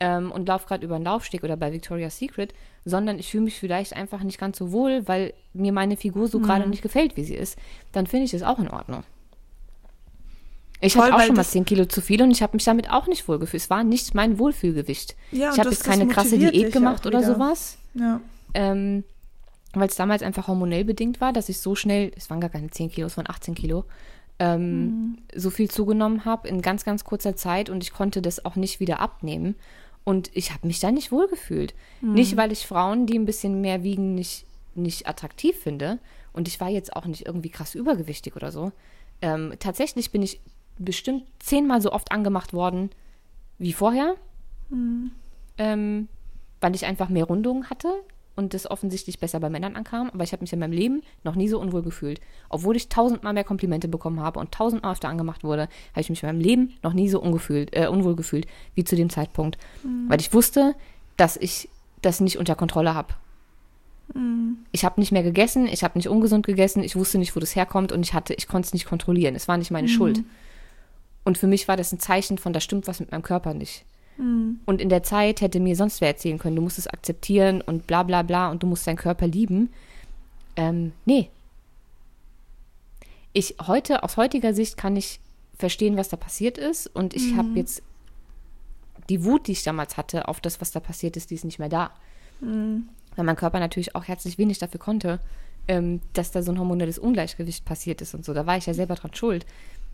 ähm, 0.00 0.30
und 0.32 0.46
laufe 0.48 0.66
gerade 0.66 0.84
über 0.84 0.96
einen 0.96 1.04
Laufsteg 1.04 1.42
oder 1.44 1.56
bei 1.56 1.72
Victoria's 1.72 2.18
Secret, 2.18 2.52
sondern 2.84 3.18
ich 3.18 3.30
fühle 3.30 3.44
mich 3.44 3.58
vielleicht 3.58 3.94
einfach 3.96 4.22
nicht 4.22 4.38
ganz 4.38 4.58
so 4.58 4.72
wohl, 4.72 5.06
weil 5.08 5.32
mir 5.54 5.72
meine 5.72 5.96
Figur 5.96 6.28
so 6.28 6.40
gerade 6.40 6.68
nicht 6.68 6.82
gefällt, 6.82 7.16
wie 7.16 7.24
sie 7.24 7.34
ist, 7.36 7.56
dann 7.92 8.06
finde 8.06 8.24
ich 8.26 8.32
das 8.32 8.42
auch 8.42 8.58
in 8.58 8.68
Ordnung. 8.68 9.04
Ich 10.84 10.96
hatte 10.96 11.14
auch 11.14 11.20
schon 11.20 11.36
mal 11.36 11.42
das- 11.42 11.52
10 11.52 11.64
Kilo 11.64 11.84
zu 11.84 12.00
viel 12.00 12.20
und 12.22 12.32
ich 12.32 12.42
habe 12.42 12.56
mich 12.56 12.64
damit 12.64 12.90
auch 12.90 13.06
nicht 13.06 13.28
wohlgefühlt. 13.28 13.62
Es 13.62 13.70
war 13.70 13.84
nicht 13.84 14.14
mein 14.14 14.38
Wohlfühlgewicht. 14.40 15.14
Ja, 15.30 15.52
ich 15.52 15.58
habe 15.60 15.70
jetzt 15.70 15.84
keine 15.84 16.08
krasse 16.08 16.36
Diät 16.38 16.72
gemacht 16.72 17.06
oder 17.06 17.20
sowas, 17.22 17.78
Ja. 17.94 18.20
ähm, 18.54 19.04
weil 19.74 19.88
es 19.88 19.96
damals 19.96 20.22
einfach 20.22 20.48
hormonell 20.48 20.84
bedingt 20.84 21.20
war, 21.22 21.32
dass 21.32 21.48
ich 21.48 21.58
so 21.58 21.74
schnell, 21.74 22.12
es 22.16 22.28
waren 22.28 22.40
gar 22.40 22.50
keine 22.50 22.68
10 22.70 22.90
Kilo, 22.90 23.06
es 23.06 23.16
waren 23.16 23.28
18 23.30 23.54
Kilo, 23.54 23.84
ähm, 24.38 24.84
Mhm. 24.84 25.18
so 25.34 25.48
viel 25.50 25.70
zugenommen 25.70 26.24
habe 26.26 26.46
in 26.48 26.60
ganz, 26.62 26.84
ganz 26.84 27.04
kurzer 27.04 27.36
Zeit 27.36 27.70
und 27.70 27.82
ich 27.82 27.92
konnte 27.92 28.20
das 28.22 28.44
auch 28.44 28.56
nicht 28.56 28.80
wieder 28.80 29.00
abnehmen. 29.00 29.54
Und 30.04 30.30
ich 30.34 30.52
habe 30.52 30.66
mich 30.66 30.80
da 30.80 30.90
nicht 30.90 31.12
wohlgefühlt. 31.12 31.74
Mhm. 32.00 32.14
Nicht, 32.14 32.36
weil 32.36 32.50
ich 32.52 32.66
Frauen, 32.66 33.06
die 33.06 33.16
ein 33.18 33.24
bisschen 33.24 33.60
mehr 33.60 33.82
wiegen, 33.84 34.14
nicht, 34.14 34.46
nicht 34.74 35.06
attraktiv 35.06 35.56
finde. 35.56 35.98
Und 36.32 36.48
ich 36.48 36.60
war 36.60 36.68
jetzt 36.68 36.96
auch 36.96 37.06
nicht 37.06 37.24
irgendwie 37.26 37.50
krass 37.50 37.74
übergewichtig 37.74 38.34
oder 38.36 38.50
so. 38.50 38.72
Ähm, 39.20 39.54
tatsächlich 39.60 40.10
bin 40.10 40.22
ich 40.22 40.40
bestimmt 40.78 41.24
zehnmal 41.38 41.80
so 41.80 41.92
oft 41.92 42.10
angemacht 42.10 42.52
worden 42.52 42.90
wie 43.58 43.72
vorher. 43.72 44.16
Ähm, 45.58 46.08
weil 46.62 46.74
ich 46.74 46.86
einfach 46.86 47.10
mehr 47.10 47.24
Rundungen 47.24 47.68
hatte 47.68 47.92
und 48.34 48.54
das 48.54 48.70
offensichtlich 48.70 49.18
besser 49.18 49.40
bei 49.40 49.50
Männern 49.50 49.76
ankam. 49.76 50.10
Aber 50.10 50.24
ich 50.24 50.32
habe 50.32 50.42
mich 50.42 50.52
in 50.52 50.58
meinem 50.58 50.72
Leben 50.72 51.02
noch 51.24 51.34
nie 51.34 51.48
so 51.48 51.60
unwohl 51.60 51.82
gefühlt. 51.82 52.20
Obwohl 52.48 52.76
ich 52.76 52.88
tausendmal 52.88 53.34
mehr 53.34 53.44
Komplimente 53.44 53.88
bekommen 53.88 54.20
habe 54.20 54.40
und 54.40 54.52
tausendmal 54.52 54.92
öfter 54.92 55.08
angemacht 55.08 55.44
wurde, 55.44 55.68
habe 55.90 56.00
ich 56.00 56.08
mich 56.08 56.22
in 56.22 56.28
meinem 56.28 56.40
Leben 56.40 56.72
noch 56.82 56.94
nie 56.94 57.08
so 57.08 57.20
ungefühlt, 57.20 57.76
äh, 57.76 57.88
unwohl 57.88 58.16
gefühlt 58.16 58.46
wie 58.74 58.84
zu 58.84 58.96
dem 58.96 59.10
Zeitpunkt. 59.10 59.58
Weil 60.08 60.20
ich 60.20 60.32
wusste, 60.32 60.74
dass 61.18 61.36
ich 61.36 61.68
das 62.00 62.20
nicht 62.20 62.38
unter 62.38 62.54
Kontrolle 62.54 62.94
habe. 62.94 63.14
Ich 64.72 64.84
habe 64.84 65.00
nicht 65.00 65.12
mehr 65.12 65.22
gegessen, 65.22 65.66
ich 65.66 65.84
habe 65.84 65.98
nicht 65.98 66.08
ungesund 66.08 66.46
gegessen, 66.46 66.82
ich 66.82 66.96
wusste 66.96 67.18
nicht, 67.18 67.34
wo 67.36 67.40
das 67.40 67.54
herkommt 67.54 67.92
und 67.92 68.02
ich 68.02 68.14
hatte, 68.14 68.34
ich 68.34 68.48
konnte 68.48 68.66
es 68.66 68.72
nicht 68.72 68.86
kontrollieren. 68.86 69.34
Es 69.34 69.48
war 69.48 69.56
nicht 69.56 69.70
meine 69.70 69.88
Schuld. 69.88 70.18
Und 71.24 71.38
für 71.38 71.46
mich 71.46 71.68
war 71.68 71.76
das 71.76 71.92
ein 71.92 72.00
Zeichen 72.00 72.38
von, 72.38 72.52
da 72.52 72.60
stimmt 72.60 72.86
was 72.88 73.00
mit 73.00 73.12
meinem 73.12 73.22
Körper 73.22 73.54
nicht. 73.54 73.84
Und 74.66 74.80
in 74.80 74.88
der 74.88 75.02
Zeit 75.02 75.40
hätte 75.40 75.60
mir 75.60 75.76
sonst 75.76 76.00
wer 76.00 76.08
erzählen 76.08 76.38
können, 76.38 76.56
du 76.56 76.62
musst 76.62 76.78
es 76.78 76.86
akzeptieren 76.86 77.60
und 77.60 77.86
bla 77.86 78.02
bla 78.02 78.22
bla 78.22 78.50
und 78.50 78.62
du 78.62 78.66
musst 78.66 78.86
deinen 78.86 78.96
Körper 78.96 79.26
lieben. 79.26 79.70
Ähm, 80.56 80.92
nee. 81.04 81.30
Ich 83.32 83.56
heute, 83.66 84.02
aus 84.02 84.16
heutiger 84.16 84.52
Sicht 84.52 84.76
kann 84.76 84.96
ich 84.96 85.18
verstehen, 85.56 85.96
was 85.96 86.08
da 86.08 86.16
passiert 86.16 86.58
ist 86.58 86.86
und 86.88 87.14
ich 87.14 87.34
habe 87.36 87.48
jetzt 87.54 87.82
die 89.08 89.24
Wut, 89.24 89.46
die 89.46 89.52
ich 89.52 89.62
damals 89.62 89.96
hatte, 89.96 90.28
auf 90.28 90.40
das, 90.40 90.60
was 90.60 90.70
da 90.70 90.80
passiert 90.80 91.16
ist, 91.16 91.30
die 91.30 91.34
ist 91.34 91.44
nicht 91.44 91.58
mehr 91.58 91.68
da. 91.68 91.90
Weil 93.16 93.24
mein 93.24 93.36
Körper 93.36 93.60
natürlich 93.60 93.94
auch 93.94 94.04
herzlich 94.04 94.38
wenig 94.38 94.58
dafür 94.58 94.80
konnte, 94.80 95.20
ähm, 95.68 96.00
dass 96.12 96.30
da 96.30 96.42
so 96.42 96.52
ein 96.52 96.58
hormonelles 96.58 96.98
Ungleichgewicht 96.98 97.64
passiert 97.64 98.00
ist 98.00 98.14
und 98.14 98.24
so. 98.24 98.34
Da 98.34 98.46
war 98.46 98.56
ich 98.56 98.66
ja 98.66 98.74
selber 98.74 98.94
dran 98.94 99.14
schuld. 99.14 99.46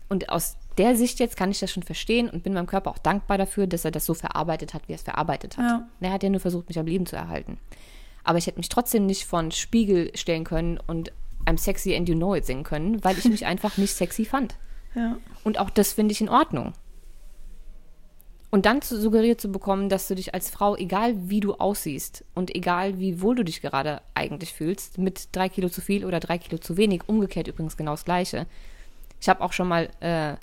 Und 0.09 0.29
aus 0.29 0.57
der 0.77 0.95
Sicht 0.95 1.19
jetzt 1.19 1.37
kann 1.37 1.51
ich 1.51 1.59
das 1.59 1.71
schon 1.71 1.83
verstehen 1.83 2.29
und 2.29 2.43
bin 2.43 2.53
meinem 2.53 2.67
Körper 2.67 2.89
auch 2.89 2.97
dankbar 2.97 3.37
dafür, 3.37 3.67
dass 3.67 3.85
er 3.85 3.91
das 3.91 4.05
so 4.05 4.13
verarbeitet 4.13 4.73
hat, 4.73 4.87
wie 4.87 4.93
er 4.93 4.97
es 4.97 5.03
verarbeitet 5.03 5.57
hat. 5.57 5.65
Ja. 5.65 5.87
Er 6.01 6.11
hat 6.11 6.23
ja 6.23 6.29
nur 6.29 6.39
versucht, 6.39 6.67
mich 6.67 6.79
am 6.79 6.87
Leben 6.87 7.05
zu 7.05 7.15
erhalten. 7.15 7.57
Aber 8.23 8.37
ich 8.37 8.47
hätte 8.47 8.57
mich 8.57 8.69
trotzdem 8.69 9.05
nicht 9.05 9.25
von 9.25 9.51
Spiegel 9.51 10.11
stellen 10.15 10.43
können 10.43 10.79
und 10.87 11.11
I'm 11.45 11.57
sexy 11.57 11.95
and 11.95 12.09
you 12.09 12.15
know 12.15 12.35
it 12.35 12.45
singen 12.45 12.63
können, 12.63 13.03
weil 13.03 13.17
ich 13.17 13.25
mich 13.25 13.45
einfach 13.45 13.77
nicht 13.77 13.93
sexy 13.93 14.25
fand. 14.25 14.55
Ja. 14.95 15.17
Und 15.43 15.59
auch 15.59 15.69
das 15.69 15.93
finde 15.93 16.11
ich 16.11 16.21
in 16.21 16.29
Ordnung. 16.29 16.73
Und 18.51 18.65
dann 18.65 18.81
zu 18.81 18.99
suggeriert 18.99 19.39
zu 19.39 19.51
bekommen, 19.51 19.89
dass 19.89 20.07
du 20.07 20.15
dich 20.15 20.33
als 20.33 20.49
Frau, 20.49 20.75
egal 20.75 21.29
wie 21.29 21.39
du 21.39 21.53
aussiehst 21.53 22.25
und 22.33 22.55
egal 22.55 22.97
wie 22.97 23.21
wohl 23.21 23.35
du 23.35 23.43
dich 23.43 23.61
gerade 23.61 24.01
eigentlich 24.15 24.53
fühlst, 24.53 24.97
mit 24.97 25.29
drei 25.35 25.49
Kilo 25.49 25.69
zu 25.69 25.81
viel 25.81 26.03
oder 26.03 26.19
drei 26.19 26.39
Kilo 26.39 26.57
zu 26.57 26.75
wenig, 26.75 27.03
umgekehrt 27.07 27.47
übrigens 27.47 27.77
genau 27.77 27.91
das 27.91 28.05
Gleiche. 28.05 28.47
Ich 29.19 29.29
habe 29.29 29.41
auch 29.41 29.53
schon 29.53 29.67
mal 29.67 29.89
äh, 29.99 30.35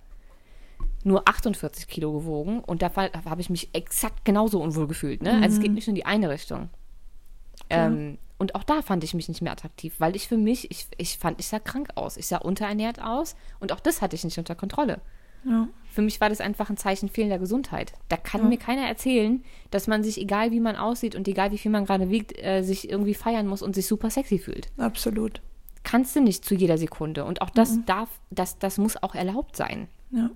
nur 1.05 1.27
48 1.29 1.87
Kilo 1.87 2.13
gewogen 2.13 2.61
und 2.61 2.83
da 2.83 2.95
war- 2.97 3.11
habe 3.25 3.41
ich 3.41 3.51
mich 3.51 3.71
exakt 3.75 4.25
genauso 4.25 4.61
unwohl 4.61 4.87
gefühlt. 4.89 5.23
Ne? 5.23 5.33
Also 5.43 5.57
es 5.57 5.61
geht 5.63 5.73
nicht 5.73 5.87
nur 5.87 5.93
in 5.93 5.97
die 5.97 6.07
eine 6.07 6.29
Richtung. 6.31 6.69
Ähm, 7.71 8.19
und 8.39 8.55
auch 8.55 8.65
da 8.65 8.83
fand 8.83 9.03
ich 9.03 9.15
mich 9.15 9.29
nicht 9.29 9.41
mehr 9.41 9.53
attraktiv, 9.53 9.95
weil 9.99 10.15
ich 10.15 10.29
für 10.29 10.37
mich, 10.37 10.71
ich, 10.71 10.87
ich 10.99 11.17
fand, 11.19 11.41
ich 11.41 11.47
sah 11.49 11.59
krank 11.59 11.89
aus. 11.95 12.17
Ich 12.19 12.27
sah 12.27 12.37
unterernährt 12.39 13.01
aus 13.01 13.35
und 13.61 13.73
auch 13.73 13.81
das 13.81 14.03
hatte 14.03 14.15
ich 14.15 14.25
nicht 14.25 14.39
unter 14.39 14.55
Kontrolle. 14.55 15.01
Ja. 15.45 15.69
Für 15.91 16.03
mich 16.03 16.21
war 16.21 16.29
das 16.29 16.41
einfach 16.41 16.69
ein 16.69 16.77
Zeichen 16.77 17.09
fehlender 17.09 17.39
Gesundheit. 17.39 17.93
Da 18.09 18.17
kann 18.17 18.49
mir 18.49 18.59
keiner 18.59 18.87
erzählen, 18.87 19.43
dass 19.71 19.87
man 19.87 20.03
sich, 20.03 20.21
egal 20.21 20.51
wie 20.51 20.61
man 20.61 20.77
aussieht 20.77 21.15
und 21.15 21.27
egal 21.29 21.53
wie 21.53 21.59
viel 21.59 21.71
man 21.71 21.87
gerade 21.87 22.11
wiegt, 22.11 22.37
äh, 22.43 22.63
sich 22.63 22.91
irgendwie 22.91 23.15
feiern 23.15 23.47
muss 23.47 23.63
und 23.63 23.75
sich 23.75 23.87
super 23.87 24.11
sexy 24.11 24.39
fühlt. 24.39 24.69
Absolut. 24.77 25.41
Kannst 25.87 26.17
du 26.17 26.21
nicht 26.21 26.45
zu 26.45 26.57
jeder 26.57 26.79
Sekunde. 26.79 27.25
Und 27.25 27.43
auch 27.43 27.51
das 27.51 27.79
darf, 27.87 28.09
das, 28.31 28.59
das 28.59 28.77
muss 28.77 29.01
auch 29.01 29.15
erlaubt 29.15 29.55
sein. 29.55 29.87
Ja. 30.11 30.31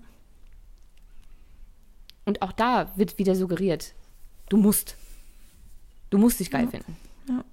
Und 2.25 2.41
auch 2.41 2.53
da 2.53 2.97
wird 2.97 3.19
wieder 3.19 3.35
suggeriert, 3.35 3.95
du 4.49 4.59
musst. 4.59 4.95
Du 6.11 6.19
musst 6.19 6.39
dich 6.39 6.53
geil 6.53 6.69
finden. 6.69 6.97
Ja. 7.29 7.45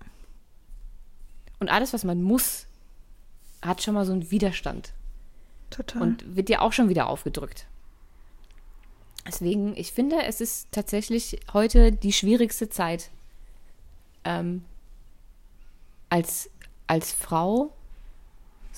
Und 1.60 1.70
alles, 1.70 1.91
was 1.91 2.04
man 2.04 2.22
muss, 2.22 2.68
hat 3.64 3.82
schon 3.82 3.95
mal 3.95 4.06
so 4.06 4.14
einen 4.14 4.30
Widerstand. 4.30 4.93
Total. 5.72 6.02
und 6.04 6.36
wird 6.36 6.50
dir 6.50 6.62
auch 6.62 6.74
schon 6.74 6.89
wieder 6.89 7.08
aufgedrückt. 7.08 7.66
Deswegen, 9.26 9.76
ich 9.76 9.91
finde, 9.91 10.22
es 10.24 10.39
ist 10.39 10.72
tatsächlich 10.72 11.39
heute 11.52 11.91
die 11.91 12.14
schwierigste 12.14 12.70
Zeit 12.70 13.10
ähm, 14.24 14.64
als, 16.10 16.52
als 16.86 17.12
Frau 17.12 17.74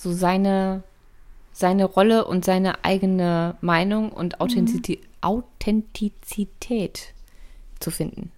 so 0.00 0.12
seine, 0.12 0.82
seine 1.52 1.84
Rolle 1.84 2.24
und 2.24 2.44
seine 2.44 2.84
eigene 2.84 3.56
Meinung 3.60 4.12
und 4.12 4.40
Authentizi 4.40 5.00
Authentizität 5.20 7.12
zu 7.78 7.90
finden. 7.90 8.32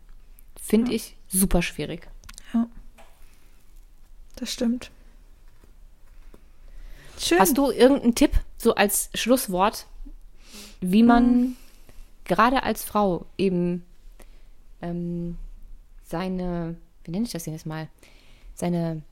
Finde 0.60 0.92
ich 0.92 1.16
super 1.28 1.62
schwierig. 1.62 2.08
ja. 2.52 2.66
Das 4.34 4.52
stimmt. 4.52 4.90
Schön. 7.16 7.38
Hast 7.38 7.56
du 7.56 7.70
irgendeinen 7.70 8.16
Tipp, 8.16 8.32
so 8.58 8.74
als 8.74 9.10
Schlusswort, 9.14 9.86
wie 10.80 11.04
man 11.04 11.56
gerade 12.24 12.64
als 12.64 12.82
Frau 12.82 13.26
eben 13.38 13.84
ähm, 14.80 15.38
seine, 16.02 16.76
wie 17.04 17.12
nenne 17.12 17.26
ich 17.26 17.30
das 17.30 17.44
denn 17.44 17.52
jetzt 17.52 17.66
mal, 17.66 17.86
seine 18.54 19.02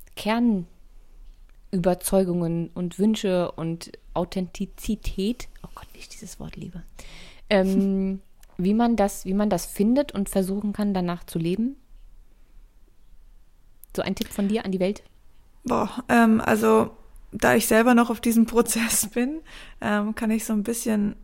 Kernüberzeugungen 1.70 2.70
und 2.74 2.98
Wünsche 2.98 3.52
und 3.52 3.92
Authentizität, 4.14 5.48
oh 5.62 5.68
Gott, 5.74 5.86
wie 5.92 5.98
ich 5.98 6.08
dieses 6.08 6.40
Wort 6.40 6.56
liebe, 6.56 6.82
ähm, 7.48 8.20
wie 8.58 8.74
man 8.74 8.96
das, 8.96 9.24
wie 9.24 9.34
man 9.34 9.50
das 9.50 9.66
findet 9.66 10.12
und 10.12 10.28
versuchen 10.28 10.72
kann, 10.72 10.94
danach 10.94 11.24
zu 11.24 11.38
leben? 11.38 11.76
So 13.96 14.02
ein 14.02 14.14
Tipp 14.14 14.28
von 14.28 14.48
dir 14.48 14.64
an 14.64 14.72
die 14.72 14.80
Welt? 14.80 15.02
Boah, 15.64 16.04
ähm, 16.08 16.40
also 16.40 16.90
da 17.32 17.54
ich 17.54 17.66
selber 17.66 17.94
noch 17.94 18.10
auf 18.10 18.20
diesem 18.20 18.46
Prozess 18.46 19.06
bin, 19.08 19.40
ähm, 19.80 20.14
kann 20.14 20.30
ich 20.30 20.44
so 20.44 20.52
ein 20.52 20.62
bisschen 20.62 21.16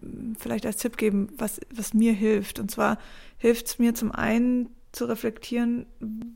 m, 0.00 0.36
vielleicht 0.38 0.66
als 0.66 0.76
Tipp 0.76 0.96
geben, 0.96 1.28
was, 1.36 1.60
was 1.74 1.94
mir 1.94 2.12
hilft. 2.12 2.58
Und 2.58 2.70
zwar 2.70 2.98
hilft 3.38 3.66
es 3.66 3.78
mir 3.78 3.94
zum 3.94 4.12
einen 4.12 4.68
zu 4.92 5.06
reflektieren, 5.06 5.86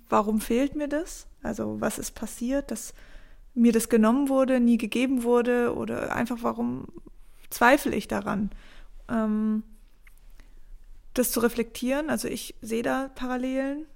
warum 0.09 0.41
fehlt 0.41 0.75
mir 0.75 0.89
das? 0.89 1.27
Also 1.47 1.81
was 1.81 1.99
ist 1.99 2.13
passiert, 2.15 2.71
dass 2.71 2.95
mir 3.55 3.73
das 3.73 3.89
genommen 3.89 4.29
wurde, 4.29 4.61
nie 4.61 4.77
gegeben 4.77 5.23
wurde 5.23 5.75
oder 5.75 6.15
einfach 6.15 6.39
warum 6.43 6.87
zweifle 7.49 7.95
ich 7.95 8.09
daran? 8.09 8.51
Ähm, 9.09 9.63
das 11.15 11.31
zu 11.31 11.41
reflektieren, 11.41 12.11
also 12.11 12.29
ich 12.29 12.55
sehe 12.61 12.83
da 12.83 13.09
Parallelen, 13.15 13.87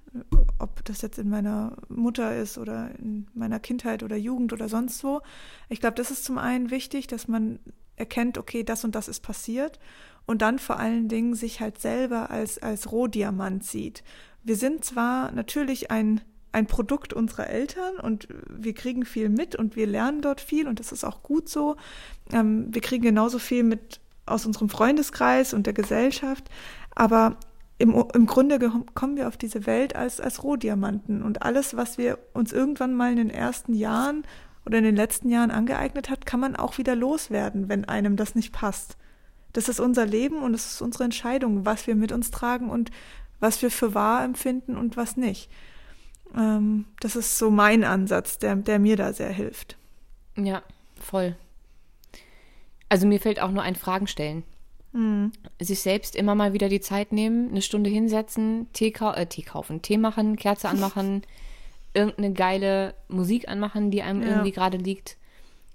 ob 0.58 0.84
das 0.84 1.02
jetzt 1.02 1.18
in 1.18 1.28
meiner 1.28 1.76
Mutter 1.88 2.36
ist 2.36 2.58
oder 2.58 2.90
in 2.98 3.26
meiner 3.34 3.60
Kindheit 3.60 4.02
oder 4.02 4.16
Jugend 4.16 4.52
oder 4.52 4.68
sonst 4.68 5.04
wo. 5.04 5.20
Ich 5.68 5.80
glaube, 5.80 5.96
das 5.96 6.10
ist 6.10 6.24
zum 6.24 6.38
einen 6.38 6.70
wichtig, 6.70 7.06
dass 7.06 7.28
man 7.28 7.58
erkennt, 7.96 8.38
okay, 8.38 8.64
das 8.64 8.84
und 8.84 8.94
das 8.94 9.08
ist 9.08 9.20
passiert 9.20 9.78
und 10.26 10.42
dann 10.42 10.58
vor 10.58 10.78
allen 10.78 11.08
Dingen 11.08 11.34
sich 11.34 11.60
halt 11.60 11.78
selber 11.78 12.30
als, 12.30 12.58
als 12.58 12.90
Rohdiamant 12.90 13.64
sieht. 13.64 14.02
Wir 14.42 14.56
sind 14.56 14.84
zwar 14.84 15.30
natürlich 15.32 15.90
ein, 15.90 16.22
ein 16.52 16.66
Produkt 16.66 17.12
unserer 17.12 17.48
Eltern 17.48 17.96
und 17.96 18.28
wir 18.48 18.74
kriegen 18.74 19.04
viel 19.04 19.28
mit 19.28 19.54
und 19.56 19.76
wir 19.76 19.86
lernen 19.86 20.20
dort 20.20 20.40
viel 20.40 20.66
und 20.66 20.80
das 20.80 20.92
ist 20.92 21.04
auch 21.04 21.22
gut 21.22 21.48
so. 21.48 21.76
Ähm, 22.32 22.66
wir 22.70 22.80
kriegen 22.80 23.02
genauso 23.02 23.38
viel 23.38 23.62
mit 23.62 24.00
aus 24.26 24.46
unserem 24.46 24.68
Freundeskreis 24.68 25.54
und 25.54 25.66
der 25.66 25.72
Gesellschaft, 25.72 26.48
aber 26.94 27.36
im, 27.78 27.94
im 28.14 28.26
Grunde 28.26 28.58
kommen 28.94 29.16
wir 29.16 29.26
auf 29.26 29.36
diese 29.36 29.66
Welt 29.66 29.96
als, 29.96 30.20
als 30.20 30.42
Rohdiamanten 30.42 31.22
und 31.22 31.42
alles, 31.42 31.76
was 31.76 31.96
wir 31.96 32.18
uns 32.34 32.52
irgendwann 32.52 32.94
mal 32.94 33.10
in 33.10 33.16
den 33.16 33.30
ersten 33.30 33.72
Jahren 33.72 34.24
oder 34.66 34.78
in 34.78 34.84
den 34.84 34.96
letzten 34.96 35.30
Jahren 35.30 35.50
angeeignet 35.50 36.10
hat, 36.10 36.26
kann 36.26 36.40
man 36.40 36.56
auch 36.56 36.78
wieder 36.78 36.94
loswerden, 36.94 37.68
wenn 37.68 37.86
einem 37.86 38.16
das 38.16 38.34
nicht 38.34 38.52
passt. 38.52 38.96
Das 39.52 39.68
ist 39.68 39.80
unser 39.80 40.04
Leben 40.04 40.42
und 40.42 40.54
es 40.54 40.74
ist 40.74 40.82
unsere 40.82 41.04
Entscheidung, 41.04 41.64
was 41.64 41.86
wir 41.86 41.96
mit 41.96 42.12
uns 42.12 42.30
tragen 42.30 42.68
und 42.68 42.90
was 43.40 43.62
wir 43.62 43.70
für 43.70 43.94
wahr 43.94 44.24
empfinden 44.24 44.76
und 44.76 44.96
was 44.96 45.16
nicht. 45.16 45.50
Ähm, 46.36 46.86
das 47.00 47.16
ist 47.16 47.38
so 47.38 47.50
mein 47.50 47.84
Ansatz, 47.84 48.38
der, 48.38 48.56
der 48.56 48.78
mir 48.78 48.96
da 48.96 49.12
sehr 49.12 49.32
hilft. 49.32 49.76
Ja, 50.36 50.62
voll. 51.00 51.36
Also 52.88 53.06
mir 53.06 53.20
fällt 53.20 53.40
auch 53.40 53.50
nur 53.50 53.62
ein 53.62 53.76
Fragen 53.76 54.06
stellen. 54.06 54.42
Mhm. 54.92 55.32
Sich 55.60 55.80
selbst 55.80 56.16
immer 56.16 56.34
mal 56.34 56.52
wieder 56.52 56.68
die 56.68 56.80
Zeit 56.80 57.12
nehmen, 57.12 57.50
eine 57.50 57.62
Stunde 57.62 57.90
hinsetzen, 57.90 58.66
Tee, 58.72 58.90
kau 58.90 59.12
äh, 59.12 59.26
Tee 59.26 59.42
kaufen, 59.42 59.82
Tee 59.82 59.98
machen, 59.98 60.36
Kerze 60.36 60.68
anmachen, 60.68 61.22
irgendeine 61.94 62.32
geile 62.32 62.94
Musik 63.08 63.48
anmachen, 63.48 63.90
die 63.90 64.02
einem 64.02 64.22
ja. 64.22 64.28
irgendwie 64.28 64.52
gerade 64.52 64.78
liegt, 64.78 65.16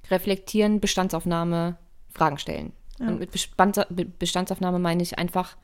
reflektieren, 0.09 0.79
Bestandsaufnahme, 0.79 1.77
Fragen 2.13 2.37
stellen. 2.37 2.73
Ja. 2.99 3.07
Und 3.07 3.19
mit 3.19 4.19
Bestandsaufnahme 4.19 4.79
meine 4.79 5.03
ich 5.03 5.17
einfach, 5.17 5.55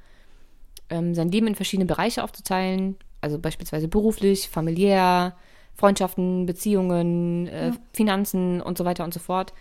ähm, 0.89 1.15
sein 1.15 1.29
Leben 1.29 1.47
in 1.47 1.55
verschiedene 1.55 1.85
Bereiche 1.85 2.23
aufzuteilen, 2.23 2.97
also 3.21 3.39
beispielsweise 3.39 3.87
beruflich, 3.87 4.49
familiär, 4.49 5.35
Freundschaften, 5.75 6.45
Beziehungen, 6.45 7.47
äh, 7.47 7.67
ja. 7.67 7.75
Finanzen 7.93 8.61
und 8.61 8.77
so 8.77 8.85
weiter 8.85 9.03
und 9.03 9.13
so 9.13 9.19
fort. 9.19 9.53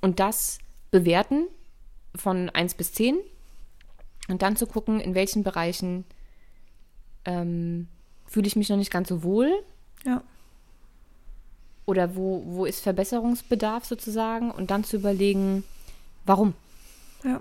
Und 0.00 0.20
das 0.20 0.58
bewerten 0.90 1.46
von 2.14 2.50
1 2.50 2.74
bis 2.74 2.92
10 2.92 3.18
und 4.28 4.42
dann 4.42 4.56
zu 4.56 4.66
gucken, 4.66 5.00
in 5.00 5.14
welchen 5.14 5.42
Bereichen 5.42 6.04
ähm, 7.24 7.88
fühle 8.26 8.46
ich 8.46 8.56
mich 8.56 8.68
noch 8.68 8.76
nicht 8.76 8.90
ganz 8.90 9.08
so 9.08 9.22
wohl. 9.22 9.50
Ja. 10.04 10.22
Oder 11.86 12.14
wo, 12.14 12.42
wo 12.44 12.64
ist 12.66 12.80
Verbesserungsbedarf 12.80 13.84
sozusagen 13.84 14.50
und 14.50 14.70
dann 14.70 14.84
zu 14.84 14.96
überlegen, 14.96 15.64
warum. 16.26 16.54
Ja. 17.24 17.40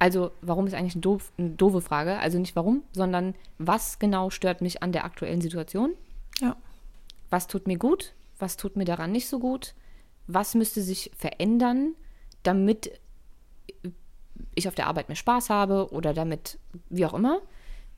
Also, 0.00 0.32
warum 0.40 0.66
ist 0.66 0.74
eigentlich 0.74 0.94
eine, 0.94 1.02
doof, 1.02 1.32
eine 1.38 1.50
doofe 1.50 1.80
Frage? 1.80 2.18
Also 2.18 2.38
nicht 2.38 2.56
warum, 2.56 2.82
sondern 2.92 3.34
was 3.58 4.00
genau 4.00 4.30
stört 4.30 4.60
mich 4.62 4.82
an 4.82 4.90
der 4.90 5.04
aktuellen 5.04 5.40
Situation? 5.40 5.92
Ja. 6.40 6.56
Was 7.28 7.46
tut 7.46 7.68
mir 7.68 7.78
gut? 7.78 8.14
Was 8.38 8.56
tut 8.56 8.76
mir 8.76 8.86
daran 8.86 9.12
nicht 9.12 9.28
so 9.28 9.38
gut? 9.38 9.74
Was 10.26 10.54
müsste 10.54 10.82
sich 10.82 11.12
verändern, 11.16 11.94
damit 12.42 12.98
ich 14.54 14.68
auf 14.68 14.74
der 14.74 14.86
Arbeit 14.86 15.08
mehr 15.08 15.16
Spaß 15.16 15.50
habe 15.50 15.92
oder 15.92 16.14
damit, 16.14 16.58
wie 16.88 17.06
auch 17.06 17.14
immer. 17.14 17.40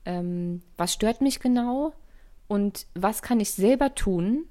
Ähm, 0.05 0.61
was 0.77 0.93
stört 0.93 1.21
mich 1.21 1.39
genau 1.39 1.93
und 2.47 2.87
was 2.93 3.21
kann 3.21 3.39
ich 3.39 3.51
selber 3.51 3.95
tun, 3.95 4.45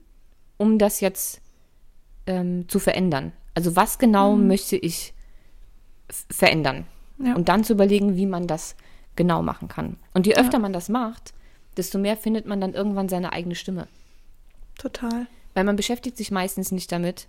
um 0.57 0.79
das 0.79 1.01
jetzt 1.01 1.41
ähm, 2.27 2.69
zu 2.69 2.79
verändern? 2.79 3.33
Also 3.55 3.77
was 3.77 3.99
genau 3.99 4.35
mhm. 4.35 4.47
möchte 4.47 4.77
ich 4.77 5.13
verändern? 6.09 6.87
Ja. 7.23 7.35
Und 7.35 7.49
dann 7.49 7.65
zu 7.65 7.73
überlegen, 7.73 8.17
wie 8.17 8.27
man 8.27 8.47
das 8.47 8.77
genau 9.17 9.43
machen 9.43 9.69
kann. 9.69 9.97
Und 10.15 10.27
je 10.27 10.35
öfter 10.35 10.55
ja. 10.55 10.59
man 10.59 10.73
das 10.73 10.89
macht, 10.89 11.33
desto 11.77 11.99
mehr 11.99 12.17
findet 12.17 12.47
man 12.47 12.61
dann 12.61 12.75
irgendwann 12.75 13.09
seine 13.09 13.33
eigene 13.33 13.55
Stimme. 13.55 13.87
Total. 14.79 15.27
Weil 15.55 15.65
man 15.65 15.77
beschäftigt 15.77 16.17
sich 16.17 16.31
meistens 16.31 16.73
nicht 16.73 16.91
damit, 16.91 17.29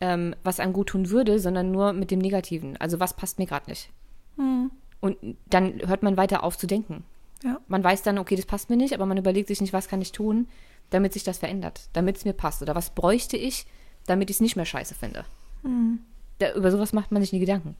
ähm, 0.00 0.34
was 0.42 0.60
einem 0.60 0.72
gut 0.72 0.88
tun 0.88 1.10
würde, 1.10 1.38
sondern 1.38 1.70
nur 1.70 1.92
mit 1.92 2.10
dem 2.10 2.18
Negativen. 2.18 2.76
Also 2.78 3.00
was 3.00 3.14
passt 3.14 3.38
mir 3.38 3.46
gerade 3.46 3.70
nicht. 3.70 3.90
Mhm. 4.36 4.70
Und 5.00 5.16
dann 5.46 5.80
hört 5.86 6.02
man 6.02 6.16
weiter 6.16 6.44
auf 6.44 6.56
zu 6.56 6.66
denken. 6.66 7.04
Ja. 7.42 7.60
Man 7.66 7.82
weiß 7.82 8.02
dann, 8.02 8.18
okay, 8.18 8.36
das 8.36 8.46
passt 8.46 8.70
mir 8.70 8.76
nicht, 8.76 8.94
aber 8.94 9.06
man 9.06 9.18
überlegt 9.18 9.48
sich 9.48 9.60
nicht, 9.60 9.72
was 9.72 9.88
kann 9.88 10.00
ich 10.00 10.12
tun, 10.12 10.48
damit 10.90 11.12
sich 11.12 11.24
das 11.24 11.38
verändert, 11.38 11.88
damit 11.92 12.18
es 12.18 12.24
mir 12.24 12.34
passt. 12.34 12.62
Oder 12.62 12.74
was 12.74 12.90
bräuchte 12.90 13.36
ich, 13.36 13.66
damit 14.06 14.30
ich 14.30 14.36
es 14.36 14.40
nicht 14.40 14.56
mehr 14.56 14.66
scheiße 14.66 14.94
finde. 14.94 15.24
Mhm. 15.62 16.00
Da, 16.38 16.52
über 16.54 16.70
sowas 16.70 16.92
macht 16.92 17.10
man 17.10 17.22
sich 17.22 17.32
nie 17.32 17.40
Gedanken. 17.40 17.76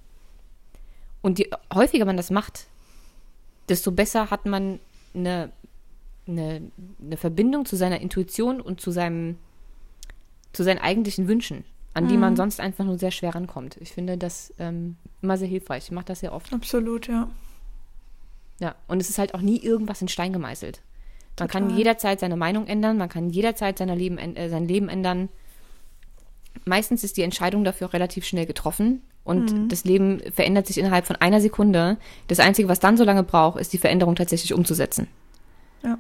Und 1.23 1.39
je 1.39 1.51
häufiger 1.73 2.05
man 2.05 2.17
das 2.17 2.31
macht, 2.31 2.67
desto 3.69 3.93
besser 3.93 4.31
hat 4.31 4.45
man 4.45 4.81
eine, 5.15 5.51
eine, 6.27 6.63
eine 7.01 7.17
Verbindung 7.17 7.65
zu 7.65 7.77
seiner 7.77 8.01
Intuition 8.01 8.61
und 8.61 8.81
zu 8.81 8.91
seinem, 8.91 9.39
zu 10.53 10.63
seinen 10.63 10.79
eigentlichen 10.79 11.29
Wünschen 11.29 11.65
an 11.95 12.09
die 12.09 12.17
man 12.17 12.33
mhm. 12.33 12.37
sonst 12.37 12.61
einfach 12.61 12.85
nur 12.85 12.99
sehr 12.99 13.11
schwer 13.11 13.35
rankommt. 13.35 13.77
Ich 13.81 13.93
finde 13.93 14.17
das 14.17 14.53
ähm, 14.59 14.97
immer 15.21 15.37
sehr 15.37 15.49
hilfreich. 15.49 15.85
Ich 15.85 15.91
mache 15.91 16.07
das 16.07 16.21
sehr 16.21 16.33
oft. 16.33 16.53
Absolut, 16.53 17.07
ja. 17.07 17.29
Ja, 18.61 18.75
und 18.89 19.01
es 19.01 19.11
ist 19.11 19.19
halt 19.19 19.35
auch 19.35 19.41
nie 19.41 19.59
irgendwas 19.59 20.01
in 20.01 20.09
Stein 20.09 20.33
gemeißelt. 20.33 20.81
Man 21.39 21.49
Total. 21.49 21.69
kann 21.69 21.77
jederzeit 21.77 22.21
seine 22.21 22.37
Meinung 22.37 22.67
ändern, 22.67 22.99
man 22.99 23.09
kann 23.09 23.31
jederzeit 23.31 23.79
seine 23.79 23.95
Leben, 23.95 24.19
äh, 24.19 24.49
sein 24.49 24.69
Leben 24.69 24.89
ändern. 24.89 25.29
Meistens 26.65 27.05
ist 27.05 27.17
die 27.17 27.23
Entscheidung 27.23 27.65
dafür 27.65 27.89
auch 27.89 27.93
relativ 27.93 28.25
schnell 28.25 28.47
getroffen 28.47 29.03
und 29.25 29.53
mhm. 29.53 29.69
das 29.69 29.85
Leben 29.85 30.21
verändert 30.33 30.67
sich 30.67 30.79
innerhalb 30.79 31.07
von 31.07 31.17
einer 31.17 31.41
Sekunde. 31.41 31.97
Das 32.29 32.41
Einzige, 32.41 32.69
was 32.69 32.81
dann 32.81 32.97
so 32.97 33.05
lange 33.05 33.23
braucht, 33.23 33.61
ist 33.61 33.73
die 33.73 33.79
Veränderung 33.79 34.17
tatsächlich 34.17 34.53
umzusetzen. 34.53 35.09
Ja. 35.83 35.99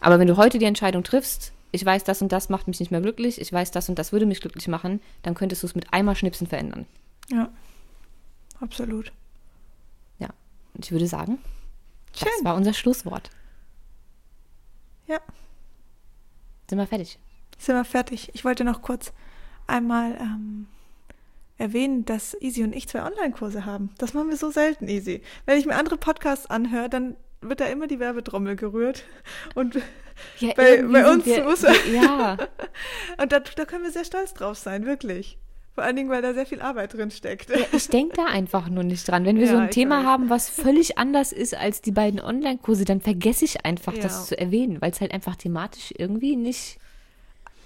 Aber 0.00 0.18
wenn 0.18 0.28
du 0.28 0.36
heute 0.36 0.58
die 0.58 0.64
Entscheidung 0.64 1.04
triffst, 1.04 1.52
ich 1.70 1.84
weiß, 1.84 2.04
das 2.04 2.22
und 2.22 2.32
das 2.32 2.48
macht 2.48 2.66
mich 2.66 2.80
nicht 2.80 2.90
mehr 2.90 3.00
glücklich, 3.00 3.40
ich 3.40 3.52
weiß, 3.52 3.70
das 3.70 3.88
und 3.88 3.98
das 3.98 4.12
würde 4.12 4.26
mich 4.26 4.40
glücklich 4.40 4.68
machen, 4.68 5.00
dann 5.22 5.34
könntest 5.34 5.62
du 5.62 5.66
es 5.66 5.74
mit 5.74 5.92
einmal 5.92 6.16
Schnipsen 6.16 6.46
verändern. 6.46 6.86
Ja, 7.30 7.48
absolut. 8.60 9.12
Ja, 10.18 10.28
und 10.74 10.84
ich 10.84 10.92
würde 10.92 11.06
sagen, 11.06 11.38
Schön. 12.16 12.28
das 12.36 12.44
war 12.44 12.56
unser 12.56 12.72
Schlusswort. 12.72 13.30
Ja. 15.06 15.20
Sind 16.68 16.78
wir 16.78 16.86
fertig? 16.86 17.18
Sind 17.58 17.76
wir 17.76 17.84
fertig. 17.84 18.30
Ich 18.34 18.44
wollte 18.44 18.64
noch 18.64 18.82
kurz 18.82 19.12
einmal 19.66 20.16
ähm, 20.20 20.66
erwähnen, 21.58 22.04
dass 22.04 22.36
Easy 22.40 22.62
und 22.62 22.74
ich 22.74 22.88
zwei 22.88 23.02
Online-Kurse 23.02 23.66
haben. 23.66 23.90
Das 23.98 24.14
machen 24.14 24.30
wir 24.30 24.36
so 24.36 24.50
selten, 24.50 24.88
Easy. 24.88 25.22
Wenn 25.44 25.58
ich 25.58 25.66
mir 25.66 25.76
andere 25.76 25.96
Podcasts 25.96 26.46
anhöre, 26.46 26.88
dann 26.88 27.16
wird 27.40 27.60
da 27.60 27.66
immer 27.66 27.86
die 27.86 28.00
Werbetrommel 28.00 28.56
gerührt. 28.56 29.04
Und 29.54 29.76
ja, 30.38 30.52
bei, 30.56 30.82
bei 30.82 31.10
uns 31.10 31.26
wir, 31.26 31.44
muss 31.44 31.62
er. 31.64 31.74
Ja. 31.92 32.36
und 33.22 33.32
da, 33.32 33.40
da 33.40 33.64
können 33.64 33.84
wir 33.84 33.90
sehr 33.90 34.04
stolz 34.04 34.34
drauf 34.34 34.58
sein, 34.58 34.86
wirklich. 34.86 35.38
Vor 35.74 35.84
allen 35.84 35.94
Dingen, 35.94 36.10
weil 36.10 36.22
da 36.22 36.34
sehr 36.34 36.46
viel 36.46 36.60
Arbeit 36.60 36.94
drin 36.94 37.12
steckt. 37.12 37.50
Ja, 37.50 37.64
ich 37.70 37.88
denke 37.88 38.16
da 38.16 38.24
einfach 38.24 38.68
nur 38.68 38.82
nicht 38.82 39.06
dran. 39.06 39.24
Wenn 39.24 39.36
wir 39.36 39.46
ja, 39.46 39.52
so 39.52 39.58
ein 39.58 39.70
Thema 39.70 39.98
weiß. 40.00 40.06
haben, 40.06 40.30
was 40.30 40.48
völlig 40.48 40.98
anders 40.98 41.30
ist 41.30 41.54
als 41.56 41.80
die 41.80 41.92
beiden 41.92 42.20
Online-Kurse, 42.20 42.84
dann 42.84 43.00
vergesse 43.00 43.44
ich 43.44 43.64
einfach, 43.64 43.94
ja. 43.94 44.02
das 44.02 44.26
zu 44.26 44.36
erwähnen, 44.36 44.80
weil 44.80 44.90
es 44.90 45.00
halt 45.00 45.12
einfach 45.12 45.36
thematisch 45.36 45.94
irgendwie 45.96 46.34
nicht 46.34 46.78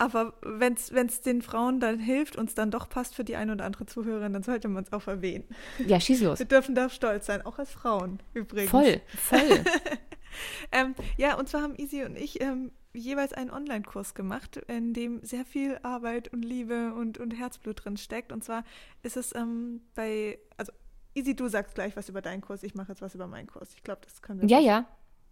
aber 0.02 0.34
wenn 0.42 0.74
es 0.74 1.20
den 1.20 1.42
Frauen 1.42 1.78
dann 1.78 2.00
hilft, 2.00 2.34
uns 2.34 2.56
dann 2.56 2.72
doch 2.72 2.88
passt 2.88 3.14
für 3.14 3.22
die 3.22 3.36
eine 3.36 3.52
oder 3.52 3.64
andere 3.64 3.86
Zuhörerin, 3.86 4.32
dann 4.32 4.42
sollte 4.42 4.66
man 4.66 4.82
es 4.82 4.92
auch 4.92 5.06
erwähnen. 5.06 5.44
Ja, 5.86 6.00
schieß 6.00 6.22
los. 6.22 6.40
Wir 6.40 6.46
dürfen 6.46 6.74
da 6.74 6.90
stolz 6.90 7.26
sein, 7.26 7.46
auch 7.46 7.60
als 7.60 7.70
Frauen 7.70 8.18
übrigens. 8.34 8.72
Voll, 8.72 9.00
voll. 9.16 9.38
ähm, 10.72 10.96
ja, 11.16 11.38
und 11.38 11.48
zwar 11.48 11.62
haben 11.62 11.76
Isi 11.76 12.02
und 12.02 12.18
ich 12.18 12.40
ähm, 12.40 12.72
jeweils 12.92 13.32
einen 13.32 13.52
Online-Kurs 13.52 14.14
gemacht, 14.14 14.56
in 14.56 14.92
dem 14.92 15.22
sehr 15.22 15.44
viel 15.44 15.78
Arbeit 15.84 16.32
und 16.32 16.42
Liebe 16.42 16.94
und, 16.94 17.18
und 17.18 17.30
Herzblut 17.30 17.84
drin 17.84 17.96
steckt. 17.96 18.32
Und 18.32 18.42
zwar 18.42 18.64
ist 19.04 19.16
es 19.16 19.32
ähm, 19.36 19.82
bei, 19.94 20.40
also 20.56 20.72
Isi, 21.14 21.36
du 21.36 21.46
sagst 21.46 21.76
gleich 21.76 21.96
was 21.96 22.08
über 22.08 22.22
deinen 22.22 22.40
Kurs, 22.40 22.64
ich 22.64 22.74
mache 22.74 22.90
jetzt 22.90 23.02
was 23.02 23.14
über 23.14 23.28
meinen 23.28 23.46
Kurs. 23.46 23.68
Ich 23.76 23.84
glaube, 23.84 24.00
das 24.02 24.20
können 24.20 24.42
wir. 24.42 24.48
Ja, 24.48 24.58
ja. 24.58 24.84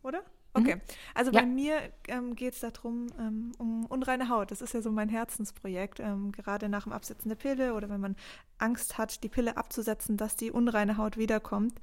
Oder? 0.05 0.23
Okay, 0.53 0.76
mhm. 0.76 0.80
also 1.14 1.30
ja. 1.30 1.40
bei 1.40 1.46
mir 1.46 1.76
ähm, 2.09 2.34
geht 2.34 2.55
es 2.55 2.61
darum, 2.61 3.07
ähm, 3.18 3.53
um 3.59 3.86
unreine 3.86 4.28
Haut. 4.28 4.51
Das 4.51 4.61
ist 4.61 4.74
ja 4.74 4.82
so 4.82 4.90
mein 4.90 5.09
Herzensprojekt. 5.09 6.01
Ähm, 6.01 6.32
gerade 6.32 6.68
nach 6.68 6.84
dem 6.84 6.92
Absetzen 6.92 7.28
der 7.28 7.36
Pille 7.36 7.74
oder 7.74 7.88
wenn 7.88 8.01
man 8.01 8.16
Angst 8.59 8.98
hat, 8.98 9.22
die 9.22 9.28
Pille 9.28 9.57
abzusetzen, 9.57 10.16
dass 10.16 10.34
die 10.36 10.51
unreine 10.51 10.96
Haut 10.96 11.16
wiederkommt, 11.16 11.74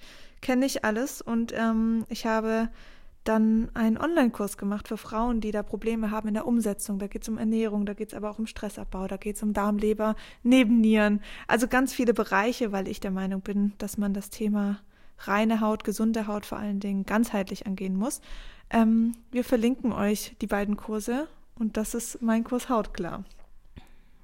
kenne 0.41 0.65
ich 0.65 0.83
alles. 0.83 1.21
Und 1.21 1.53
ähm, 1.55 2.05
ich 2.09 2.25
habe 2.25 2.69
dann 3.23 3.69
einen 3.73 3.97
Online-Kurs 3.97 4.57
gemacht 4.57 4.87
für 4.87 4.97
Frauen, 4.97 5.41
die 5.41 5.51
da 5.51 5.63
Probleme 5.63 6.11
haben 6.11 6.27
in 6.29 6.33
der 6.33 6.47
Umsetzung. 6.47 6.99
Da 6.99 7.07
geht 7.07 7.23
es 7.23 7.29
um 7.29 7.37
Ernährung, 7.37 7.85
da 7.85 7.93
geht 7.93 8.09
es 8.09 8.13
aber 8.13 8.29
auch 8.29 8.39
um 8.39 8.47
Stressabbau, 8.47 9.07
da 9.07 9.17
geht 9.17 9.35
es 9.35 9.43
um 9.43 9.53
Darmleber, 9.53 10.15
Nebennieren. 10.43 11.21
Also 11.47 11.67
ganz 11.67 11.93
viele 11.93 12.13
Bereiche, 12.13 12.71
weil 12.71 12.87
ich 12.87 12.99
der 12.99 13.11
Meinung 13.11 13.41
bin, 13.41 13.73
dass 13.77 13.97
man 13.97 14.13
das 14.13 14.29
Thema 14.29 14.79
reine 15.19 15.61
Haut, 15.61 15.83
gesunde 15.83 16.27
Haut 16.27 16.45
vor 16.45 16.57
allen 16.57 16.79
Dingen 16.79 17.05
ganzheitlich 17.05 17.65
angehen 17.65 17.95
muss. 17.95 18.21
Ähm, 18.69 19.13
wir 19.31 19.43
verlinken 19.43 19.93
euch 19.93 20.35
die 20.41 20.47
beiden 20.47 20.77
Kurse 20.77 21.27
und 21.55 21.77
das 21.77 21.93
ist 21.93 22.21
mein 22.21 22.43
Kurs 22.43 22.69
Hautklar. 22.69 23.23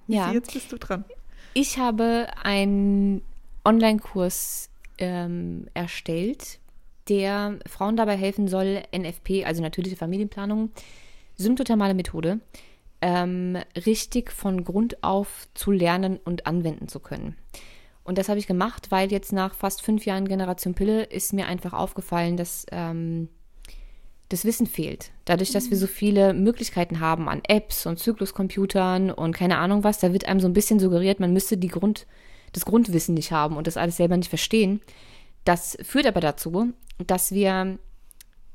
Ja. 0.08 0.32
Jetzt 0.32 0.54
bist 0.54 0.72
du 0.72 0.78
dran. 0.78 1.06
Ich 1.54 1.78
habe 1.78 2.28
einen 2.44 3.22
Online-Kurs 3.64 4.70
ähm, 4.98 5.68
erstellt, 5.74 6.60
der 7.10 7.60
Frauen 7.68 7.96
dabei 7.96 8.18
helfen 8.18 8.48
soll, 8.48 8.84
NFP, 8.96 9.46
also 9.46 9.62
natürliche 9.62 9.96
Familienplanung, 9.96 10.72
symptothermale 11.36 11.94
Methode, 11.94 12.40
ähm, 13.02 13.58
richtig 13.86 14.32
von 14.32 14.64
Grund 14.64 15.04
auf 15.04 15.48
zu 15.54 15.72
lernen 15.72 16.20
und 16.24 16.48
anwenden 16.48 16.88
zu 16.88 17.00
können. 17.00 17.36
Und 18.04 18.18
das 18.18 18.30
habe 18.30 18.40
ich 18.40 18.48
gemacht, 18.48 18.92
weil 18.92 19.12
jetzt 19.12 19.32
nach 19.32 19.54
fast 19.56 19.82
fünf 19.82 20.06
Jahren 20.06 20.28
Generation 20.28 20.74
Pille 20.74 21.04
ist 21.04 21.34
mir 21.34 21.48
einfach 21.48 21.74
aufgefallen, 21.74 22.36
dass 22.36 22.66
ähm, 22.72 23.30
das 24.34 24.46
Wissen 24.46 24.68
fehlt. 24.68 25.12
Dadurch, 25.26 25.52
dass 25.52 25.70
wir 25.70 25.78
so 25.78 25.88
viele 25.88 26.34
Möglichkeiten 26.34 27.00
haben 27.00 27.30
an 27.30 27.42
Apps 27.48 27.86
und 27.86 28.00
Zykluscomputern 28.00 29.12
und 29.12 29.34
keine 29.34 29.58
Ahnung 29.58 29.84
was, 29.84 30.00
da 30.00 30.12
wird 30.12 30.26
einem 30.26 30.40
so 30.40 30.48
ein 30.48 30.54
bisschen 30.54 30.80
suggeriert, 30.80 31.20
man 31.20 31.34
müsste 31.34 31.56
die 31.56 31.68
Grund, 31.68 32.08
das 32.52 32.66
Grundwissen 32.66 33.14
nicht 33.14 33.32
haben 33.32 33.56
und 33.56 33.68
das 33.68 33.78
alles 33.78 33.98
selber 33.98 34.18
nicht 34.18 34.30
verstehen. 34.30 34.82
Das 35.46 35.78
führt 35.84 36.08
aber 36.08 36.20
dazu, 36.20 36.74
dass 37.06 37.32
wir 37.32 37.78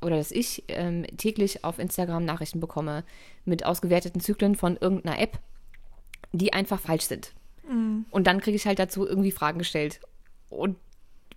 oder 0.01 0.17
dass 0.17 0.31
ich 0.31 0.65
ähm, 0.69 1.07
täglich 1.17 1.65
auf 1.65 1.79
Instagram 1.79 2.25
Nachrichten 2.25 2.61
bekomme 2.61 3.05
mit 3.45 3.65
ausgewerteten 3.65 4.21
Zyklen 4.21 4.55
von 4.55 4.77
irgendeiner 4.77 5.21
App, 5.21 5.39
die 6.33 6.53
einfach 6.53 6.81
falsch 6.81 7.05
sind. 7.05 7.35
Mhm. 7.69 8.07
Und 8.11 8.27
dann 8.27 8.41
kriege 8.41 8.57
ich 8.57 8.67
halt 8.67 8.79
dazu 8.79 9.07
irgendwie 9.07 9.33
Fragen 9.33 9.59
gestellt. 9.59 10.01
Und 10.51 10.77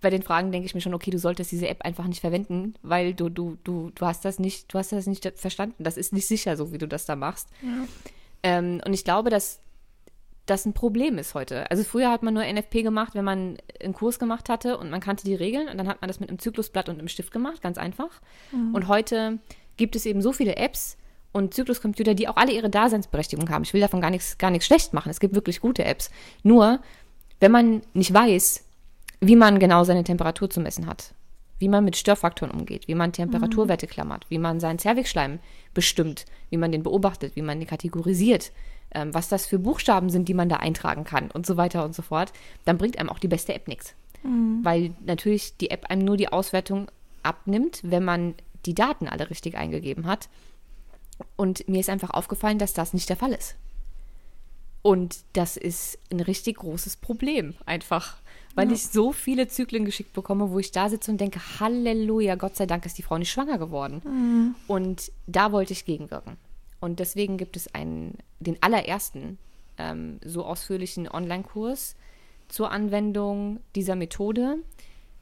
bei 0.02 0.10
den 0.10 0.22
Fragen 0.22 0.52
denke 0.52 0.66
ich 0.66 0.74
mir 0.74 0.80
schon, 0.80 0.94
okay, 0.94 1.10
du 1.10 1.18
solltest 1.18 1.52
diese 1.52 1.68
App 1.68 1.82
einfach 1.82 2.06
nicht 2.06 2.20
verwenden, 2.20 2.74
weil 2.82 3.14
du, 3.14 3.30
du, 3.30 3.56
du, 3.64 3.90
du 3.94 4.06
hast 4.06 4.24
das 4.24 4.38
nicht, 4.38 4.72
du 4.72 4.78
hast 4.78 4.92
das 4.92 5.06
nicht 5.06 5.26
verstanden. 5.36 5.84
Das 5.84 5.96
ist 5.96 6.12
nicht 6.12 6.26
sicher, 6.26 6.56
so 6.56 6.72
wie 6.72 6.78
du 6.78 6.86
das 6.86 7.06
da 7.06 7.16
machst. 7.16 7.48
Ja. 7.62 7.86
Ähm, 8.42 8.80
und 8.84 8.92
ich 8.92 9.04
glaube, 9.04 9.30
dass 9.30 9.60
das 10.46 10.66
ein 10.66 10.72
Problem 10.72 11.18
ist 11.18 11.34
heute. 11.34 11.70
Also 11.70 11.84
früher 11.84 12.10
hat 12.10 12.22
man 12.22 12.34
nur 12.34 12.44
NFP 12.44 12.82
gemacht, 12.82 13.14
wenn 13.14 13.24
man 13.24 13.56
einen 13.82 13.94
Kurs 13.94 14.18
gemacht 14.18 14.48
hatte 14.48 14.76
und 14.76 14.90
man 14.90 15.00
kannte 15.00 15.24
die 15.24 15.36
Regeln 15.36 15.68
und 15.68 15.78
dann 15.78 15.86
hat 15.86 16.00
man 16.00 16.08
das 16.08 16.18
mit 16.18 16.28
einem 16.28 16.40
Zyklusblatt 16.40 16.88
und 16.88 16.98
einem 16.98 17.08
Stift 17.08 17.32
gemacht, 17.32 17.62
ganz 17.62 17.78
einfach. 17.78 18.20
Mhm. 18.50 18.74
Und 18.74 18.88
heute 18.88 19.38
gibt 19.76 19.94
es 19.94 20.04
eben 20.04 20.20
so 20.20 20.32
viele 20.32 20.56
Apps 20.56 20.96
und 21.30 21.54
Zykluscomputer, 21.54 22.14
die 22.14 22.28
auch 22.28 22.36
alle 22.36 22.52
ihre 22.52 22.70
Daseinsberechtigung 22.70 23.48
haben. 23.50 23.62
Ich 23.62 23.72
will 23.72 23.80
davon 23.80 24.00
gar 24.00 24.10
nichts, 24.10 24.36
gar 24.36 24.50
nichts 24.50 24.66
schlecht 24.66 24.92
machen. 24.92 25.10
Es 25.10 25.20
gibt 25.20 25.34
wirklich 25.34 25.60
gute 25.60 25.84
Apps. 25.84 26.10
Nur, 26.42 26.80
wenn 27.38 27.52
man 27.52 27.82
nicht 27.94 28.12
weiß, 28.12 28.64
wie 29.22 29.36
man 29.36 29.60
genau 29.60 29.84
seine 29.84 30.02
Temperatur 30.02 30.50
zu 30.50 30.60
messen 30.60 30.86
hat, 30.86 31.14
wie 31.60 31.68
man 31.68 31.84
mit 31.84 31.96
Störfaktoren 31.96 32.52
umgeht, 32.52 32.88
wie 32.88 32.96
man 32.96 33.12
Temperaturwerte 33.12 33.86
klammert, 33.86 34.26
wie 34.28 34.38
man 34.38 34.58
seinen 34.58 34.80
Zervixschleim 34.80 35.38
bestimmt, 35.74 36.26
wie 36.50 36.56
man 36.56 36.72
den 36.72 36.82
beobachtet, 36.82 37.36
wie 37.36 37.42
man 37.42 37.60
den 37.60 37.68
kategorisiert, 37.68 38.50
ähm, 38.90 39.14
was 39.14 39.28
das 39.28 39.46
für 39.46 39.60
Buchstaben 39.60 40.10
sind, 40.10 40.28
die 40.28 40.34
man 40.34 40.48
da 40.48 40.56
eintragen 40.56 41.04
kann 41.04 41.30
und 41.30 41.46
so 41.46 41.56
weiter 41.56 41.84
und 41.84 41.94
so 41.94 42.02
fort, 42.02 42.32
dann 42.64 42.78
bringt 42.78 42.98
einem 42.98 43.10
auch 43.10 43.20
die 43.20 43.28
beste 43.28 43.54
App 43.54 43.68
nichts. 43.68 43.94
Mhm. 44.24 44.64
Weil 44.64 44.94
natürlich 45.06 45.56
die 45.56 45.70
App 45.70 45.86
einem 45.88 46.04
nur 46.04 46.16
die 46.16 46.28
Auswertung 46.28 46.90
abnimmt, 47.22 47.80
wenn 47.84 48.04
man 48.04 48.34
die 48.66 48.74
Daten 48.74 49.06
alle 49.06 49.30
richtig 49.30 49.56
eingegeben 49.56 50.06
hat. 50.06 50.28
Und 51.36 51.68
mir 51.68 51.78
ist 51.78 51.90
einfach 51.90 52.10
aufgefallen, 52.10 52.58
dass 52.58 52.74
das 52.74 52.92
nicht 52.92 53.08
der 53.08 53.16
Fall 53.16 53.32
ist. 53.32 53.54
Und 54.82 55.18
das 55.32 55.56
ist 55.56 55.96
ein 56.10 56.18
richtig 56.18 56.56
großes 56.56 56.96
Problem, 56.96 57.54
einfach. 57.66 58.16
Weil 58.54 58.68
ja. 58.68 58.74
ich 58.74 58.88
so 58.88 59.12
viele 59.12 59.48
Zyklen 59.48 59.84
geschickt 59.84 60.12
bekomme, 60.12 60.50
wo 60.50 60.58
ich 60.58 60.72
da 60.72 60.88
sitze 60.88 61.10
und 61.10 61.20
denke, 61.20 61.40
Halleluja, 61.60 62.34
Gott 62.34 62.56
sei 62.56 62.66
Dank 62.66 62.84
ist 62.84 62.98
die 62.98 63.02
Frau 63.02 63.18
nicht 63.18 63.30
schwanger 63.30 63.58
geworden. 63.58 64.02
Mhm. 64.04 64.54
Und 64.66 65.12
da 65.26 65.52
wollte 65.52 65.72
ich 65.72 65.84
gegenwirken. 65.84 66.36
Und 66.80 66.98
deswegen 66.98 67.36
gibt 67.38 67.56
es 67.56 67.74
einen, 67.74 68.18
den 68.40 68.58
allerersten 68.60 69.38
ähm, 69.78 70.18
so 70.24 70.44
ausführlichen 70.44 71.08
Online-Kurs 71.08 71.96
zur 72.48 72.70
Anwendung 72.70 73.60
dieser 73.74 73.96
Methode. 73.96 74.58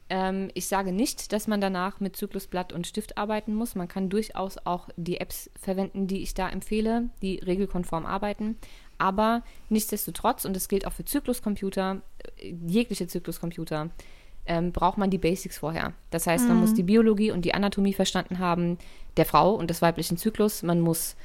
Ähm, 0.09 0.49
ich 0.53 0.67
sage 0.67 0.91
nicht, 0.91 1.31
dass 1.31 1.47
man 1.47 1.61
danach 1.61 2.01
mit 2.01 2.17
Zyklusblatt 2.17 2.73
und 2.73 2.85
Stift 2.85 3.17
arbeiten 3.17 3.53
muss. 3.53 3.75
Man 3.75 3.87
kann 3.87 4.09
durchaus 4.09 4.57
auch 4.65 4.89
die 4.97 5.21
Apps 5.21 5.49
verwenden, 5.55 6.07
die 6.07 6.21
ich 6.21 6.33
da 6.33 6.49
empfehle, 6.49 7.09
die 7.21 7.37
regelkonform 7.37 8.05
arbeiten. 8.05 8.57
Aber 9.01 9.41
nichtsdestotrotz, 9.69 10.45
und 10.45 10.55
das 10.55 10.67
gilt 10.67 10.85
auch 10.85 10.93
für 10.93 11.03
Zykluscomputer, 11.03 12.01
äh, 12.37 12.53
jegliche 12.67 13.07
Zykluscomputer, 13.07 13.89
ähm, 14.45 14.71
braucht 14.71 14.99
man 14.99 15.09
die 15.09 15.17
Basics 15.17 15.57
vorher. 15.57 15.93
Das 16.11 16.27
heißt, 16.27 16.47
man 16.47 16.59
muss 16.59 16.71
mhm. 16.71 16.75
die 16.75 16.83
Biologie 16.83 17.31
und 17.31 17.43
die 17.43 17.55
Anatomie 17.55 17.93
verstanden 17.93 18.37
haben 18.37 18.77
der 19.17 19.25
Frau 19.25 19.55
und 19.55 19.71
des 19.71 19.81
weiblichen 19.81 20.17
Zyklus. 20.17 20.61
Man 20.61 20.81
muss 20.81 21.15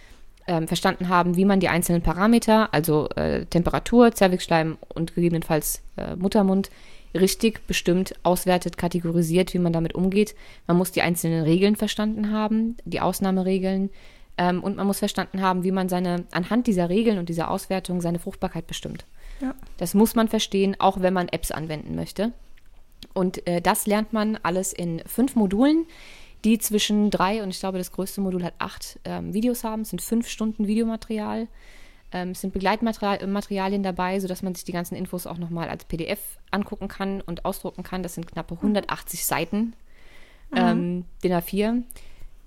ähm, 0.47 0.66
verstanden 0.66 1.11
haben, 1.11 1.37
wie 1.37 1.45
man 1.45 1.61
die 1.61 1.68
einzelnen 1.68 2.01
Parameter, 2.01 2.72
also 2.72 3.11
äh, 3.11 3.45
Temperatur, 3.45 4.12
Zervixschleim 4.12 4.79
und 4.89 5.14
gegebenenfalls 5.14 5.83
äh, 5.97 6.16
Muttermund, 6.16 6.70
richtig 7.14 7.66
bestimmt 7.66 8.14
auswertet, 8.22 8.79
kategorisiert, 8.79 9.53
wie 9.53 9.59
man 9.59 9.74
damit 9.74 9.95
umgeht. 9.95 10.35
Man 10.66 10.79
muss 10.79 10.93
die 10.93 11.03
einzelnen 11.03 11.45
Regeln 11.45 11.77
verstanden 11.77 12.33
haben, 12.33 12.77
die 12.87 13.01
Ausnahmeregeln. 13.01 13.91
Ähm, 14.39 14.62
und 14.62 14.76
man 14.76 14.87
muss 14.87 14.99
verstanden 14.99 15.41
haben, 15.41 15.64
wie 15.64 15.72
man 15.72 15.89
seine, 15.89 16.24
anhand 16.32 16.66
dieser 16.66 16.89
Regeln 16.89 17.18
und 17.18 17.28
dieser 17.28 17.51
Auswertung 17.51 18.01
seine 18.01 18.18
Fruchtbarkeit 18.18 18.66
bestimmt. 18.66 19.05
Ja. 19.41 19.55
Das 19.78 19.95
muss 19.95 20.14
man 20.14 20.28
verstehen, 20.28 20.76
auch 20.78 21.01
wenn 21.01 21.14
man 21.14 21.28
Apps 21.28 21.51
anwenden 21.51 21.95
möchte. 21.95 22.32
Und 23.14 23.47
äh, 23.47 23.61
das 23.61 23.87
lernt 23.87 24.12
man 24.12 24.39
alles 24.43 24.72
in 24.72 25.03
fünf 25.07 25.37
Modulen, 25.37 25.87
die 26.45 26.59
zwischen 26.59 27.11
drei 27.11 27.43
und 27.43 27.51
ich 27.51 27.61
glaube, 27.61 27.78
das 27.78 27.93
größte 27.93 28.20
Modul 28.20 28.45
hat 28.45 28.55
acht 28.59 28.99
ähm, 29.05 29.32
Videos 29.34 29.64
haben. 29.64 29.82
Es 29.82 29.91
sind 29.91 30.03
fünf 30.03 30.28
Stunden 30.28 30.66
Videomaterial. 30.66 31.49
Ähm, 32.12 32.30
es 32.30 32.41
sind 32.41 32.53
Begleitmaterialien 32.53 33.82
dabei, 33.82 34.20
sodass 34.20 34.43
man 34.43 34.55
sich 34.55 34.64
die 34.64 34.72
ganzen 34.72 34.95
Infos 34.95 35.26
auch 35.26 35.39
nochmal 35.39 35.68
als 35.68 35.84
PDF 35.84 36.20
angucken 36.51 36.89
kann 36.89 37.20
und 37.20 37.45
ausdrucken 37.45 37.82
kann. 37.82 38.03
Das 38.03 38.14
sind 38.14 38.26
knappe 38.26 38.55
180 38.55 39.24
Seiten 39.24 39.74
mhm. 40.51 40.57
ähm, 40.57 41.05
DIN 41.24 41.32
A4. 41.32 41.82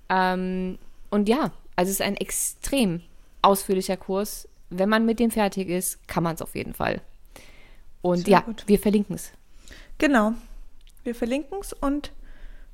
Ähm, 0.08 0.78
und 1.10 1.28
ja, 1.28 1.52
also 1.80 1.88
es 1.88 2.00
ist 2.00 2.02
ein 2.06 2.18
extrem 2.18 3.00
ausführlicher 3.40 3.96
Kurs. 3.96 4.46
Wenn 4.68 4.90
man 4.90 5.06
mit 5.06 5.18
dem 5.18 5.30
fertig 5.30 5.70
ist, 5.70 6.06
kann 6.06 6.22
man 6.22 6.34
es 6.34 6.42
auf 6.42 6.54
jeden 6.54 6.74
Fall. 6.74 7.00
Und 8.02 8.26
Sehr 8.26 8.32
ja, 8.32 8.40
gut. 8.40 8.64
wir 8.66 8.78
verlinken 8.78 9.14
es. 9.16 9.32
Genau. 9.96 10.34
Wir 11.04 11.14
verlinken 11.14 11.56
es 11.58 11.72
und 11.72 12.12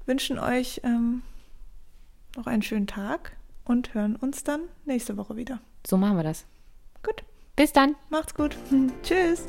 wünschen 0.06 0.40
euch 0.40 0.80
ähm, 0.82 1.22
noch 2.36 2.48
einen 2.48 2.62
schönen 2.62 2.88
Tag 2.88 3.36
und 3.64 3.94
hören 3.94 4.16
uns 4.16 4.42
dann 4.42 4.62
nächste 4.86 5.16
Woche 5.16 5.36
wieder. 5.36 5.60
So 5.86 5.96
machen 5.96 6.16
wir 6.16 6.24
das. 6.24 6.44
Gut. 7.04 7.22
Bis 7.54 7.72
dann. 7.72 7.94
Macht's 8.10 8.34
gut. 8.34 8.56
Tschüss. 9.04 9.46